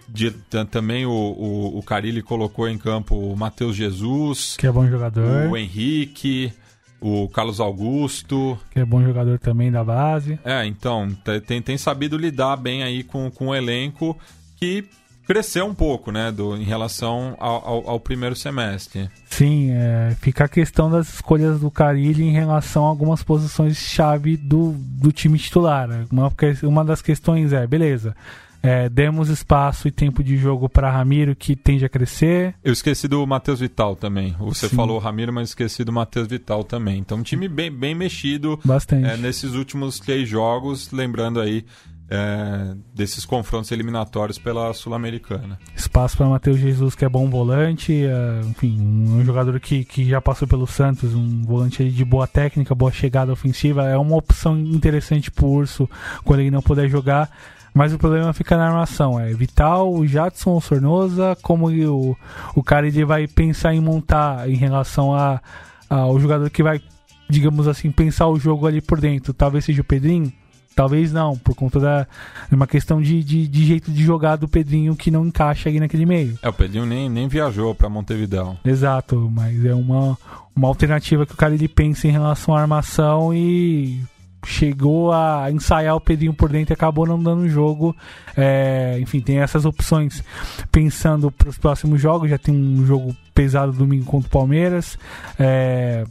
de, 0.08 0.32
também 0.72 1.06
o, 1.06 1.12
o, 1.12 1.78
o 1.78 1.84
Carilli 1.84 2.22
colocou 2.22 2.68
em 2.68 2.78
campo 2.78 3.16
o 3.16 3.36
Matheus 3.36 3.76
Jesus, 3.76 4.56
que 4.58 4.68
é 4.68 4.72
bom 4.72 4.88
jogador, 4.88 5.50
o 5.50 5.58
Henrique, 5.58 6.54
o 7.02 7.28
Carlos 7.28 7.60
Augusto, 7.60 8.58
que 8.72 8.80
é 8.80 8.86
bom 8.86 9.04
jogador 9.04 9.38
também 9.40 9.72
da 9.72 9.84
base. 9.84 10.40
É, 10.46 10.66
então, 10.66 11.10
tem, 11.46 11.62
tem 11.62 11.78
sabido 11.78 12.18
lidar 12.18 12.56
bem 12.56 12.84
aí 12.84 13.04
com, 13.04 13.30
com 13.30 13.48
o 13.48 13.56
elenco 13.56 14.18
que 14.56 14.86
cresceu 15.26 15.66
um 15.66 15.74
pouco, 15.74 16.12
né, 16.12 16.32
do, 16.32 16.56
em 16.56 16.64
relação 16.64 17.36
ao, 17.40 17.68
ao, 17.68 17.90
ao 17.92 18.00
primeiro 18.00 18.36
semestre. 18.36 19.10
Sim, 19.30 19.72
é, 19.72 20.16
fica 20.20 20.46
a 20.46 20.48
questão 20.48 20.90
das 20.90 21.16
escolhas 21.16 21.60
do 21.60 21.72
Carilli 21.72 22.24
em 22.24 22.32
relação 22.32 22.86
a 22.86 22.90
algumas 22.90 23.24
posições-chave 23.24 24.38
do, 24.38 24.74
do 24.78 25.12
time 25.12 25.38
titular. 25.40 25.90
Uma, 26.12 26.32
uma 26.64 26.86
das 26.86 27.02
questões 27.02 27.54
é, 27.54 27.66
beleza, 27.66 28.16
é, 28.64 28.88
demos 28.88 29.28
espaço 29.28 29.90
e 29.90 29.92
tempo 29.92 30.24
de 30.24 30.38
jogo 30.38 30.70
para 30.70 30.90
Ramiro, 30.90 31.36
que 31.36 31.54
tende 31.54 31.84
a 31.84 31.90
crescer. 31.90 32.56
Eu 32.64 32.72
esqueci 32.72 33.10
do 33.10 33.28
Matheus 33.28 33.60
Vital 33.60 33.94
também. 33.94 34.34
Você 34.40 34.70
Sim. 34.70 34.76
falou 34.78 34.98
Ramiro, 35.00 35.34
mas 35.34 35.50
esqueci 35.50 35.84
do 35.84 35.92
Matheus 35.92 36.28
Vital 36.28 36.64
também. 36.64 37.00
Então, 37.00 37.18
um 37.18 37.24
time 37.24 37.50
bem, 37.50 37.70
bem 37.70 37.94
mexido 37.94 38.58
Bastante. 38.64 39.06
É, 39.06 39.18
nesses 39.18 39.54
últimos 39.54 40.00
três 40.00 40.30
jogos. 40.30 40.92
Lembrando 40.94 41.42
aí 41.42 41.66
é, 42.14 42.76
desses 42.94 43.26
confrontos 43.26 43.72
eliminatórios 43.72 44.38
pela 44.38 44.72
Sul-Americana. 44.72 45.58
Espaço 45.76 46.16
para 46.16 46.28
Matheus 46.28 46.60
Jesus, 46.60 46.94
que 46.94 47.04
é 47.04 47.10
bom 47.10 47.28
volante, 47.28 48.06
é, 48.06 48.42
enfim, 48.46 48.80
um 48.80 49.26
jogador 49.26 49.60
que, 49.60 49.84
que 49.84 50.06
já 50.06 50.22
passou 50.22 50.48
pelo 50.48 50.68
Santos, 50.68 51.16
um 51.16 51.42
volante 51.42 51.90
de 51.90 52.06
boa 52.06 52.28
técnica, 52.28 52.76
boa 52.76 52.92
chegada 52.92 53.32
ofensiva, 53.32 53.90
é 53.90 53.98
uma 53.98 54.16
opção 54.16 54.60
interessante 54.60 55.32
para 55.32 55.44
o 55.46 55.52
Urso 55.52 55.90
quando 56.24 56.42
ele 56.42 56.52
não 56.52 56.62
puder 56.62 56.88
jogar. 56.88 57.32
Mas 57.74 57.92
o 57.92 57.98
problema 57.98 58.32
fica 58.34 58.56
na 58.56 58.68
armação. 58.68 59.20
É 59.20 59.34
Vital, 59.34 59.92
o 59.92 60.06
Jadson, 60.06 60.56
o 60.56 60.62
Sornosa, 60.62 61.36
como 61.42 61.72
o, 61.72 62.16
o 62.54 62.62
cara 62.62 62.88
ele 62.88 63.04
vai 63.04 63.28
pensar 63.28 63.74
em 63.74 63.82
montar 63.82 64.48
em 64.48 64.54
relação 64.54 65.16
a, 65.16 65.42
ao 65.90 66.20
jogador 66.20 66.48
que 66.52 66.62
vai, 66.62 66.80
digamos 67.28 67.68
assim, 67.68 67.90
pensar 67.90 68.28
o 68.28 68.40
jogo 68.40 68.68
ali 68.68 68.80
por 68.80 69.02
dentro. 69.02 69.34
Talvez 69.34 69.66
seja 69.66 69.82
o 69.82 69.84
Pedrinho, 69.84 70.32
Talvez 70.76 71.12
não, 71.12 71.38
por 71.38 71.56
conta 71.56 71.80
da 71.80 72.08
uma 72.52 72.68
questão 72.68 73.02
de, 73.02 73.24
de, 73.24 73.48
de, 73.48 73.66
jeito 73.66 73.92
de 73.92 74.04
jogar 74.04 74.36
do 74.36 74.48
Pedrinho 74.48 74.96
que 74.96 75.12
não 75.12 75.26
encaixa 75.26 75.70
aí 75.70 75.80
naquele 75.80 76.06
meio. 76.06 76.38
É, 76.42 76.50
o 76.50 76.54
Pedrinho 76.54 76.86
nem, 76.86 77.10
nem 77.10 77.28
viajou 77.28 77.74
para 77.76 77.90
Montevideo. 77.90 78.58
Exato, 78.66 79.30
mas 79.32 79.64
é 79.66 79.74
uma, 79.74 80.18
uma 80.56 80.68
alternativa 80.68 81.26
que 81.26 81.34
o 81.34 81.38
cara 81.38 81.54
ele 81.54 81.68
pensa 81.68 82.08
em 82.08 82.12
relação 82.12 82.56
à 82.56 82.62
armação 82.62 83.34
e 83.34 84.02
chegou 84.46 85.12
a 85.12 85.50
ensaiar 85.52 85.96
o 85.96 86.02
Pedrinho 86.02 86.34
por 86.34 86.50
dentro 86.50 86.74
e 86.74 86.76
acabou 86.76 87.06
não 87.06 87.22
dando 87.22 87.48
jogo. 87.48 87.96
É, 88.36 88.98
enfim, 89.00 89.20
tem 89.20 89.40
essas 89.40 89.66
opções. 89.66 90.24
Pensando 90.72 91.32
para 91.32 91.50
os 91.50 91.58
próximos 91.58 92.02
jogos, 92.02 92.30
já 92.30 92.38
tem 92.38 92.54
um 92.54 92.86
jogo 92.86 93.16
pesado 93.34 93.72
domingo 93.72 94.06
contra 94.06 94.28
o 94.28 94.32
Palmeiras. 94.32 94.98
É, 95.40 96.04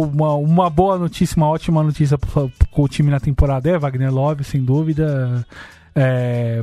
uma, 0.00 0.34
uma 0.34 0.70
boa 0.70 0.98
notícia, 0.98 1.36
uma 1.36 1.48
ótima 1.48 1.82
notícia 1.82 2.18
com 2.70 2.82
o 2.82 2.88
time 2.88 3.10
na 3.10 3.20
temporada 3.20 3.68
é 3.68 3.78
Wagner 3.78 4.12
Love, 4.12 4.44
sem 4.44 4.64
dúvida. 4.64 5.46
É, 5.94 6.62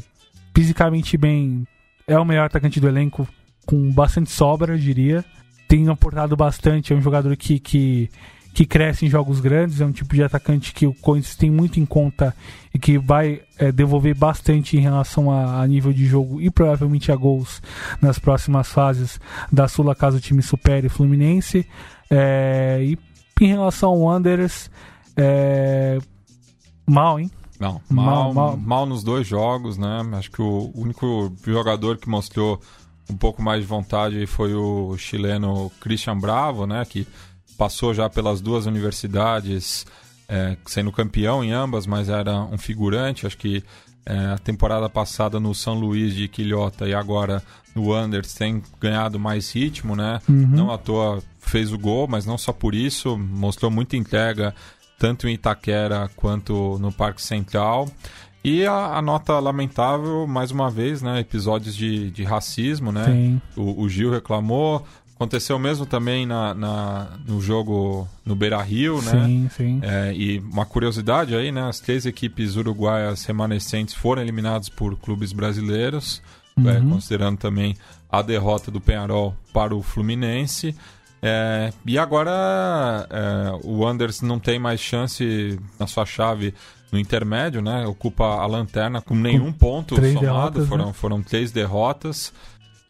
fisicamente 0.55 1.17
bem, 1.17 1.65
é 2.07 2.17
o 2.17 2.25
melhor 2.25 2.45
atacante 2.45 2.79
do 2.79 2.87
elenco, 2.87 3.27
com 3.65 3.91
bastante 3.91 4.31
sobra, 4.31 4.73
eu 4.73 4.77
diria. 4.77 5.23
Tem 5.67 5.87
aportado 5.87 6.35
bastante, 6.35 6.91
é 6.91 6.95
um 6.95 7.01
jogador 7.01 7.35
que, 7.37 7.59
que, 7.59 8.09
que 8.53 8.65
cresce 8.65 9.05
em 9.05 9.09
jogos 9.09 9.39
grandes, 9.39 9.79
é 9.79 9.85
um 9.85 9.91
tipo 9.91 10.15
de 10.15 10.23
atacante 10.23 10.73
que 10.73 10.87
o 10.87 10.93
Corinthians 10.93 11.35
tem 11.35 11.51
muito 11.51 11.79
em 11.79 11.85
conta 11.85 12.35
e 12.73 12.79
que 12.79 12.97
vai 12.97 13.41
é, 13.57 13.71
devolver 13.71 14.15
bastante 14.15 14.75
em 14.75 14.81
relação 14.81 15.31
a, 15.31 15.61
a, 15.61 15.67
nível 15.67 15.93
de 15.93 16.05
jogo 16.05 16.41
e 16.41 16.49
provavelmente 16.49 17.11
a 17.11 17.15
gols 17.15 17.61
nas 18.01 18.17
próximas 18.17 18.69
fases 18.69 19.19
da 19.51 19.67
Sula, 19.67 19.93
caso 19.93 20.17
o 20.17 20.21
time 20.21 20.41
supere 20.41 20.87
o 20.87 20.89
Fluminense. 20.89 21.65
É, 22.09 22.79
e 22.81 22.97
em 23.45 23.47
relação 23.47 23.89
ao 23.89 23.99
Wanderers, 23.99 24.69
é... 25.15 25.99
mal, 26.87 27.19
hein? 27.19 27.29
Não, 27.59 27.81
mal, 27.89 28.05
mal, 28.05 28.33
mal, 28.33 28.57
mal, 28.57 28.85
nos 28.85 29.03
dois 29.03 29.27
jogos, 29.27 29.77
né? 29.77 30.01
Acho 30.13 30.31
que 30.31 30.41
o 30.41 30.71
único 30.73 31.33
jogador 31.45 31.97
que 31.97 32.07
mostrou 32.07 32.61
um 33.09 33.17
pouco 33.17 33.41
mais 33.41 33.61
de 33.61 33.67
vontade 33.67 34.25
foi 34.25 34.53
o 34.53 34.95
chileno 34.97 35.69
Christian 35.81 36.17
Bravo, 36.17 36.65
né? 36.65 36.85
Que 36.85 37.05
passou 37.57 37.93
já 37.93 38.09
pelas 38.09 38.39
duas 38.39 38.65
universidades, 38.65 39.85
é, 40.29 40.55
sendo 40.65 40.91
campeão 40.91 41.43
em 41.43 41.51
ambas, 41.51 41.85
mas 41.85 42.07
era 42.07 42.33
um 42.43 42.57
figurante. 42.57 43.27
Acho 43.27 43.37
que 43.37 43.61
é, 44.05 44.17
a 44.27 44.37
temporada 44.37 44.89
passada 44.89 45.39
no 45.39 45.53
São 45.53 45.75
Luís 45.75 46.13
de 46.15 46.27
Quilhota 46.27 46.87
e 46.87 46.93
agora 46.93 47.43
no 47.75 47.93
Anders 47.93 48.33
tem 48.33 48.61
ganhado 48.79 49.19
mais 49.19 49.51
ritmo, 49.53 49.95
né? 49.95 50.19
Uhum. 50.27 50.47
Não 50.47 50.71
à 50.71 50.77
toa 50.77 51.21
fez 51.39 51.71
o 51.71 51.77
gol, 51.77 52.07
mas 52.07 52.25
não 52.25 52.37
só 52.37 52.51
por 52.51 52.75
isso, 52.75 53.17
mostrou 53.17 53.71
muita 53.71 53.95
entrega 53.97 54.53
tanto 54.97 55.27
em 55.27 55.33
Itaquera 55.33 56.09
quanto 56.15 56.77
no 56.79 56.91
Parque 56.91 57.21
Central. 57.21 57.87
E 58.43 58.65
a, 58.65 58.97
a, 58.97 59.01
nota 59.01 59.37
lamentável, 59.39 60.25
mais 60.25 60.51
uma 60.51 60.69
vez, 60.69 61.01
né? 61.01 61.19
Episódios 61.19 61.75
de, 61.75 62.09
de 62.11 62.23
racismo, 62.23 62.91
né? 62.91 63.05
O, 63.55 63.83
o, 63.83 63.89
Gil 63.89 64.11
reclamou. 64.11 64.85
Aconteceu 65.19 65.59
mesmo 65.59 65.85
também 65.85 66.25
na, 66.25 66.53
na 66.53 67.07
no 67.27 67.41
jogo 67.41 68.07
no 68.23 68.37
Beira 68.37 68.61
Rio, 68.61 69.01
né? 69.01 69.25
Sim, 69.25 69.49
sim. 69.53 69.79
É, 69.83 70.13
e 70.13 70.39
uma 70.39 70.65
curiosidade 70.65 71.35
aí, 71.35 71.51
né? 71.51 71.67
As 71.67 71.81
três 71.81 72.05
equipes 72.05 72.55
uruguaias 72.55 73.25
remanescentes 73.25 73.93
foram 73.93 74.21
eliminadas 74.21 74.69
por 74.69 74.97
clubes 74.97 75.33
brasileiros, 75.33 76.21
uhum. 76.55 76.69
é, 76.69 76.79
considerando 76.79 77.37
também 77.37 77.75
a 78.09 78.21
derrota 78.21 78.71
do 78.71 78.79
Penharol 78.79 79.35
para 79.51 79.75
o 79.75 79.83
Fluminense. 79.83 80.73
É, 81.21 81.73
e 81.85 81.97
agora 81.97 83.05
é, 83.09 83.59
o 83.65 83.85
Anders 83.85 84.21
não 84.21 84.39
tem 84.39 84.57
mais 84.57 84.79
chance 84.79 85.59
na 85.77 85.85
sua 85.85 86.05
chave 86.05 86.53
no 86.93 86.97
intermédio, 86.97 87.61
né? 87.61 87.85
Ocupa 87.85 88.23
a 88.23 88.45
lanterna 88.45 89.01
com 89.01 89.15
nenhum 89.15 89.51
ponto 89.51 89.95
somado, 89.95 90.19
derrotas, 90.21 90.67
foram, 90.69 90.85
né? 90.85 90.93
foram 90.93 91.21
três 91.21 91.51
derrotas. 91.51 92.31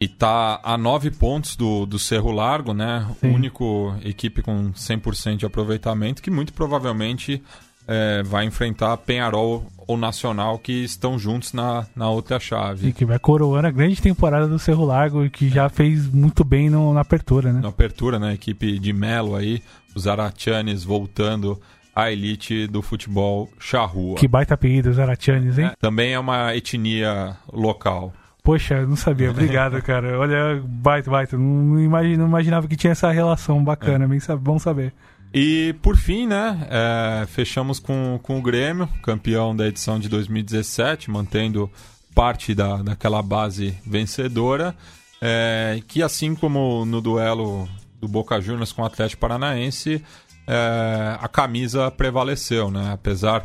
E 0.00 0.08
tá 0.08 0.58
a 0.62 0.78
nove 0.78 1.10
pontos 1.10 1.54
do, 1.54 1.84
do 1.84 1.98
Cerro 1.98 2.32
Largo, 2.32 2.72
né? 2.72 3.06
Sim. 3.20 3.34
Único 3.34 3.94
equipe 4.02 4.40
com 4.40 4.72
100% 4.72 5.36
de 5.36 5.44
aproveitamento, 5.46 6.22
que 6.22 6.30
muito 6.30 6.54
provavelmente 6.54 7.42
é, 7.86 8.22
vai 8.22 8.46
enfrentar 8.46 8.96
Penharol 8.96 9.66
ou 9.86 9.98
Nacional, 9.98 10.58
que 10.58 10.72
estão 10.84 11.18
juntos 11.18 11.52
na, 11.52 11.86
na 11.94 12.08
outra 12.08 12.38
chave. 12.38 12.88
E 12.88 12.92
que 12.92 13.04
vai 13.04 13.18
coroando 13.18 13.66
a 13.66 13.70
grande 13.70 14.00
temporada 14.00 14.46
do 14.46 14.58
Cerro 14.58 14.84
Largo 14.84 15.24
e 15.24 15.28
que 15.28 15.48
já 15.48 15.68
fez 15.68 16.06
muito 16.06 16.44
bem 16.44 16.70
no, 16.70 16.94
na 16.94 17.00
apertura, 17.00 17.52
né? 17.52 17.60
Na 17.60 17.68
apertura, 17.68 18.18
né? 18.18 18.32
Equipe 18.32 18.78
de 18.78 18.92
Melo 18.92 19.34
aí, 19.34 19.62
os 19.94 20.06
Arachanes 20.06 20.84
voltando 20.84 21.60
à 21.94 22.10
elite 22.10 22.66
do 22.68 22.80
futebol 22.80 23.50
charrua. 23.58 24.16
Que 24.16 24.28
baita 24.28 24.54
apelido, 24.54 24.88
os 24.88 24.98
Arachanes, 24.98 25.58
hein? 25.58 25.66
É, 25.66 25.76
também 25.78 26.14
é 26.14 26.18
uma 26.18 26.54
etnia 26.54 27.36
local. 27.52 28.14
Poxa, 28.42 28.74
eu 28.74 28.88
não 28.88 28.96
sabia. 28.96 29.30
Obrigado, 29.30 29.80
cara. 29.82 30.18
Olha, 30.18 30.62
baita, 30.64 31.10
baita. 31.10 31.36
Não, 31.36 31.80
imagina, 31.80 32.18
não 32.18 32.26
imaginava 32.26 32.66
que 32.66 32.76
tinha 32.76 32.92
essa 32.92 33.10
relação 33.10 33.62
bacana. 33.62 34.04
É. 34.04 34.08
Bem, 34.08 34.20
bom 34.38 34.58
saber. 34.58 34.92
E 35.32 35.74
por 35.80 35.96
fim, 35.96 36.26
né, 36.26 36.66
é, 36.68 37.26
fechamos 37.26 37.78
com, 37.78 38.18
com 38.22 38.38
o 38.38 38.42
Grêmio, 38.42 38.88
campeão 39.02 39.54
da 39.54 39.68
edição 39.68 39.98
de 39.98 40.08
2017, 40.08 41.10
mantendo 41.10 41.70
parte 42.14 42.52
da, 42.52 42.78
daquela 42.78 43.22
base 43.22 43.78
vencedora, 43.86 44.74
é, 45.20 45.80
que 45.86 46.02
assim 46.02 46.34
como 46.34 46.84
no 46.84 47.00
duelo 47.00 47.68
do 48.00 48.08
Boca 48.08 48.40
Juniors 48.40 48.72
com 48.72 48.82
o 48.82 48.84
Atlético 48.84 49.20
Paranaense, 49.20 50.02
é, 50.48 51.16
a 51.20 51.28
camisa 51.28 51.90
prevaleceu, 51.92 52.68
né? 52.68 52.90
Apesar 52.92 53.44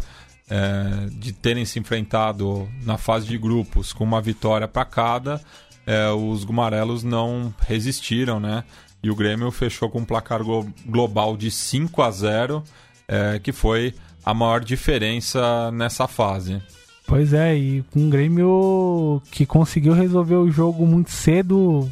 é, 0.49 1.07
de 1.11 1.31
terem 1.33 1.65
se 1.65 1.79
enfrentado 1.79 2.69
na 2.83 2.97
fase 2.97 3.25
de 3.27 3.37
grupos 3.37 3.91
com 3.91 4.03
uma 4.03 4.21
vitória 4.21 4.67
para 4.67 4.85
cada, 4.85 5.41
é, 5.85 6.09
os 6.09 6.43
gumarelos 6.43 7.03
não 7.03 7.53
resistiram, 7.59 8.39
né? 8.39 8.63
E 9.03 9.09
o 9.09 9.15
Grêmio 9.15 9.51
fechou 9.51 9.89
com 9.89 9.99
um 9.99 10.05
placar 10.05 10.41
global 10.85 11.37
de 11.37 11.51
5 11.51 12.01
a 12.01 12.09
0, 12.09 12.63
é, 13.07 13.39
que 13.39 13.51
foi 13.51 13.93
a 14.25 14.33
maior 14.33 14.63
diferença 14.63 15.71
nessa 15.71 16.07
fase. 16.07 16.61
Pois 17.07 17.33
é, 17.33 17.55
e 17.55 17.85
um 17.95 18.09
Grêmio 18.09 19.21
que 19.29 19.45
conseguiu 19.45 19.93
resolver 19.93 20.35
o 20.35 20.49
jogo 20.49 20.87
muito 20.87 21.11
cedo, 21.11 21.87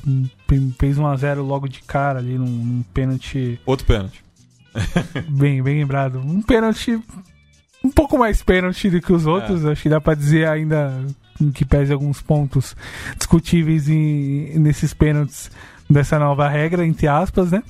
fez 0.80 0.98
1 0.98 1.06
a 1.06 1.16
0 1.16 1.44
logo 1.44 1.68
de 1.68 1.82
cara 1.84 2.18
ali 2.18 2.36
num, 2.36 2.48
num 2.48 2.84
pênalti. 2.94 3.60
Outro 3.64 3.86
pênalti. 3.86 4.24
bem, 5.30 5.62
bem 5.62 5.78
lembrado. 5.78 6.18
Um 6.18 6.42
pênalti 6.42 7.00
um 7.84 7.92
pouco 7.92 8.18
mais 8.18 8.42
pênalti 8.42 8.90
do 8.90 9.02
que 9.02 9.12
os 9.12 9.26
outros, 9.26 9.66
é. 9.66 9.72
acho 9.72 9.82
que 9.82 9.90
dá 9.90 10.00
para 10.00 10.16
dizer 10.16 10.48
ainda 10.48 10.94
que 11.54 11.66
pese 11.66 11.92
alguns 11.92 12.22
pontos 12.22 12.76
discutíveis 13.18 13.90
em, 13.90 14.58
nesses 14.60 14.94
pênaltis 14.94 15.52
dessa 15.90 16.18
nova 16.18 16.48
regra, 16.48 16.86
entre 16.86 17.08
aspas, 17.08 17.52
né? 17.52 17.62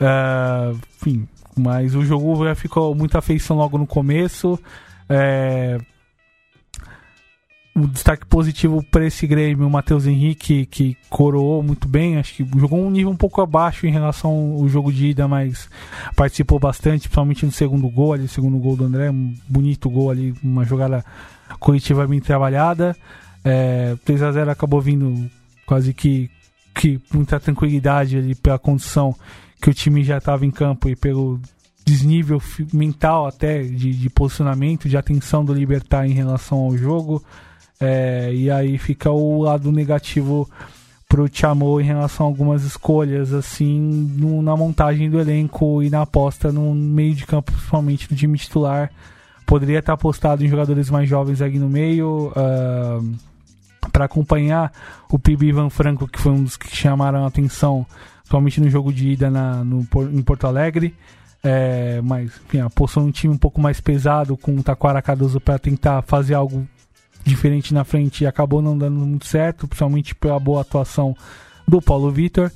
Uh, 0.00 0.78
enfim, 0.96 1.28
mas 1.56 1.94
o 1.94 2.04
jogo 2.04 2.44
já 2.44 2.54
ficou 2.54 2.94
muita 2.94 3.18
afeição 3.18 3.56
logo 3.56 3.78
no 3.78 3.86
começo. 3.86 4.58
É, 5.08 5.78
um 7.74 7.86
destaque 7.86 8.26
positivo 8.26 8.82
para 8.82 9.06
esse 9.06 9.26
Grêmio, 9.26 9.66
o 9.66 9.70
Matheus 9.70 10.06
Henrique, 10.06 10.66
que 10.66 10.96
coroou 11.08 11.62
muito 11.62 11.88
bem, 11.88 12.18
acho 12.18 12.34
que 12.34 12.46
jogou 12.58 12.84
um 12.84 12.90
nível 12.90 13.10
um 13.10 13.16
pouco 13.16 13.40
abaixo 13.40 13.86
em 13.86 13.90
relação 13.90 14.58
ao 14.60 14.68
jogo 14.68 14.92
de 14.92 15.06
ida, 15.06 15.26
mas 15.26 15.68
participou 16.14 16.58
bastante, 16.58 17.08
principalmente 17.08 17.46
no 17.46 17.52
segundo 17.52 17.88
gol, 17.88 18.12
ali, 18.12 18.28
segundo 18.28 18.58
gol 18.58 18.76
do 18.76 18.84
André, 18.84 19.10
um 19.10 19.34
bonito 19.48 19.88
gol 19.88 20.10
ali, 20.10 20.34
uma 20.42 20.64
jogada 20.64 21.04
coletiva 21.58 22.06
bem 22.06 22.20
trabalhada. 22.20 22.94
É, 23.44 23.96
3 24.04 24.22
a 24.22 24.32
0 24.32 24.50
acabou 24.50 24.80
vindo 24.80 25.30
quase 25.66 25.94
que 25.94 26.30
que 26.74 27.00
muita 27.12 27.38
tranquilidade 27.38 28.16
ali 28.16 28.34
pela 28.34 28.58
condição 28.58 29.14
que 29.60 29.70
o 29.70 29.74
time 29.74 30.02
já 30.02 30.18
estava 30.18 30.44
em 30.46 30.50
campo 30.50 30.88
e 30.88 30.96
pelo 30.96 31.40
desnível 31.84 32.40
mental 32.72 33.26
até 33.26 33.62
de, 33.62 33.92
de, 33.92 34.10
posicionamento, 34.10 34.88
de 34.88 34.96
atenção 34.96 35.44
do 35.44 35.52
Libertar 35.52 36.06
em 36.06 36.12
relação 36.12 36.58
ao 36.58 36.76
jogo. 36.76 37.22
É, 37.84 38.32
e 38.32 38.48
aí 38.48 38.78
fica 38.78 39.10
o 39.10 39.42
lado 39.42 39.72
negativo 39.72 40.48
pro 41.08 41.28
Chamou 41.30 41.80
em 41.80 41.84
relação 41.84 42.24
a 42.24 42.28
algumas 42.28 42.62
escolhas, 42.62 43.32
assim, 43.32 43.80
no, 44.16 44.40
na 44.40 44.56
montagem 44.56 45.10
do 45.10 45.20
elenco 45.20 45.82
e 45.82 45.90
na 45.90 46.02
aposta 46.02 46.52
no 46.52 46.72
meio 46.72 47.12
de 47.12 47.26
campo, 47.26 47.50
principalmente 47.50 48.08
no 48.08 48.16
time 48.16 48.38
titular. 48.38 48.88
Poderia 49.44 49.80
estar 49.80 49.94
apostado 49.94 50.44
em 50.44 50.48
jogadores 50.48 50.88
mais 50.90 51.08
jovens 51.08 51.42
aqui 51.42 51.58
no 51.58 51.68
meio. 51.68 52.32
Uh, 52.36 53.32
para 53.90 54.04
acompanhar 54.04 54.72
o 55.10 55.18
PIB 55.18 55.48
Ivan 55.48 55.68
Franco, 55.68 56.06
que 56.06 56.20
foi 56.20 56.32
um 56.32 56.44
dos 56.44 56.56
que 56.56 56.74
chamaram 56.74 57.24
a 57.24 57.26
atenção, 57.26 57.84
somente 58.24 58.60
no 58.60 58.70
jogo 58.70 58.92
de 58.92 59.10
ida 59.10 59.28
na, 59.28 59.64
no, 59.64 59.86
em 60.12 60.22
Porto 60.22 60.46
Alegre. 60.46 60.94
É, 61.42 62.00
mas, 62.02 62.30
enfim, 62.46 62.60
apostou 62.60 63.02
um 63.02 63.10
time 63.10 63.34
um 63.34 63.38
pouco 63.38 63.60
mais 63.60 63.80
pesado 63.80 64.36
com 64.36 64.54
o 64.54 64.62
Taquara 64.62 65.02
Cardoso 65.02 65.40
para 65.40 65.58
tentar 65.58 66.00
fazer 66.02 66.34
algo 66.34 66.66
diferente 67.24 67.72
na 67.72 67.84
frente 67.84 68.26
acabou 68.26 68.60
não 68.60 68.76
dando 68.76 68.98
muito 69.00 69.26
certo, 69.26 69.66
principalmente 69.66 70.14
pela 70.14 70.38
boa 70.38 70.62
atuação 70.62 71.16
do 71.66 71.80
Paulo 71.80 72.10
Vitor. 72.10 72.50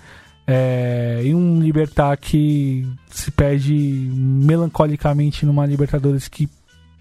É, 0.47 1.23
e 1.25 1.35
um 1.35 1.61
Libertar 1.61 2.17
que 2.17 2.87
se 3.11 3.31
perde 3.31 3.75
melancolicamente 3.75 5.45
numa 5.45 5.67
Libertadores 5.67 6.29
que 6.29 6.49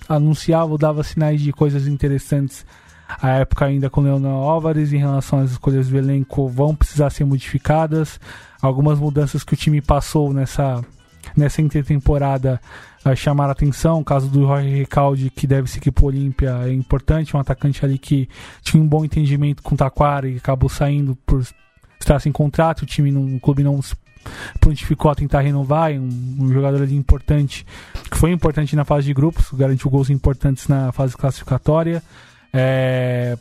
anunciava 0.09 0.72
ou 0.72 0.78
dava 0.78 1.03
sinais 1.03 1.41
de 1.41 1.51
coisas 1.51 1.88
interessantes 1.88 2.66
a 3.07 3.30
época 3.36 3.66
ainda 3.66 3.89
com 3.89 4.01
Leonel 4.01 4.32
Álvares 4.32 4.91
em 4.91 4.97
relação 4.97 5.39
às 5.39 5.51
escolhas 5.51 5.89
do 5.89 5.97
elenco 5.97 6.47
vão 6.47 6.76
precisar 6.76 7.09
ser 7.09 7.24
modificadas. 7.24 8.20
Algumas 8.61 8.99
mudanças 8.99 9.43
que 9.43 9.53
o 9.53 9.57
time 9.57 9.82
passou 9.82 10.34
nessa, 10.34 10.84
nessa 11.36 11.61
intertemporada 11.61 12.59
chamaram 13.14 13.49
a 13.49 13.51
atenção. 13.51 13.99
O 13.99 14.06
caso 14.06 14.30
do 14.30 14.41
Jorge 14.41 14.70
Recalde, 14.70 15.30
que 15.30 15.45
deve 15.45 15.70
seguir 15.70 15.91
para 15.91 16.06
o 16.06 16.08
Olímpia, 16.08 16.62
é 16.64 16.72
importante. 16.72 17.36
Um 17.36 17.39
atacante 17.39 17.84
ali 17.84 17.97
que 17.97 18.30
tinha 18.62 18.82
um 18.82 18.88
bom 18.88 19.03
entendimento 19.03 19.62
com 19.62 19.76
o 19.76 19.78
Taquara 19.78 20.30
e 20.30 20.38
acabou 20.38 20.70
saindo 20.70 21.16
por 21.26 21.45
estar 21.99 22.20
sem 22.20 22.32
contrato. 22.32 22.84
O 22.84 22.86
time, 22.86 23.12
o 23.36 23.39
clube 23.39 23.64
não 23.64 23.82
se 23.82 23.95
prontificou 24.60 25.12
a 25.12 25.16
tentar 25.16 25.41
renovar. 25.41 25.91
Um, 25.91 26.38
um 26.39 26.53
jogador 26.53 26.82
ali 26.82 26.95
importante, 26.95 27.66
que 28.10 28.18
foi 28.18 28.32
importante 28.32 28.76
na 28.76 28.86
fase 28.86 29.08
de 29.08 29.14
grupos, 29.14 29.51
garantiu 29.51 29.89
gols 29.89 30.10
importantes 30.10 30.68
na 30.68 30.91
fase 30.91 31.16
classificatória. 31.16 32.01
É, 32.53 33.38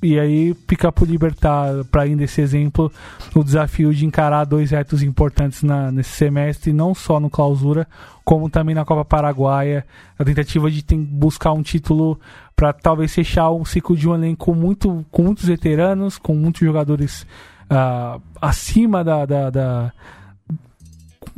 e 0.00 0.18
aí 0.18 0.54
fica 0.68 0.92
por 0.92 1.08
libertar, 1.08 1.84
para 1.90 2.02
ainda 2.02 2.22
esse 2.22 2.40
exemplo, 2.40 2.90
o 3.34 3.42
desafio 3.42 3.92
de 3.92 4.06
encarar 4.06 4.44
dois 4.44 4.70
retos 4.70 5.02
importantes 5.02 5.62
na, 5.62 5.90
nesse 5.90 6.10
semestre, 6.10 6.72
não 6.72 6.94
só 6.94 7.18
no 7.18 7.28
clausura, 7.28 7.86
como 8.24 8.48
também 8.48 8.76
na 8.76 8.84
Copa 8.84 9.04
Paraguaia. 9.04 9.84
A 10.16 10.24
tentativa 10.24 10.70
de 10.70 10.84
tem, 10.84 11.02
buscar 11.02 11.52
um 11.52 11.62
título 11.62 12.18
para 12.54 12.72
talvez 12.72 13.12
fechar 13.12 13.50
um 13.50 13.64
ciclo 13.64 13.96
de 13.96 14.08
um 14.08 14.14
elenco 14.14 14.54
muito, 14.54 15.04
com 15.10 15.22
muitos 15.22 15.46
veteranos, 15.46 16.16
com 16.16 16.34
muitos 16.34 16.60
jogadores 16.60 17.26
uh, 17.64 18.22
acima 18.40 19.02
da. 19.02 19.26
da, 19.26 19.50
da 19.50 19.92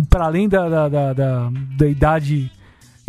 para 0.08 0.26
além 0.26 0.48
da, 0.48 0.68
da, 0.68 0.88
da, 0.88 1.12
da, 1.12 1.50
da 1.76 1.86
idade 1.86 2.50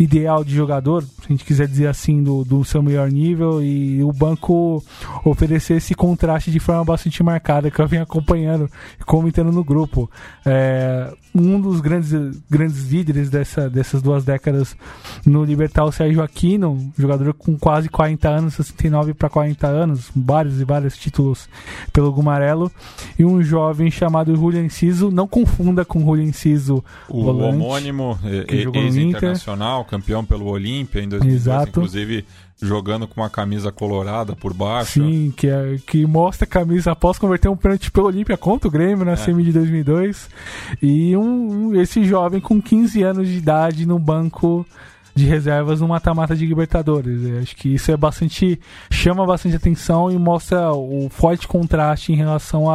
ideal 0.02 0.42
de 0.42 0.54
jogador, 0.54 1.02
se 1.02 1.26
a 1.26 1.28
gente 1.28 1.44
quiser 1.44 1.68
dizer 1.68 1.86
assim, 1.86 2.22
do, 2.22 2.44
do 2.44 2.64
seu 2.64 2.82
melhor 2.82 3.10
nível, 3.10 3.62
e 3.62 4.02
o 4.02 4.12
banco 4.12 4.82
oferecer 5.24 5.74
esse 5.74 5.94
contraste 5.94 6.50
de 6.50 6.58
forma 6.58 6.84
bastante 6.84 7.22
marcada, 7.22 7.70
que 7.70 7.80
eu 7.80 7.86
venho 7.86 8.02
acompanhando 8.02 8.68
e 9.00 9.04
comentando 9.04 9.52
no 9.52 9.64
grupo. 9.64 10.10
É, 10.44 11.12
um 11.34 11.60
dos 11.60 11.80
grandes, 11.80 12.12
grandes 12.50 12.90
líderes 12.90 13.30
dessa, 13.30 13.68
dessas 13.70 14.02
duas 14.02 14.24
décadas 14.24 14.76
no 15.24 15.44
Libertar, 15.44 15.84
o 15.84 15.92
Sérgio 15.92 16.22
Aquino, 16.22 16.92
jogador 16.98 17.32
com 17.32 17.56
quase 17.56 17.88
40 17.88 18.28
anos, 18.28 18.54
69 18.54 19.14
para 19.14 19.30
40 19.30 19.66
anos, 19.66 20.10
vários 20.14 20.60
e 20.60 20.64
vários 20.64 20.96
títulos 20.96 21.48
pelo 21.92 22.12
Gumarelo, 22.12 22.70
e 23.18 23.24
um 23.24 23.42
jovem 23.42 23.90
chamado 23.90 24.36
Julian 24.36 24.68
Ciso, 24.68 25.10
não 25.10 25.26
confunda 25.26 25.84
com 25.84 26.00
Julian 26.00 26.32
Ciso, 26.32 26.84
o 27.08 27.24
volante, 27.24 27.56
homônimo, 27.56 28.18
ex-internacional, 28.48 29.84
campeão 29.92 30.24
pelo 30.24 30.46
Olímpia 30.46 31.02
em 31.02 31.08
2002, 31.08 31.42
Exato. 31.42 31.68
inclusive 31.68 32.24
jogando 32.62 33.06
com 33.06 33.20
uma 33.20 33.28
camisa 33.28 33.70
colorada 33.70 34.34
por 34.34 34.54
baixo. 34.54 35.02
Sim, 35.04 35.34
que, 35.36 35.46
é, 35.48 35.76
que 35.86 36.06
mostra 36.06 36.46
a 36.46 36.48
camisa 36.48 36.92
após 36.92 37.18
converter 37.18 37.48
um 37.48 37.56
pênalti 37.56 37.90
pelo 37.90 38.06
Olímpia 38.06 38.38
contra 38.38 38.68
o 38.68 38.70
Grêmio 38.70 39.04
na 39.04 39.12
é. 39.12 39.16
semi 39.16 39.44
de 39.44 39.52
2002. 39.52 40.30
E 40.80 41.14
um, 41.14 41.78
esse 41.78 42.04
jovem 42.04 42.40
com 42.40 42.62
15 42.62 43.02
anos 43.02 43.28
de 43.28 43.36
idade 43.36 43.84
no 43.84 43.98
banco 43.98 44.64
de 45.14 45.26
reservas 45.26 45.80
no 45.80 45.88
mata-mata 45.88 46.34
de 46.34 46.46
Libertadores. 46.46 47.22
Eu 47.24 47.38
acho 47.40 47.54
que 47.56 47.74
isso 47.74 47.90
é 47.90 47.96
bastante 47.96 48.58
chama 48.90 49.26
bastante 49.26 49.56
atenção 49.56 50.10
e 50.10 50.18
mostra 50.18 50.72
o 50.72 51.08
forte 51.10 51.46
contraste 51.46 52.12
em 52.12 52.16
relação 52.16 52.66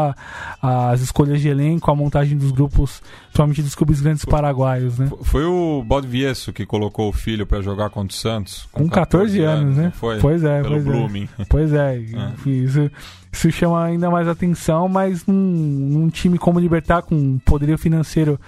às 0.62 1.02
escolhas 1.02 1.42
de 1.42 1.50
elenco, 1.50 1.90
a 1.90 1.96
montagem 1.96 2.38
dos 2.38 2.52
grupos, 2.52 3.02
principalmente 3.26 3.62
dos 3.62 3.76
clubes 3.76 4.02
grandes 4.02 4.26
paraguaios, 4.26 4.98
né? 5.00 5.10
Foi 5.24 5.46
o 5.46 5.84
Bodvieso 5.84 6.54
que 6.54 6.66
colocou 6.66 7.10
o 7.10 7.14
filho 7.14 7.46
para 7.46 7.62
jogar 7.62 7.90
contra 7.90 8.16
o 8.16 8.18
Santos 8.20 8.68
com, 8.72 8.84
com 8.84 8.90
14, 8.90 9.40
14 9.40 9.42
anos, 9.42 9.64
anos, 9.64 9.78
né? 9.78 9.92
Foi? 9.96 10.20
Pois 10.20 10.44
é, 10.44 10.62
pelo 10.62 10.76
pois 10.76 10.88
é. 10.88 10.90
Blooming. 10.90 11.30
é. 11.40 11.46
Pois 11.46 11.74
é, 11.74 11.96
é. 12.46 12.50
Isso, 12.50 12.92
isso 13.32 13.52
chama 13.52 13.84
ainda 13.84 14.10
mais 14.12 14.28
atenção, 14.28 14.88
mas 14.88 15.26
num, 15.26 15.34
num 15.34 16.10
time 16.10 16.38
como 16.38 16.60
o 16.60 16.62
Libertar 16.62 17.02
com 17.02 17.40
poderio 17.40 17.78
financeiro 17.78 18.40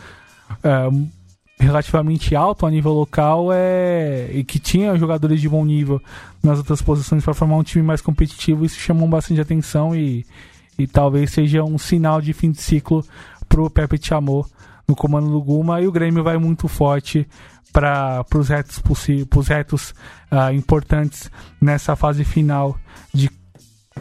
é, 0.64 0.90
relativamente 1.60 2.36
alto 2.36 2.66
a 2.66 2.72
nível 2.72 2.94
local 2.94 3.50
é 3.52 4.30
e 4.32 4.44
que 4.44 4.58
tinha 4.58 4.98
jogadores 4.98 5.42
de 5.42 5.50
bom 5.50 5.66
nível 5.66 6.02
nas 6.42 6.58
outras 6.58 6.82
posições 6.82 7.24
para 7.24 7.34
formar 7.34 7.58
um 7.58 7.64
time 7.64 7.84
mais 7.84 8.02
competitivo, 8.02 8.66
isso 8.66 8.80
chamou 8.80 9.08
bastante 9.08 9.42
atenção 9.42 9.94
e, 9.94 10.26
e 10.78 10.88
talvez 10.88 11.32
seja 11.32 11.64
um 11.64 11.78
sinal 11.78 12.22
de 12.22 12.32
fim 12.32 12.52
de 12.52 12.62
ciclo 12.62 13.04
pro 13.48 13.70
Pepe 13.70 14.00
Chamou 14.02 14.46
no 14.88 14.96
comando 14.96 15.30
do 15.30 15.42
Guma 15.42 15.82
e 15.82 15.88
o 15.88 15.92
Grêmio 15.92 16.24
vai 16.24 16.38
muito 16.38 16.68
forte 16.68 17.28
para 17.74 18.26
os 18.34 18.50
retos, 18.50 18.82
pros 19.30 19.48
retos 19.48 19.94
uh, 20.32 20.54
importantes 20.54 21.30
nessa 21.62 21.96
fase 21.96 22.24
final 22.24 22.78
de 23.14 23.30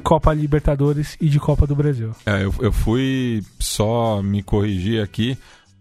Copa 0.02 0.32
Libertadores 0.32 1.16
e 1.20 1.28
de 1.28 1.38
Copa 1.40 1.66
do 1.66 1.74
Brasil. 1.74 2.12
É, 2.24 2.44
eu, 2.44 2.54
eu 2.60 2.72
fui 2.72 3.42
só 3.58 4.22
me 4.22 4.42
corrigir 4.42 5.02
aqui. 5.02 5.36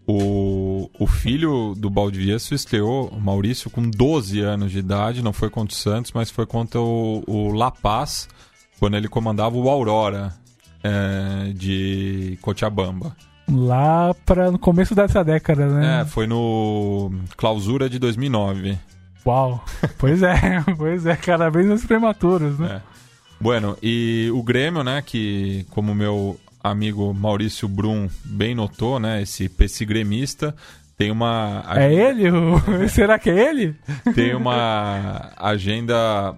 O, 0.09 0.89
o 0.97 1.05
filho 1.05 1.75
do 1.75 1.89
Baldivieso 1.89 2.55
estreou, 2.55 3.09
o 3.09 3.19
Maurício, 3.19 3.69
com 3.69 3.81
12 3.81 4.39
anos 4.39 4.71
de 4.71 4.79
idade. 4.79 5.21
Não 5.21 5.33
foi 5.33 5.49
contra 5.49 5.75
o 5.75 5.77
Santos, 5.77 6.13
mas 6.13 6.31
foi 6.31 6.45
contra 6.45 6.79
o, 6.79 7.23
o 7.27 7.51
La 7.51 7.69
Paz, 7.69 8.29
quando 8.79 8.95
ele 8.95 9.09
comandava 9.09 9.57
o 9.57 9.69
Aurora 9.69 10.33
é, 10.81 11.51
de 11.53 12.39
Cochabamba. 12.41 13.15
Lá 13.51 14.13
para 14.25 14.49
no 14.49 14.59
começo 14.59 14.95
dessa 14.95 15.23
década, 15.23 15.67
né? 15.67 16.01
É, 16.01 16.05
foi 16.05 16.25
no 16.25 17.11
Clausura 17.35 17.89
de 17.89 17.99
2009. 17.99 18.77
Uau! 19.25 19.63
Pois 19.97 20.23
é, 20.23 20.63
pois 20.77 21.05
é, 21.05 21.15
cada 21.17 21.49
vez 21.49 21.65
mais 21.67 21.85
prematuros, 21.85 22.57
né? 22.57 22.81
É. 22.81 22.97
Bueno, 23.39 23.77
e 23.83 24.29
o 24.33 24.41
Grêmio, 24.41 24.83
né, 24.83 25.01
que 25.05 25.65
como 25.69 25.93
meu 25.93 26.39
amigo 26.69 27.13
Maurício 27.13 27.67
Brum 27.67 28.09
bem 28.23 28.55
notou, 28.55 28.99
né, 28.99 29.21
esse, 29.21 29.51
esse 29.59 29.85
gremista 29.85 30.55
tem 30.97 31.11
uma... 31.11 31.63
É 31.75 31.93
ele? 31.93 32.23
Será 32.89 33.19
que 33.19 33.29
é 33.29 33.49
ele? 33.49 33.75
Tem 34.15 34.33
uma 34.33 35.31
agenda 35.37 36.33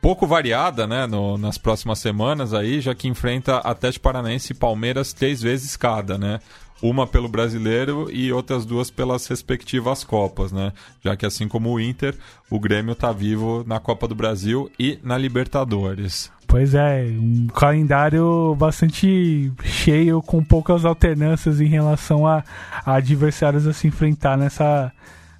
pouco 0.00 0.26
variada, 0.26 0.86
né, 0.86 1.06
no, 1.06 1.36
nas 1.36 1.58
próximas 1.58 1.98
semanas 1.98 2.54
aí, 2.54 2.80
já 2.80 2.94
que 2.94 3.08
enfrenta 3.08 3.58
Atlético 3.58 4.04
Paranaense 4.04 4.52
e 4.52 4.56
Palmeiras 4.56 5.12
três 5.12 5.42
vezes 5.42 5.76
cada, 5.76 6.16
né? 6.16 6.38
uma 6.82 7.06
pelo 7.06 7.28
brasileiro 7.28 8.10
e 8.10 8.32
outras 8.32 8.66
duas 8.66 8.90
pelas 8.90 9.24
respectivas 9.28 10.02
Copas, 10.02 10.50
né? 10.50 10.72
Já 11.02 11.16
que 11.16 11.24
assim 11.24 11.46
como 11.46 11.70
o 11.70 11.80
Inter, 11.80 12.16
o 12.50 12.58
Grêmio 12.58 12.92
está 12.92 13.12
vivo 13.12 13.62
na 13.64 13.78
Copa 13.78 14.08
do 14.08 14.16
Brasil 14.16 14.68
e 14.76 14.98
na 15.04 15.16
Libertadores. 15.16 16.30
Pois 16.52 16.74
é, 16.74 17.06
um 17.18 17.46
calendário 17.46 18.54
bastante 18.56 19.50
cheio, 19.64 20.20
com 20.20 20.44
poucas 20.44 20.84
alternâncias 20.84 21.62
em 21.62 21.66
relação 21.66 22.26
a, 22.26 22.44
a 22.84 22.96
adversários 22.96 23.66
a 23.66 23.72
se 23.72 23.86
enfrentar 23.86 24.36
nessa, 24.36 24.92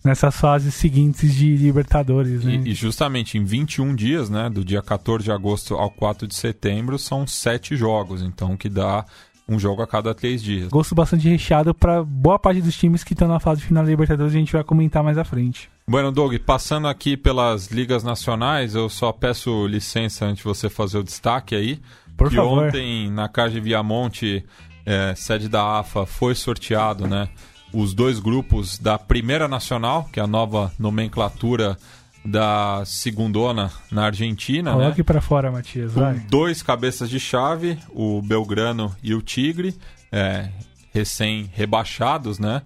nessas 0.02 0.34
fases 0.34 0.74
seguintes 0.74 1.34
de 1.34 1.54
Libertadores. 1.54 2.42
Né? 2.42 2.62
E, 2.64 2.70
e, 2.70 2.74
justamente 2.74 3.36
em 3.36 3.44
21 3.44 3.94
dias, 3.94 4.30
né, 4.30 4.48
do 4.48 4.64
dia 4.64 4.80
14 4.80 5.24
de 5.24 5.30
agosto 5.30 5.74
ao 5.74 5.90
4 5.90 6.26
de 6.26 6.34
setembro, 6.34 6.98
são 6.98 7.26
sete 7.26 7.76
jogos, 7.76 8.22
então 8.22 8.56
que 8.56 8.70
dá 8.70 9.04
um 9.46 9.58
jogo 9.58 9.82
a 9.82 9.86
cada 9.86 10.14
três 10.14 10.42
dias. 10.42 10.68
Gosto 10.68 10.94
bastante 10.94 11.28
recheado 11.28 11.74
para 11.74 12.02
boa 12.02 12.38
parte 12.38 12.62
dos 12.62 12.74
times 12.74 13.04
que 13.04 13.12
estão 13.12 13.28
na 13.28 13.38
fase 13.38 13.60
final 13.60 13.84
da 13.84 13.90
Libertadores, 13.90 14.34
a 14.34 14.38
gente 14.38 14.54
vai 14.54 14.64
comentar 14.64 15.04
mais 15.04 15.18
à 15.18 15.24
frente. 15.24 15.68
Bueno, 15.87 16.12
Doug, 16.12 16.35
passando 16.39 16.87
aqui 16.87 17.16
pelas 17.16 17.66
ligas 17.66 18.05
nacionais, 18.05 18.74
eu 18.74 18.89
só 18.89 19.12
peço 19.12 19.66
licença 19.66 20.24
antes 20.24 20.39
de 20.39 20.45
você 20.45 20.70
fazer 20.70 20.99
o 20.99 21.03
destaque 21.03 21.55
aí. 21.55 21.80
Por 22.16 22.30
que 22.30 22.37
favor. 22.37 22.66
ontem, 22.66 23.11
na 23.11 23.28
Cage 23.28 23.61
Viamonte, 23.61 24.45
é, 24.87 25.14
sede 25.16 25.49
da 25.49 25.80
AFA, 25.80 26.07
foi 26.07 26.35
sorteado, 26.35 27.07
né? 27.07 27.28
Os 27.72 27.95
dois 27.95 28.20
grupos 28.20 28.78
da 28.78 28.99
Primeira 28.99 29.49
Nacional, 29.49 30.09
que 30.12 30.20
é 30.20 30.22
a 30.22 30.26
nova 30.26 30.72
nomenclatura 30.78 31.76
da 32.24 32.85
segundona 32.85 33.72
na 33.91 34.05
Argentina. 34.07 34.72
Coloque 34.72 34.99
né? 34.99 35.05
para 35.05 35.20
fora, 35.20 35.51
Matias, 35.51 35.93
Com 35.93 36.01
vai. 36.01 36.14
dois 36.14 36.62
cabeças 36.62 37.11
de 37.11 37.18
chave, 37.18 37.78
o 37.91 38.22
Belgrano 38.22 38.95
e 39.03 39.14
o 39.14 39.22
Tigre, 39.22 39.76
é, 40.12 40.49
recém-rebaixados, 40.93 42.39
né? 42.39 42.62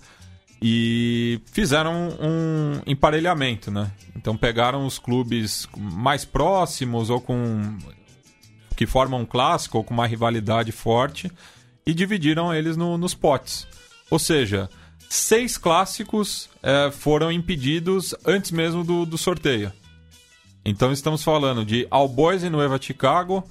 E 0.61 1.41
fizeram 1.53 2.17
um 2.21 2.81
emparelhamento, 2.87 3.71
né? 3.71 3.91
Então 4.15 4.37
pegaram 4.37 4.87
os 4.87 4.99
clubes 4.99 5.69
mais 5.77 6.25
próximos 6.25 7.11
ou 7.11 7.21
com 7.21 7.79
que 8.75 8.87
formam 8.87 9.21
um 9.21 9.27
clássico 9.27 9.79
ou 9.79 9.85
com 9.85 9.95
uma 9.95 10.07
rivalidade 10.07 10.71
forte 10.73 11.31
e 11.87 11.95
dividiram 11.95 12.55
eles 12.55 12.77
no, 12.77 12.99
nos 12.99 13.15
potes. 13.15 13.67
Ou 14.11 14.19
seja, 14.19 14.69
seis 15.09 15.57
clássicos 15.57 16.49
é, 16.63 16.91
foram 16.91 17.31
impedidos 17.33 18.15
antes 18.25 18.51
mesmo 18.51 18.85
do, 18.85 19.07
do 19.07 19.17
sorteio. 19.17 19.73
Então 20.65 20.91
estamos 20.91 21.23
falando 21.23 21.65
de 21.65 21.87
Albois 21.91 22.43
e 22.43 22.51
Nueva 22.51 22.81
Chicago, 22.81 23.45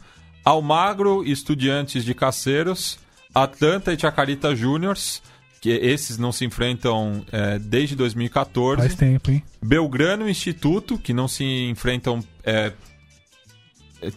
Almagro 0.44 1.24
e 1.26 1.32
Estudiantes 1.32 2.04
de 2.04 2.14
Caceiros, 2.14 3.00
Atlanta 3.34 3.94
e 3.94 4.00
Chacarita 4.00 4.56
Juniors, 4.56 5.24
que 5.66 5.72
esses 5.72 6.20
não 6.20 6.32
se 6.32 6.46
enfrentam 6.46 7.26
é, 7.32 7.58
desde 7.58 7.96
2014. 7.96 8.84
Faz 8.84 8.94
tempo, 8.94 9.32
hein? 9.32 9.42
Belgrano 9.60 10.28
e 10.28 10.32
Instituto, 10.32 10.96
que 10.96 11.12
não 11.12 11.28
se 11.28 11.44
enfrentam 11.44 12.24
é, 12.44 12.72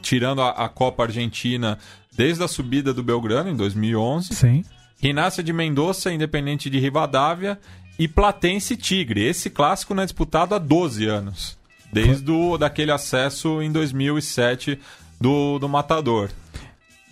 tirando 0.02 0.42
a, 0.42 0.50
a 0.50 0.68
Copa 0.68 1.04
Argentina 1.04 1.78
desde 2.14 2.44
a 2.44 2.48
subida 2.48 2.92
do 2.92 3.02
Belgrano 3.02 3.48
em 3.48 3.56
2011. 3.56 4.34
Sim. 4.34 4.62
Rinácia 5.00 5.42
de 5.42 5.50
Mendoza, 5.50 6.12
Independente 6.12 6.68
de 6.68 6.78
Rivadavia 6.78 7.58
e 7.98 8.06
Platense 8.06 8.76
Tigre. 8.76 9.24
Esse 9.24 9.48
clássico 9.48 9.94
não 9.94 10.02
é 10.02 10.06
disputado 10.06 10.54
há 10.54 10.58
12 10.58 11.06
anos. 11.06 11.56
Desde 11.90 12.30
o, 12.30 12.58
daquele 12.58 12.92
acesso 12.92 13.62
em 13.62 13.72
2007 13.72 14.78
do, 15.18 15.58
do 15.58 15.66
Matador. 15.66 16.28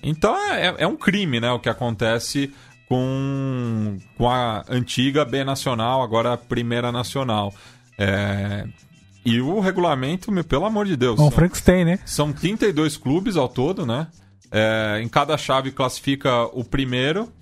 Então 0.02 0.36
é, 0.36 0.74
é 0.76 0.86
um 0.86 0.94
crime 0.94 1.40
né, 1.40 1.50
o 1.50 1.58
que 1.58 1.70
acontece 1.70 2.52
com, 2.88 3.98
com 4.16 4.28
a 4.28 4.64
antiga 4.68 5.24
B 5.24 5.44
Nacional, 5.44 6.02
agora 6.02 6.32
a 6.32 6.36
Primeira 6.36 6.92
Nacional. 6.92 7.52
É, 7.98 8.66
e 9.24 9.40
o 9.40 9.58
regulamento, 9.58 10.30
meu, 10.30 10.44
pelo 10.44 10.64
amor 10.64 10.86
de 10.86 10.96
Deus. 10.96 11.16
Bom, 11.16 11.24
são, 11.24 11.30
Frankenstein, 11.32 11.84
né? 11.84 11.98
são 12.06 12.32
32 12.32 12.96
clubes 12.96 13.36
ao 13.36 13.48
todo, 13.48 13.84
né? 13.84 14.06
É, 14.52 15.00
em 15.02 15.08
cada 15.08 15.36
chave 15.36 15.72
classifica 15.72 16.44
o 16.52 16.62
primeiro. 16.62 17.32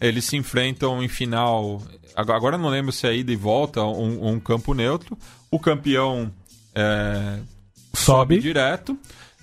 Eles 0.00 0.24
se 0.24 0.36
enfrentam 0.36 1.02
em 1.02 1.08
final. 1.08 1.80
Agora 2.16 2.58
não 2.58 2.68
lembro 2.68 2.90
se 2.90 3.06
é 3.06 3.16
ida 3.16 3.32
e 3.32 3.36
volta 3.36 3.80
ou 3.82 4.02
um, 4.02 4.32
um 4.32 4.40
campo 4.40 4.74
neutro. 4.74 5.16
O 5.50 5.60
campeão 5.60 6.32
é, 6.74 7.38
Sobe. 7.94 8.40
direto. 8.40 8.98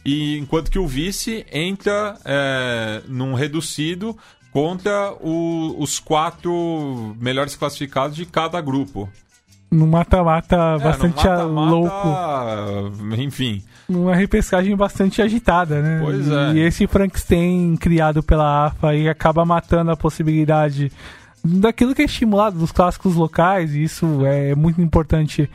E 0.05 0.37
enquanto 0.37 0.69
que 0.69 0.77
o 0.77 0.85
vice 0.85 1.45
entra 1.51 2.17
é, 2.25 3.01
num 3.07 3.33
reducido 3.33 4.15
contra 4.55 5.11
o- 5.19 5.75
os 5.79 5.99
quatro 5.99 7.13
melhores 7.19 7.57
classificados 7.57 8.15
de 8.15 8.25
cada 8.25 8.61
grupo. 8.61 9.09
Num 9.69 9.85
mata-mata 9.85 10.77
É, 10.79 10.79
bastante 10.81 11.25
no 11.25 11.29
a- 11.29 11.43
louco. 11.43 13.13
Enfim. 13.17 13.61
Uma 13.89 14.15
repescagem 14.15 14.73
bastante 14.73 15.21
agitada, 15.21 15.81
né? 15.81 15.99
Pois 16.01 16.31
é. 16.31 16.53
E 16.53 16.59
esse 16.61 16.87
Frankenstein 16.87 17.75
criado 17.75 18.23
pela 18.23 18.67
AFA 18.67 18.91
aí 18.91 19.09
acaba 19.09 19.43
matando 19.43 19.91
a 19.91 19.97
possibilidade 19.97 20.89
daquilo 21.43 21.93
que 21.93 22.03
é 22.03 22.05
estimulado 22.05 22.57
dos 22.57 22.71
clássicos 22.71 23.13
locais, 23.15 23.75
e 23.75 23.83
isso 23.83 24.25
é 24.25 24.55
muito 24.55 24.81
importante, 24.81 25.49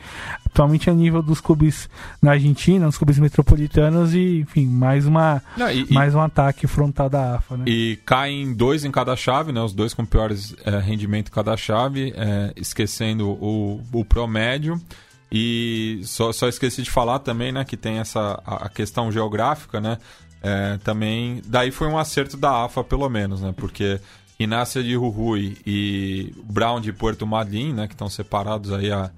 atualmente 0.53 0.89
a 0.89 0.93
nível 0.93 1.21
dos 1.21 1.39
clubes 1.39 1.89
na 2.21 2.31
Argentina, 2.31 2.85
nos 2.85 2.97
clubes 2.97 3.17
metropolitanos, 3.17 4.13
e 4.13 4.39
enfim, 4.41 4.67
mais, 4.67 5.05
uma, 5.05 5.41
Não, 5.57 5.71
e- 5.71 5.91
mais 5.91 6.13
um 6.13 6.19
ataque 6.19 6.67
frontal 6.67 7.09
da 7.09 7.35
AFA, 7.35 7.57
né? 7.57 7.63
E 7.67 7.97
caem 8.05 8.53
dois 8.53 8.83
em 8.83 8.91
cada 8.91 9.15
chave, 9.15 9.51
né? 9.51 9.61
Os 9.61 9.73
dois 9.73 9.93
com 9.93 10.05
piores 10.05 10.55
é, 10.65 10.77
rendimento 10.79 11.29
em 11.29 11.31
cada 11.31 11.55
chave, 11.55 12.13
é, 12.15 12.53
esquecendo 12.55 13.29
o, 13.29 13.81
o 13.91 14.05
promédio. 14.05 14.79
E 15.31 16.01
só, 16.03 16.33
só 16.33 16.49
esqueci 16.49 16.83
de 16.83 16.91
falar 16.91 17.19
também, 17.19 17.51
né? 17.53 17.63
Que 17.63 17.77
tem 17.77 17.99
essa 17.99 18.41
a, 18.45 18.65
a 18.65 18.69
questão 18.69 19.11
geográfica, 19.11 19.79
né? 19.79 19.97
É, 20.43 20.77
também, 20.83 21.41
daí 21.45 21.71
foi 21.71 21.87
um 21.87 21.97
acerto 21.97 22.35
da 22.35 22.65
AFA, 22.65 22.83
pelo 22.83 23.07
menos, 23.07 23.41
né? 23.41 23.53
Porque 23.55 23.99
Inácia 24.37 24.83
de 24.83 24.91
Jujuy 24.93 25.57
e 25.65 26.33
Brown 26.43 26.81
de 26.81 26.91
Puerto 26.91 27.25
Madryn, 27.25 27.73
né? 27.73 27.87
Que 27.87 27.93
estão 27.93 28.09
separados 28.09 28.73
aí 28.73 28.91
a 28.91 29.09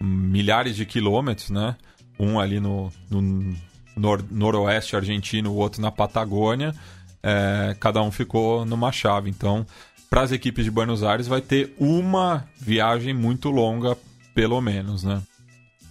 milhares 0.00 0.76
de 0.76 0.84
quilômetros, 0.86 1.50
né? 1.50 1.76
Um 2.18 2.38
ali 2.38 2.60
no, 2.60 2.92
no 3.10 3.54
nor- 3.96 4.24
noroeste 4.30 4.96
argentino, 4.96 5.50
o 5.50 5.56
outro 5.56 5.80
na 5.80 5.90
Patagônia. 5.90 6.74
É, 7.22 7.76
cada 7.80 8.02
um 8.02 8.10
ficou 8.10 8.64
numa 8.64 8.92
chave. 8.92 9.28
Então, 9.28 9.66
para 10.08 10.22
as 10.22 10.32
equipes 10.32 10.64
de 10.64 10.70
Buenos 10.70 11.02
Aires, 11.02 11.26
vai 11.26 11.40
ter 11.40 11.74
uma 11.78 12.44
viagem 12.60 13.12
muito 13.12 13.50
longa, 13.50 13.96
pelo 14.34 14.60
menos, 14.60 15.02
né? 15.04 15.20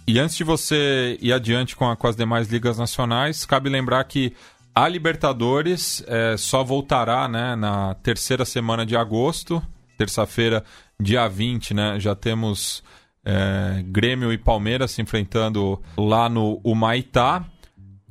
E 0.06 0.18
antes 0.18 0.36
de 0.36 0.42
você 0.44 1.18
ir 1.20 1.32
adiante 1.32 1.76
com, 1.76 1.88
a- 1.90 1.96
com 1.96 2.06
as 2.06 2.16
demais 2.16 2.48
ligas 2.48 2.78
nacionais, 2.78 3.44
cabe 3.44 3.68
lembrar 3.68 4.02
que 4.04 4.32
a 4.74 4.88
Libertadores 4.88 6.02
é, 6.06 6.34
só 6.38 6.64
voltará 6.64 7.28
né, 7.28 7.54
na 7.56 7.94
terceira 7.96 8.44
semana 8.44 8.86
de 8.86 8.96
agosto, 8.96 9.62
terça-feira, 9.98 10.64
dia 11.00 11.28
20, 11.28 11.74
né, 11.74 12.00
já 12.00 12.14
temos 12.14 12.82
é, 13.28 13.82
Grêmio 13.82 14.32
e 14.32 14.38
Palmeiras 14.38 14.92
se 14.92 15.02
enfrentando 15.02 15.78
lá 15.98 16.30
no 16.30 16.58
Humaitá. 16.64 17.44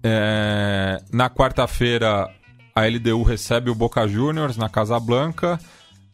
É, 0.04 1.02
na 1.12 1.28
quarta-feira, 1.28 2.30
a 2.76 2.86
LDU 2.86 3.24
recebe 3.24 3.72
o 3.72 3.76
Boca 3.76 4.08
Juniors 4.08 4.58
na 4.58 4.70
Casa 4.70 5.00
Blanca. 5.00 5.60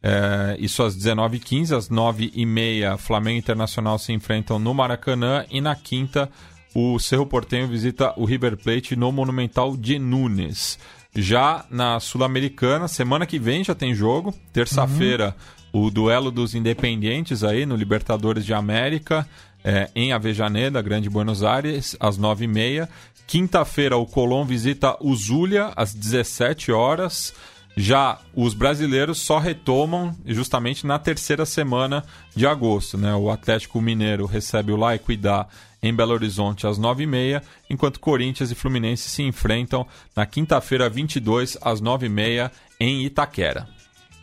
É, 0.02 0.56
isso 0.58 0.82
às 0.84 0.96
19h15, 0.96 1.76
às 1.76 1.90
9h30, 1.90 2.98
Flamengo 2.98 3.38
Internacional 3.38 4.00
se 4.00 4.14
enfrentam 4.14 4.58
no 4.58 4.74
Maracanã. 4.74 5.44
E 5.52 5.60
na 5.60 5.76
quinta, 5.76 6.30
o 6.74 6.98
Cerro 6.98 7.26
Portenho 7.26 7.68
visita 7.68 8.14
o 8.16 8.24
River 8.24 8.56
Plate 8.56 8.96
no 8.96 9.12
Monumental 9.12 9.76
de 9.76 10.00
Nunes. 10.00 10.80
Já 11.14 11.66
na 11.70 12.00
Sul-Americana, 12.00 12.88
semana 12.88 13.26
que 13.26 13.38
vem 13.38 13.66
já 13.66 13.76
tem 13.76 13.94
jogo. 13.94 14.34
Terça-feira, 14.54 15.28
uhum. 15.28 15.63
O 15.74 15.90
duelo 15.90 16.30
dos 16.30 16.54
independentes 16.54 17.44
aí 17.44 17.66
no 17.66 17.76
Libertadores 17.76 18.46
de 18.46 18.54
América, 18.54 19.28
é, 19.64 19.90
em 19.96 20.14
Avejaneda, 20.14 20.82
Grande 20.82 21.10
Buenos 21.10 21.44
Aires, 21.44 21.98
às 22.00 22.18
9h30. 22.18 22.88
Quinta-feira, 23.26 23.98
o 23.98 24.06
Colón 24.06 24.46
visita 24.46 24.96
o 25.00 25.16
Zulia, 25.16 25.72
às 25.76 25.94
17 25.94 26.72
horas. 26.72 27.34
Já 27.76 28.20
os 28.36 28.54
brasileiros 28.54 29.20
só 29.20 29.40
retomam 29.40 30.16
justamente 30.28 30.86
na 30.86 31.00
terceira 31.00 31.46
semana 31.46 32.04
de 32.36 32.46
agosto. 32.46 32.98
Né? 32.98 33.16
O 33.16 33.32
Atlético 33.32 33.82
Mineiro 33.82 34.28
recebe 34.28 34.72
o 34.72 34.78
La 34.78 34.94
Equidad 34.94 35.48
em 35.82 35.94
Belo 35.94 36.14
Horizonte 36.14 36.68
às 36.68 36.80
9h30, 36.80 37.42
enquanto 37.70 38.00
Corinthians 38.00 38.52
e 38.52 38.56
Fluminense 38.56 39.10
se 39.10 39.24
enfrentam 39.24 39.88
na 40.16 40.26
quinta-feira, 40.26 40.88
22, 40.88 41.58
às 41.62 41.82
9h30, 41.82 42.52
em 42.80 43.04
Itaquera. 43.04 43.68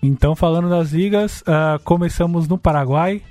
Então, 0.03 0.35
falando 0.35 0.69
das 0.69 0.93
ligas, 0.93 1.43
uh, 1.43 1.83
começamos 1.85 2.49
no 2.49 2.57
Paraguai. 2.57 3.23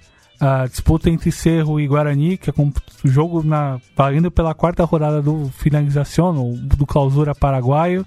A 0.42 0.66
disputa 0.68 1.10
entre 1.10 1.34
Cerro 1.34 1.82
e 1.82 1.88
Guarani, 1.88 2.38
que 2.38 2.50
é 2.50 2.54
um 2.58 2.72
jogo 3.04 3.44
na, 3.44 3.78
valendo 3.94 4.32
pela 4.32 4.54
quarta 4.54 4.86
rodada 4.86 5.22
do 5.22 5.52
finalização, 5.58 6.54
do 6.56 6.86
clausura 6.86 7.36
paraguaio. 7.36 8.06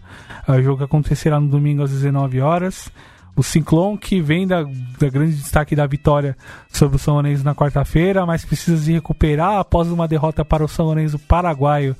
Uh, 0.48 0.62
jogo 0.62 0.78
que 0.78 0.84
acontecerá 0.84 1.38
no 1.38 1.48
domingo 1.48 1.82
às 1.82 1.90
19 1.90 2.40
horas. 2.40 2.90
O 3.34 3.42
Ciclone, 3.42 3.98
que 3.98 4.20
vem 4.20 4.46
da, 4.46 4.62
da 4.62 5.08
grande 5.10 5.34
destaque 5.34 5.74
da 5.74 5.86
vitória 5.86 6.36
sobre 6.70 6.96
o 6.96 6.98
São 6.98 7.14
Lourenço 7.14 7.44
na 7.44 7.54
quarta-feira, 7.54 8.24
mas 8.24 8.44
precisa 8.44 8.82
se 8.82 8.92
recuperar 8.92 9.58
após 9.58 9.88
uma 9.88 10.06
derrota 10.06 10.44
para 10.44 10.64
o 10.64 10.68
São 10.68 10.86
Lourenço 10.86 11.18
paraguaio 11.18 11.96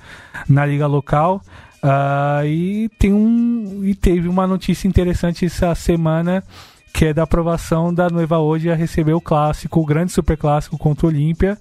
na 0.49 0.65
liga 0.65 0.87
local. 0.87 1.43
Uh, 1.83 2.47
e, 2.47 2.89
tem 2.99 3.13
um, 3.13 3.81
e 3.83 3.95
teve 3.95 4.29
uma 4.29 4.47
notícia 4.47 4.87
interessante 4.87 5.47
essa 5.47 5.75
semana, 5.75 6.45
que 6.93 7.07
é 7.07 7.15
da 7.15 7.25
aprovação 7.25 7.93
da 7.93 8.09
Noiva 8.09 8.39
hoje 8.39 8.71
a 8.71 8.75
receber 8.75 9.15
o 9.15 9.21
clássico, 9.21 9.81
o 9.81 9.87
grande 9.87 10.13
super 10.13 10.37
clássico 10.37 10.79
contra 10.79 11.07
o 11.07 11.09
Olímpia. 11.09 11.59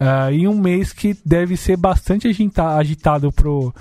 Uh, 0.00 0.32
em 0.32 0.48
um 0.48 0.58
mês 0.58 0.92
que 0.92 1.16
deve 1.24 1.56
ser 1.56 1.76
bastante 1.76 2.28
agitado 2.28 3.30
para 3.30 3.48
o 3.48 3.72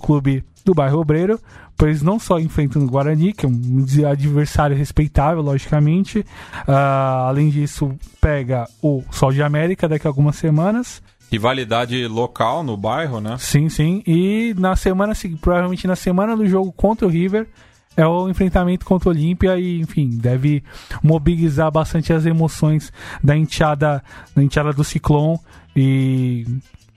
clube 0.00 0.44
do 0.64 0.72
bairro 0.72 1.00
Obreiro, 1.00 1.38
pois 1.76 2.00
não 2.00 2.18
só 2.18 2.38
enfrentando 2.38 2.86
o 2.86 2.88
Guarani, 2.88 3.32
que 3.32 3.44
é 3.44 3.48
um 3.48 3.84
adversário 4.08 4.76
respeitável, 4.76 5.42
logicamente, 5.42 6.20
uh, 6.20 7.26
além 7.26 7.50
disso, 7.50 7.92
pega 8.20 8.66
o 8.80 9.02
Sol 9.10 9.32
de 9.32 9.42
América 9.42 9.88
daqui 9.88 10.06
a 10.06 10.10
algumas 10.10 10.36
semanas. 10.36 11.02
Rivalidade 11.34 12.06
local 12.06 12.62
no 12.62 12.76
bairro, 12.76 13.20
né? 13.20 13.36
Sim, 13.38 13.68
sim. 13.68 14.02
E 14.06 14.54
na 14.56 14.76
semana, 14.76 15.12
provavelmente 15.40 15.84
na 15.84 15.96
semana 15.96 16.36
do 16.36 16.46
jogo 16.46 16.70
contra 16.72 17.06
o 17.06 17.10
River, 17.10 17.48
é 17.96 18.06
o 18.06 18.28
enfrentamento 18.28 18.86
contra 18.86 19.08
o 19.08 19.12
Olímpia 19.12 19.58
e, 19.58 19.80
enfim, 19.80 20.10
deve 20.10 20.62
mobilizar 21.02 21.72
bastante 21.72 22.12
as 22.12 22.24
emoções 22.24 22.92
da 23.22 23.36
enteada, 23.36 24.00
da 24.34 24.42
enteada 24.44 24.72
do 24.72 24.84
Ciclone 24.84 25.38
e 25.74 26.46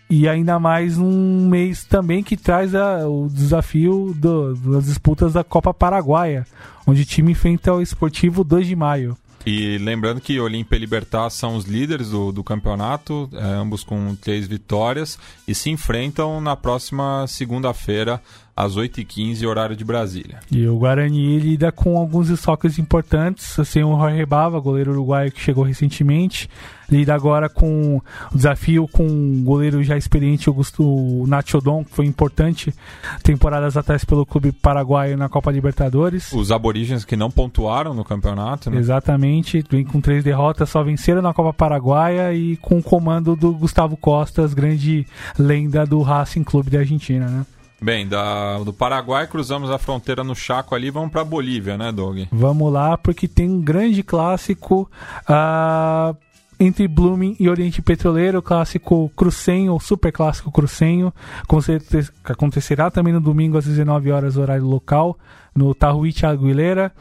e 0.10 0.26
ainda 0.30 0.58
mais 0.58 0.98
num 0.98 1.50
mês 1.50 1.84
também 1.84 2.24
que 2.24 2.38
traz 2.38 2.74
a, 2.74 3.06
o 3.10 3.28
desafio 3.28 4.16
do, 4.16 4.56
das 4.56 4.86
disputas 4.86 5.34
da 5.34 5.44
Copa 5.44 5.74
Paraguaia, 5.74 6.46
onde 6.86 7.02
o 7.02 7.06
time 7.06 7.34
enfrenta 7.34 7.74
o 7.74 7.82
Esportivo 7.82 8.42
2 8.42 8.68
de 8.68 8.76
maio. 8.76 9.18
E 9.49 9.78
lembrando 9.78 10.19
que 10.19 10.41
Olímpia 10.41 10.76
e 10.76 10.80
Libertar 10.80 11.30
são 11.30 11.56
os 11.56 11.64
líderes 11.64 12.10
do, 12.10 12.34
do 12.34 12.44
campeonato, 12.44 13.30
é, 13.32 13.41
ambos 13.41 13.82
com 13.82 14.14
três 14.14 14.45
vitórias, 14.45 15.18
e 15.48 15.56
se 15.56 15.69
enfrentam 15.69 16.41
na 16.41 16.53
próxima 16.57 17.26
segunda-feira, 17.30 18.22
às 18.58 18.76
8h15, 18.76 19.48
horário 19.48 19.76
de 19.76 19.86
Brasília. 19.86 20.40
E 20.52 20.68
o 20.68 20.80
Guarani 20.80 21.38
lida 21.38 21.72
com 21.72 21.96
alguns 21.96 22.30
estoques 22.30 22.80
importantes, 22.80 23.60
assim, 23.60 23.84
o 23.84 23.96
Jorge 23.96 24.26
Bava, 24.26 24.60
goleiro 24.60 24.94
uruguaio 24.94 25.32
que 25.32 25.40
chegou 25.40 25.64
recentemente, 25.64 26.50
lida 26.90 27.14
agora 27.14 27.48
com 27.50 27.98
o 27.98 28.36
desafio 28.36 28.88
com 28.88 29.06
um 29.06 29.44
goleiro 29.44 29.84
já 29.84 29.96
experiente, 29.96 30.50
Augusto 30.50 31.24
Nacho 31.28 31.62
Don, 31.62 31.84
que 31.84 31.92
foi 31.92 32.08
importante 32.08 32.74
temporadas 33.22 33.78
atrás 33.78 34.04
pelo 34.04 34.26
clube 34.26 34.52
paraguaio 34.52 35.16
na 35.16 35.30
Copa 35.30 35.52
Libertadores. 35.52 36.34
Os 36.34 36.52
aborígenes 36.52 37.06
que 37.06 37.16
não 37.16 37.30
pontuaram 37.30 37.94
no 37.94 38.04
campeonato, 38.04 38.72
né? 38.72 38.80
Exatamente, 38.80 39.64
vem 39.70 39.86
com 39.86 40.02
três 40.02 40.24
derrotas, 40.24 40.68
só 40.68 40.82
venceram 40.82 41.22
na 41.22 41.32
Copa 41.32 41.54
Paraguaia 41.54 42.34
e 42.34 42.58
com 42.58 42.80
o 42.80 42.84
comando 42.84 43.36
do 43.36 43.54
Gustavo 43.54 43.96
Costas, 43.96 44.56
grande 44.56 45.06
lenda 45.38 45.86
do 45.86 46.02
Racing 46.02 46.44
Clube 46.44 46.72
da 46.72 46.80
Argentina, 46.80 47.28
né? 47.28 47.46
Bem, 47.80 48.08
da, 48.08 48.58
do 48.60 48.74
Paraguai 48.74 49.28
cruzamos 49.28 49.70
a 49.70 49.78
fronteira 49.78 50.24
no 50.24 50.36
Chaco 50.36 50.74
ali, 50.74 50.90
vamos 50.90 51.12
para 51.12 51.24
Bolívia, 51.24 51.78
né, 51.78 51.91
Doug? 51.91 52.22
Vamos 52.32 52.74
lá, 52.74 52.98
porque 52.98 53.28
tem 53.28 53.48
um 53.48 53.62
grande 53.62 54.02
clássico 54.02 54.90
uh, 55.30 56.18
entre 56.60 56.88
Blooming 56.88 57.36
e 57.40 57.48
Oriente 57.48 57.82
Petroleiro, 57.82 58.40
o 58.40 58.41
clássico 58.41 59.12
crucenho, 59.16 59.76
o 59.76 59.80
super 59.80 60.12
clássico 60.12 60.52
crucenho, 60.52 61.14
que 61.48 62.32
acontecerá 62.32 62.90
também 62.90 63.14
no 63.14 63.22
domingo 63.22 63.60
às 63.60 63.66
19 63.66 64.12
horas 64.12 64.38
horário 64.38 64.66
local, 64.66 65.18
no 65.56 65.76
Tahuiche 65.76 66.26
Aguilera, 66.26 66.91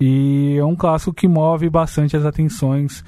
e 0.00 0.56
é 0.58 0.64
um 0.64 0.74
clássico 0.74 1.12
que 1.12 1.28
move 1.28 1.70
bastante 1.70 2.16
as 2.16 2.24
atenções, 2.24 3.04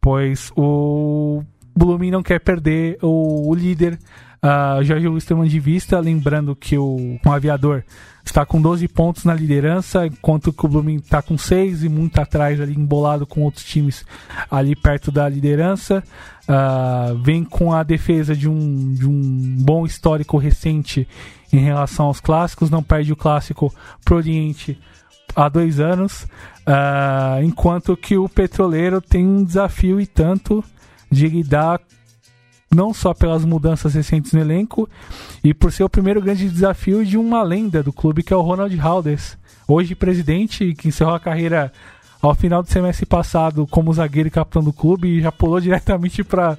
pois 0.00 0.50
o 0.56 1.42
Blooming 1.76 2.10
não 2.10 2.22
quer 2.22 2.40
perder 2.40 2.98
o, 3.02 3.50
o 3.50 3.54
líder 3.54 3.98
Uh, 4.42 4.82
Jorge 4.82 5.06
Wisterman 5.06 5.48
de 5.48 5.60
vista, 5.60 6.00
lembrando 6.00 6.56
que 6.56 6.78
o, 6.78 7.18
o 7.24 7.30
aviador 7.30 7.84
está 8.24 8.46
com 8.46 8.60
12 8.60 8.88
pontos 8.88 9.24
na 9.24 9.34
liderança, 9.34 10.06
enquanto 10.06 10.52
que 10.52 10.64
o 10.64 10.68
Blooming 10.68 10.96
está 10.96 11.20
com 11.20 11.36
6 11.36 11.84
e 11.84 11.88
muito 11.88 12.18
atrás 12.18 12.60
ali, 12.60 12.74
embolado 12.74 13.26
com 13.26 13.42
outros 13.42 13.64
times 13.64 14.04
ali 14.50 14.74
perto 14.74 15.10
da 15.10 15.28
liderança. 15.28 16.02
Uh, 16.48 17.16
vem 17.18 17.44
com 17.44 17.72
a 17.72 17.82
defesa 17.82 18.34
de 18.34 18.48
um, 18.48 18.94
de 18.94 19.06
um 19.06 19.56
bom 19.60 19.84
histórico 19.84 20.38
recente 20.38 21.06
em 21.52 21.58
relação 21.58 22.06
aos 22.06 22.20
clássicos, 22.20 22.70
não 22.70 22.82
perde 22.82 23.12
o 23.12 23.16
clássico 23.16 23.72
pro 24.04 24.16
Oriente 24.16 24.78
há 25.36 25.48
dois 25.48 25.78
anos, 25.80 26.22
uh, 26.66 27.42
enquanto 27.42 27.96
que 27.96 28.16
o 28.16 28.28
Petroleiro 28.28 29.00
tem 29.00 29.26
um 29.26 29.44
desafio 29.44 30.00
e 30.00 30.06
tanto 30.06 30.64
de 31.10 31.28
lidar 31.28 31.80
não 32.72 32.94
só 32.94 33.12
pelas 33.12 33.44
mudanças 33.44 33.94
recentes 33.94 34.32
no 34.32 34.40
elenco 34.40 34.88
e 35.42 35.52
por 35.52 35.72
ser 35.72 35.82
o 35.82 35.88
primeiro 35.88 36.22
grande 36.22 36.48
desafio 36.48 37.04
de 37.04 37.18
uma 37.18 37.42
lenda 37.42 37.82
do 37.82 37.92
clube 37.92 38.22
que 38.22 38.32
é 38.32 38.36
o 38.36 38.42
Ronald 38.42 38.78
Halders, 38.78 39.36
hoje 39.66 39.94
presidente 39.94 40.72
que 40.74 40.88
encerrou 40.88 41.14
a 41.14 41.20
carreira 41.20 41.72
ao 42.22 42.34
final 42.34 42.62
do 42.62 42.68
semestre 42.68 43.06
passado 43.06 43.66
como 43.66 43.92
zagueiro 43.92 44.28
e 44.28 44.30
capitão 44.30 44.62
do 44.62 44.72
clube 44.72 45.08
e 45.08 45.20
já 45.20 45.32
pulou 45.32 45.58
diretamente 45.60 46.22
para 46.22 46.56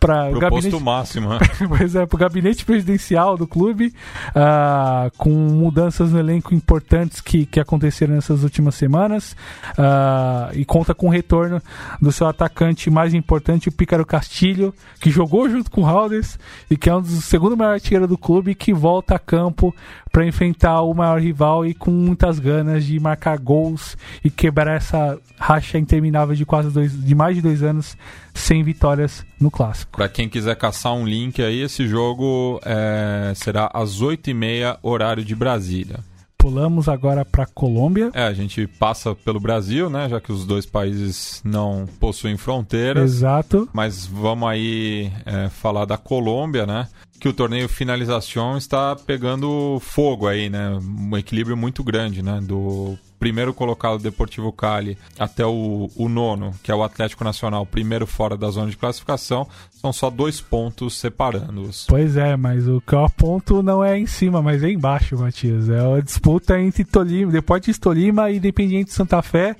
para 0.00 0.30
gabinete 0.30 0.82
máximo, 0.82 1.28
né? 1.28 1.38
pois 1.68 1.94
é, 1.94 2.06
pro 2.06 2.16
gabinete 2.16 2.64
presidencial 2.64 3.36
do 3.36 3.46
clube, 3.46 3.92
uh, 4.30 5.10
com 5.18 5.30
mudanças 5.30 6.10
no 6.10 6.18
elenco 6.18 6.54
importantes 6.54 7.20
que, 7.20 7.44
que 7.44 7.60
aconteceram 7.60 8.14
nessas 8.14 8.42
últimas 8.42 8.74
semanas, 8.74 9.36
uh, 9.72 10.50
e 10.54 10.64
conta 10.64 10.94
com 10.94 11.08
o 11.08 11.10
retorno 11.10 11.62
do 12.00 12.10
seu 12.10 12.26
atacante 12.26 12.90
mais 12.90 13.12
importante, 13.12 13.68
o 13.68 13.72
Pícaro 13.72 14.06
Castilho, 14.06 14.74
que 15.00 15.10
jogou 15.10 15.48
junto 15.50 15.70
com 15.70 15.82
o 15.82 15.86
Halders 15.86 16.38
e 16.70 16.76
que 16.78 16.88
é 16.88 16.96
um 16.96 17.02
dos 17.02 17.24
segundo 17.26 17.54
maior 17.56 17.74
artilheiro 17.74 18.08
do 18.08 18.16
clube, 18.16 18.54
que 18.54 18.72
volta 18.72 19.16
a 19.16 19.18
campo 19.18 19.74
para 20.10 20.26
enfrentar 20.26 20.80
o 20.80 20.94
maior 20.94 21.20
rival 21.20 21.66
e 21.66 21.74
com 21.74 21.90
muitas 21.90 22.38
ganas 22.38 22.84
de 22.84 22.98
marcar 22.98 23.38
gols 23.38 23.96
e 24.24 24.30
quebrar 24.30 24.76
essa 24.76 25.18
racha 25.38 25.78
interminável 25.78 26.34
de 26.34 26.46
quase 26.46 26.70
dois, 26.70 26.92
de 26.92 27.14
mais 27.14 27.36
de 27.36 27.42
dois 27.42 27.62
anos 27.62 27.96
sem 28.34 28.62
vitórias 28.62 29.24
no 29.40 29.50
clássico. 29.50 29.92
Para 29.92 30.08
quem 30.08 30.28
quiser 30.28 30.56
caçar 30.56 30.92
um 30.92 31.06
link 31.06 31.42
aí, 31.42 31.62
esse 31.62 31.86
jogo 31.86 32.60
é, 32.64 33.32
será 33.34 33.70
às 33.72 34.00
8h30, 34.00 34.78
horário 34.82 35.24
de 35.24 35.34
Brasília. 35.34 36.00
Pulamos 36.40 36.88
agora 36.88 37.22
para 37.22 37.44
Colômbia. 37.44 38.10
É, 38.14 38.22
a 38.22 38.32
gente 38.32 38.66
passa 38.66 39.14
pelo 39.14 39.38
Brasil, 39.38 39.90
né? 39.90 40.08
Já 40.08 40.22
que 40.22 40.32
os 40.32 40.46
dois 40.46 40.64
países 40.64 41.42
não 41.44 41.86
possuem 42.00 42.38
fronteiras. 42.38 43.12
Exato. 43.12 43.68
Mas 43.74 44.06
vamos 44.06 44.48
aí 44.48 45.12
é, 45.26 45.50
falar 45.50 45.84
da 45.84 45.98
Colômbia, 45.98 46.66
né? 46.66 46.88
Que 47.20 47.28
o 47.28 47.32
torneio 47.34 47.68
Finalização 47.68 48.56
está 48.56 48.96
pegando 48.96 49.78
fogo 49.80 50.26
aí, 50.26 50.48
né? 50.48 50.78
Um 50.82 51.16
equilíbrio 51.18 51.54
muito 51.54 51.84
grande, 51.84 52.22
né? 52.22 52.40
Do 52.42 52.98
primeiro 53.18 53.52
colocado 53.52 53.98
Deportivo 53.98 54.50
Cali 54.50 54.96
até 55.18 55.44
o, 55.44 55.90
o 55.94 56.08
nono, 56.08 56.54
que 56.62 56.72
é 56.72 56.74
o 56.74 56.82
Atlético 56.82 57.22
Nacional, 57.22 57.66
primeiro 57.66 58.06
fora 58.06 58.34
da 58.38 58.48
zona 58.48 58.70
de 58.70 58.78
classificação, 58.78 59.46
são 59.70 59.92
só 59.92 60.08
dois 60.08 60.40
pontos 60.40 60.98
separando-os. 60.98 61.84
Pois 61.86 62.16
é, 62.16 62.34
mas 62.34 62.66
o 62.66 62.80
pior 62.80 63.10
ponto 63.10 63.62
não 63.62 63.84
é 63.84 63.98
em 63.98 64.06
cima, 64.06 64.40
mas 64.40 64.64
é 64.64 64.70
embaixo, 64.70 65.18
Matias. 65.18 65.68
É 65.68 65.78
a 65.78 66.00
disputa 66.00 66.58
entre 66.58 66.82
Tolima, 66.84 67.30
Deportes 67.30 67.78
Tolima 67.78 68.30
e 68.30 68.38
Independiente 68.38 68.94
Santa 68.94 69.20
Fé. 69.20 69.54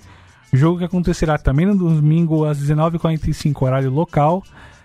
Jogo 0.53 0.79
que 0.79 0.85
acontecerá 0.85 1.37
também 1.37 1.67
no 1.67 1.77
domingo 1.77 2.47
às 2.47 2.59
19h45, 2.59 3.63
horário 3.63 3.91
local. 3.91 4.43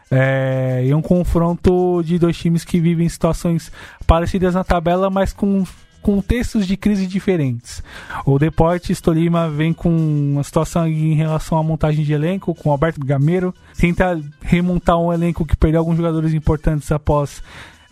É, 0.10 0.84
e 0.86 0.94
um 0.94 1.02
confronto 1.02 2.02
de 2.04 2.20
dois 2.20 2.38
times 2.38 2.64
que 2.64 2.80
vivem 2.80 3.10
situações 3.10 3.72
parecidas 4.06 4.54
na 4.54 4.64
tabela, 4.64 5.10
mas 5.10 5.34
com 5.34 5.64
contextos 6.06 6.68
de 6.68 6.78
crise 6.78 7.08
diferentes. 7.08 7.82
O 8.28 8.38
Deportes 8.38 9.02
Tolima 9.02 9.50
vem 9.50 9.74
com 9.74 9.90
uma 9.90 10.44
situação 10.44 10.88
em 10.88 11.16
relação 11.16 11.58
à 11.58 11.64
montagem 11.64 12.06
de 12.06 12.14
elenco, 12.14 12.54
com 12.54 12.70
Alberto 12.70 13.04
Gameiro, 13.04 13.52
tenta 13.76 14.22
remontar 14.40 15.00
um 15.00 15.12
elenco 15.12 15.44
que 15.44 15.58
perdeu 15.58 15.80
alguns 15.80 15.98
jogadores 15.98 16.32
importantes 16.32 16.92
após 16.92 17.42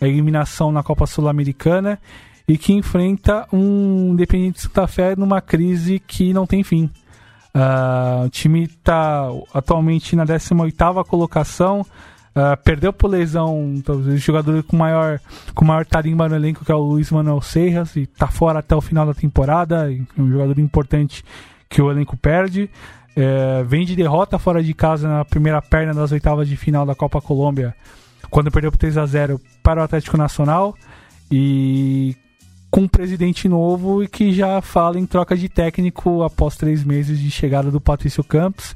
a 0.00 0.06
eliminação 0.06 0.70
na 0.70 0.84
Copa 0.84 1.08
Sul-Americana 1.08 1.98
e 2.46 2.56
que 2.56 2.72
enfrenta 2.72 3.48
um 3.52 4.10
Independente 4.12 4.60
Santa 4.60 4.86
Fé 4.86 5.16
numa 5.16 5.40
crise 5.40 5.98
que 5.98 6.32
não 6.32 6.46
tem 6.46 6.62
fim. 6.62 6.88
Uh, 7.54 8.26
o 8.26 8.30
time 8.30 8.64
está 8.64 9.28
atualmente 9.52 10.16
na 10.16 10.24
18ª 10.24 11.04
colocação, 11.04 11.86
Uh, 12.36 12.60
perdeu 12.64 12.92
por 12.92 13.06
lesão 13.06 13.80
talvez, 13.84 14.16
o 14.16 14.18
jogador 14.18 14.60
com 14.64 14.76
maior, 14.76 15.20
com 15.54 15.64
maior 15.64 15.86
tarimba 15.86 16.28
no 16.28 16.34
elenco, 16.34 16.64
que 16.64 16.72
é 16.72 16.74
o 16.74 16.80
Luiz 16.80 17.08
Manuel 17.12 17.40
Serras, 17.40 17.94
e 17.94 18.00
está 18.00 18.26
fora 18.26 18.58
até 18.58 18.74
o 18.74 18.80
final 18.80 19.06
da 19.06 19.14
temporada. 19.14 19.88
um 20.18 20.28
jogador 20.28 20.58
importante 20.58 21.24
que 21.68 21.80
o 21.80 21.92
elenco 21.92 22.16
perde. 22.16 22.68
É, 23.14 23.62
vem 23.62 23.86
de 23.86 23.94
derrota 23.94 24.36
fora 24.36 24.64
de 24.64 24.74
casa 24.74 25.08
na 25.08 25.24
primeira 25.24 25.62
perna 25.62 25.94
das 25.94 26.10
oitavas 26.10 26.48
de 26.48 26.56
final 26.56 26.84
da 26.84 26.96
Copa 26.96 27.20
Colômbia, 27.20 27.72
quando 28.28 28.50
perdeu 28.50 28.72
por 28.72 28.78
3 28.78 28.98
a 28.98 29.06
0 29.06 29.40
para 29.62 29.80
o 29.80 29.84
Atlético 29.84 30.16
Nacional. 30.16 30.74
E 31.30 32.16
com 32.74 32.80
um 32.80 32.88
presidente 32.88 33.48
novo 33.48 34.02
e 34.02 34.08
que 34.08 34.32
já 34.32 34.60
fala 34.60 34.98
em 34.98 35.06
troca 35.06 35.36
de 35.36 35.48
técnico 35.48 36.24
após 36.24 36.56
três 36.56 36.82
meses 36.82 37.20
de 37.20 37.30
chegada 37.30 37.70
do 37.70 37.80
Patrício 37.80 38.24
Campos 38.24 38.74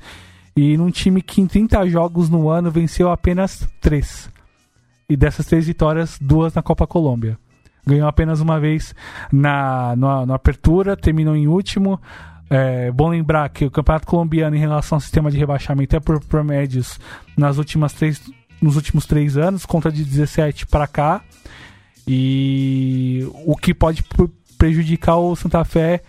e 0.57 0.77
num 0.77 0.89
time 0.89 1.21
que 1.21 1.41
em 1.41 1.49
30 1.49 1.85
jogos 1.89 2.31
no 2.31 2.49
ano 2.49 2.71
venceu 2.71 3.11
apenas 3.11 3.69
3. 3.81 4.31
E 5.09 5.17
dessas 5.17 5.47
três 5.47 5.67
vitórias, 5.67 6.17
duas 6.21 6.55
na 6.55 6.63
Copa 6.63 6.87
Colômbia. 6.87 7.37
Ganhou 7.85 8.07
apenas 8.07 8.41
uma 8.41 8.61
vez 8.61 8.95
na, 9.33 9.97
na, 9.97 10.25
na 10.25 10.35
Apertura, 10.37 10.97
terminou 10.97 11.35
em 11.35 11.49
último. 11.49 12.01
É 12.49 12.93
bom 12.93 13.09
lembrar 13.09 13.49
que 13.49 13.65
o 13.65 13.71
Campeonato 13.71 14.07
Colombiano, 14.07 14.55
em 14.55 14.61
relação 14.61 14.95
ao 14.95 15.01
sistema 15.01 15.29
de 15.29 15.39
rebaixamento, 15.39 15.97
é 15.97 15.99
por 15.99 16.25
promédios 16.25 17.01
nas 17.37 17.59
últimas 17.59 17.93
três, 17.95 18.23
nos 18.63 18.77
últimos 18.77 19.07
três 19.07 19.37
anos, 19.37 19.67
conta 19.67 19.91
de 19.91 20.05
17 20.05 20.67
para 20.67 20.87
cá. 20.87 21.21
E 22.09 23.29
o 23.45 23.55
que 23.55 23.75
pode 23.75 24.03
prejudicar 24.57 25.17
o 25.19 25.37
Santa 25.37 25.65
Fé 25.65 26.03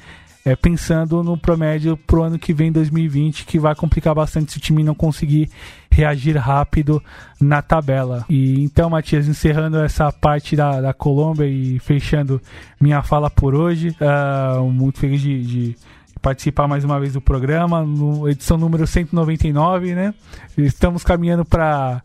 é, 0.45 0.55
pensando 0.55 1.21
no 1.23 1.37
promédio 1.37 1.97
pro 1.97 2.23
ano 2.23 2.39
que 2.39 2.53
vem, 2.53 2.71
2020, 2.71 3.45
que 3.45 3.59
vai 3.59 3.75
complicar 3.75 4.15
bastante 4.15 4.53
se 4.53 4.57
o 4.57 4.61
time 4.61 4.83
não 4.83 4.95
conseguir 4.95 5.49
reagir 5.91 6.37
rápido 6.37 7.03
na 7.39 7.61
tabela. 7.61 8.25
E 8.29 8.63
então, 8.63 8.89
Matias, 8.89 9.27
encerrando 9.27 9.77
essa 9.79 10.11
parte 10.11 10.55
da, 10.55 10.81
da 10.81 10.93
Colômbia 10.93 11.45
e 11.45 11.77
fechando 11.79 12.41
minha 12.79 13.03
fala 13.03 13.29
por 13.29 13.53
hoje, 13.53 13.95
uh, 13.99 14.63
muito 14.71 14.99
feliz 14.99 15.21
de, 15.21 15.43
de 15.43 15.75
participar 16.21 16.67
mais 16.67 16.83
uma 16.83 16.99
vez 16.99 17.13
do 17.13 17.21
programa, 17.21 17.83
no, 17.83 18.27
edição 18.29 18.57
número 18.57 18.87
199, 18.87 19.93
né? 19.93 20.13
Estamos 20.57 21.03
caminhando 21.03 21.45
para 21.45 22.01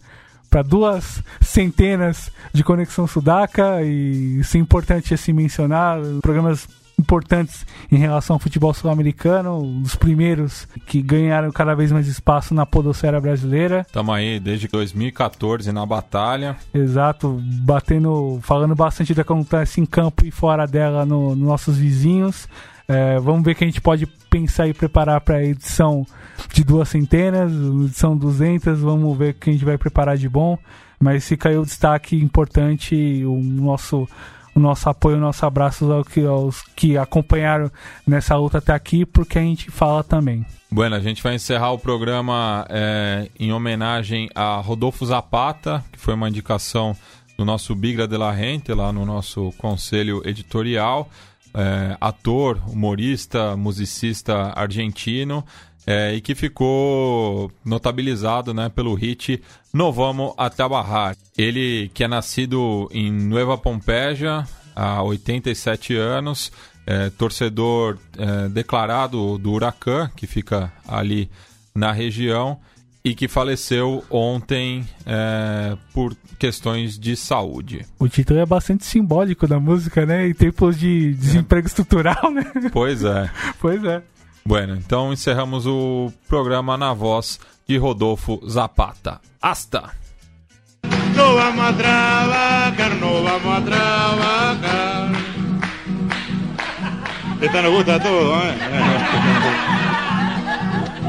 para 0.54 0.62
duas 0.62 1.20
centenas 1.40 2.30
de 2.52 2.62
Conexão 2.62 3.08
Sudaca 3.08 3.82
e 3.82 4.38
isso 4.38 4.56
é 4.56 4.60
importante 4.60 5.12
assim 5.12 5.32
mencionar, 5.32 5.98
programas 6.22 6.68
importantes 6.96 7.66
em 7.90 7.96
relação 7.96 8.34
ao 8.34 8.38
futebol 8.38 8.72
sul-americano, 8.72 9.80
dos 9.80 9.96
primeiros 9.96 10.68
que 10.86 11.02
ganharam 11.02 11.50
cada 11.50 11.74
vez 11.74 11.90
mais 11.90 12.06
espaço 12.06 12.54
na 12.54 12.64
podosfera 12.64 13.20
brasileira. 13.20 13.80
Estamos 13.80 14.14
aí 14.14 14.38
desde 14.38 14.68
2014 14.68 15.72
na 15.72 15.84
batalha. 15.84 16.56
Exato, 16.72 17.42
batendo, 17.42 18.38
falando 18.40 18.76
bastante 18.76 19.12
do 19.12 19.16
que 19.16 19.22
acontece 19.22 19.80
em 19.80 19.84
campo 19.84 20.24
e 20.24 20.30
fora 20.30 20.68
dela 20.68 21.04
nos 21.04 21.36
no 21.36 21.46
nossos 21.46 21.76
vizinhos. 21.76 22.48
É, 22.86 23.18
vamos 23.18 23.42
ver 23.42 23.56
que 23.56 23.64
a 23.64 23.66
gente 23.66 23.80
pode 23.80 24.06
pensar 24.30 24.68
e 24.68 24.72
preparar 24.72 25.20
para 25.20 25.38
a 25.38 25.44
edição 25.44 26.06
de 26.52 26.64
duas 26.64 26.88
centenas, 26.88 27.52
edição 27.52 28.16
200, 28.16 28.80
vamos 28.80 29.16
ver 29.16 29.30
o 29.30 29.34
que 29.34 29.50
a 29.50 29.52
gente 29.52 29.64
vai 29.64 29.78
preparar 29.78 30.16
de 30.16 30.28
bom. 30.28 30.58
Mas 30.98 31.26
fica 31.28 31.48
aí 31.48 31.58
o 31.58 31.64
destaque 31.64 32.16
importante, 32.16 33.24
o 33.24 33.36
nosso 33.40 34.08
o 34.54 34.60
nosso 34.60 34.88
apoio, 34.88 35.16
o 35.16 35.20
nosso 35.20 35.44
abraço 35.44 35.90
aos 35.92 36.06
que, 36.06 36.24
aos 36.24 36.62
que 36.76 36.96
acompanharam 36.96 37.70
nessa 38.06 38.36
luta 38.36 38.58
até 38.58 38.72
aqui, 38.72 39.04
porque 39.04 39.38
a 39.38 39.42
gente 39.42 39.70
fala 39.70 40.04
também. 40.04 40.46
Bueno, 40.70 40.94
a 40.94 41.00
gente 41.00 41.22
vai 41.22 41.34
encerrar 41.34 41.72
o 41.72 41.78
programa 41.78 42.64
é, 42.70 43.28
em 43.38 43.52
homenagem 43.52 44.30
a 44.34 44.56
Rodolfo 44.56 45.04
Zapata, 45.04 45.84
que 45.92 45.98
foi 45.98 46.14
uma 46.14 46.28
indicação 46.28 46.96
do 47.36 47.44
nosso 47.44 47.74
Bigra 47.74 48.06
de 48.06 48.16
la 48.16 48.30
Rente, 48.30 48.72
lá 48.72 48.92
no 48.92 49.04
nosso 49.04 49.52
conselho 49.58 50.22
editorial. 50.24 51.08
É, 51.56 51.96
ator, 52.00 52.60
humorista, 52.66 53.56
musicista 53.56 54.52
argentino 54.56 55.44
é, 55.86 56.14
e 56.14 56.20
que 56.20 56.34
ficou 56.34 57.50
notabilizado 57.64 58.54
né, 58.54 58.68
pelo 58.68 58.94
hit 58.94 59.42
No 59.72 59.92
Vamos 59.92 60.34
a 60.36 60.48
Trabajar. 60.48 61.16
Ele 61.36 61.90
que 61.92 62.04
é 62.04 62.08
nascido 62.08 62.88
em 62.92 63.12
Nueva 63.12 63.58
Pompeja 63.58 64.46
há 64.74 65.02
87 65.02 65.94
anos, 65.96 66.50
é, 66.86 67.10
torcedor 67.10 67.98
é, 68.18 68.48
declarado 68.48 69.38
do 69.38 69.52
Huracan, 69.52 70.10
que 70.16 70.26
fica 70.26 70.72
ali 70.86 71.30
na 71.74 71.92
região, 71.92 72.58
e 73.04 73.14
que 73.14 73.28
faleceu 73.28 74.02
ontem 74.08 74.86
é, 75.04 75.76
por 75.92 76.16
questões 76.38 76.98
de 76.98 77.14
saúde. 77.14 77.84
O 77.98 78.08
título 78.08 78.40
é 78.40 78.46
bastante 78.46 78.86
simbólico 78.86 79.46
da 79.46 79.60
música, 79.60 80.06
né? 80.06 80.26
Em 80.26 80.32
tempos 80.32 80.78
de 80.78 81.12
desemprego 81.12 81.66
estrutural, 81.66 82.30
né? 82.30 82.50
Pois 82.72 83.04
é. 83.04 83.30
pois 83.60 83.84
é. 83.84 84.02
Bueno, 84.46 84.76
então 84.76 85.10
encerramos 85.12 85.66
o 85.66 86.12
programa 86.28 86.76
na 86.76 86.92
voz 86.92 87.40
de 87.66 87.78
Rodolfo 87.78 88.40
Zapata. 88.48 89.20
Hasta! 89.40 89.94
No 91.16 91.34
vamos 91.34 91.64
a 91.64 91.72
trabajar, 91.72 92.94
no 93.00 93.22
vamos 93.22 93.56
a 93.56 93.60
trabajar. 93.62 95.12
Esta 97.40 97.62
nos 97.62 97.72
gusta 97.72 98.00
todo, 98.00 98.36
¿eh? 98.36 98.54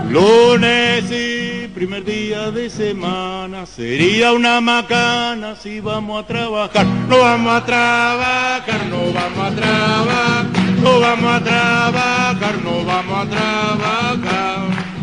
Lunes 0.10 1.12
y 1.12 1.45
primer 1.76 2.04
día 2.06 2.50
de 2.52 2.70
semana 2.70 3.66
sería 3.66 4.34
una 4.34 4.62
macana 4.62 5.56
si 5.56 5.80
vamos 5.82 6.24
a 6.24 6.26
trabajar. 6.26 6.86
No 6.86 7.20
vamos 7.20 7.54
a 7.54 7.66
trabajar, 7.66 8.86
no 8.90 9.14
vamos 9.14 9.52
a 9.52 9.56
trabajar 9.56 10.66
no 10.86 11.00
vamos 11.00 11.36
a 11.36 11.44
trabajar, 11.44 12.62
no 12.64 12.86
vamos 12.86 13.18
a 13.18 13.30
trabajar. 13.30 14.96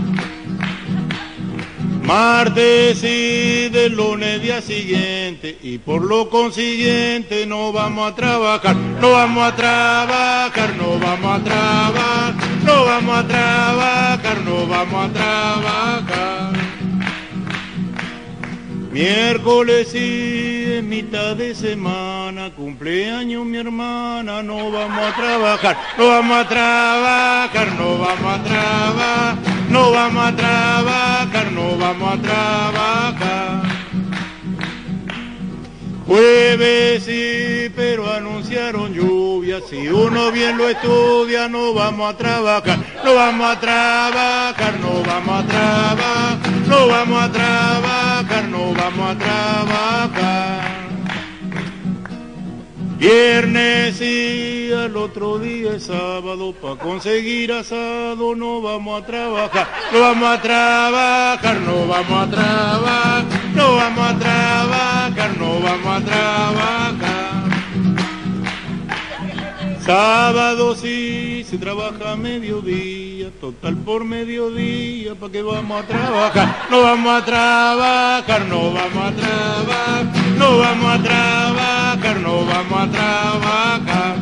Martes 2.03 3.03
y 3.03 3.69
del 3.69 3.97
lunes 3.97 4.41
día 4.43 4.61
siguiente 4.61 5.59
y 5.63 5.79
por 5.79 6.03
lo 6.05 6.31
consiguiente 6.31 7.47
no 7.47 7.73
vamos 7.73 8.13
a 8.13 8.15
trabajar, 8.15 8.77
no 8.77 9.11
vamos 9.13 9.53
a 9.53 9.57
trabajar, 9.57 10.77
no 10.77 10.99
vamos 11.01 11.41
a 11.41 11.45
trabajar, 11.45 12.35
no 12.65 12.85
vamos 12.85 13.19
a 13.19 13.27
trabajar, 13.27 14.41
no 14.45 14.67
vamos 14.67 15.05
a 15.05 15.13
trabajar. 15.13 16.62
Miércoles 18.93 19.95
y 19.95 20.83
mitad 20.83 21.35
de 21.35 21.55
semana, 21.55 22.51
cumpleaños 22.55 23.43
mi 23.47 23.57
hermana, 23.57 24.43
no 24.43 24.71
vamos 24.71 24.99
a 24.99 25.17
trabajar, 25.17 25.79
no 25.97 26.09
vamos 26.09 26.37
a 26.37 26.49
trabajar, 26.49 27.73
no 27.79 27.99
vamos 27.99 28.39
a 28.39 28.43
trabajar, 28.45 29.37
no 29.71 29.93
vamos 29.93 30.27
a 30.27 30.37
trabajar, 30.37 31.53
no 31.53 31.79
vamos 31.79 32.19
a 32.19 32.23
trabajar. 32.23 33.72
Jueves 36.07 37.05
sí, 37.05 37.71
pero 37.77 38.11
anunciaron 38.11 38.93
lluvia, 38.93 39.61
si 39.69 39.89
uno 39.89 40.33
bien 40.33 40.59
lo 40.59 40.69
estudia, 40.69 41.49
no 41.49 41.73
vamos 41.75 42.13
a 42.13 42.17
trabajar, 42.17 42.79
no 43.05 43.15
vamos 43.15 43.57
a 43.57 43.61
trabajar, 43.61 44.81
no 44.81 45.03
vamos 45.07 45.45
a 45.45 45.47
trabajar, 45.47 46.39
no 46.67 46.89
vamos 46.89 47.23
a 47.23 47.33
trabajar, 47.33 48.49
no 48.49 48.75
vamos 48.75 49.11
a 49.11 49.19
trabajar. 49.19 50.72
Viernes 53.03 54.01
y 54.01 54.71
el 54.71 54.97
otro 54.97 55.37
día 55.41 55.73
es 55.75 55.87
sábado, 55.87 56.53
para 56.53 56.77
conseguir 56.77 57.53
asado 57.53 58.37
no 58.37 58.63
vamos 58.63 59.03
a 59.03 59.05
trabajar, 59.05 59.67
no 59.93 60.01
vamos 60.03 60.39
a 60.39 60.41
trabajar, 60.41 61.61
no 61.63 61.89
vamos 61.89 62.29
a 62.29 62.31
trabajar, 62.31 63.25
no 63.57 63.75
vamos 63.75 64.09
a 64.09 64.19
trabajar, 64.21 65.37
no 65.37 65.61
vamos 65.61 65.97
a 65.97 66.05
trabajar. 66.05 67.12
Sábado 69.85 70.77
sí 70.77 71.45
se 71.49 71.59
trabaja 71.59 72.13
a 72.13 72.17
mediodía, 72.17 73.31
total 73.41 73.77
por 73.79 74.05
mediodía, 74.05 75.17
¿para 75.17 75.33
qué 75.33 75.43
vamos 75.43 75.83
a 75.83 75.87
trabajar? 75.89 76.67
No 76.71 76.83
vamos 76.83 77.21
a 77.21 77.25
trabajar, 77.25 78.45
no 78.47 78.73
vamos 78.73 79.05
a 79.05 79.17
trabajar, 79.17 80.05
no 80.39 80.59
vamos 80.59 80.87
a 80.87 81.03
trabajar, 81.03 82.21
no 82.21 82.47
vamos 82.47 82.81
a 82.81 82.91
trabajar. 82.93 84.17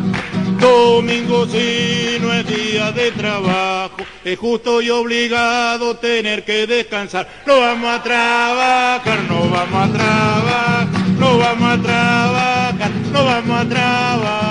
Domingo 0.58 1.46
sí 1.46 2.16
no 2.22 2.32
es 2.32 2.46
día 2.46 2.90
de 2.92 3.12
trabajo, 3.12 3.96
es 4.24 4.38
justo 4.38 4.80
y 4.80 4.88
obligado 4.88 5.94
tener 5.96 6.42
que 6.42 6.66
descansar. 6.66 7.28
No 7.46 7.60
vamos 7.60 7.98
a 7.98 8.02
trabajar, 8.02 9.18
no 9.28 9.40
vamos 9.50 9.90
a 9.90 9.92
trabajar, 9.92 10.86
no 11.18 11.38
vamos 11.38 11.78
a 11.78 11.82
trabajar, 11.82 12.90
no 13.12 13.24
vamos 13.26 13.60
a 13.60 13.68
trabajar. 13.68 14.49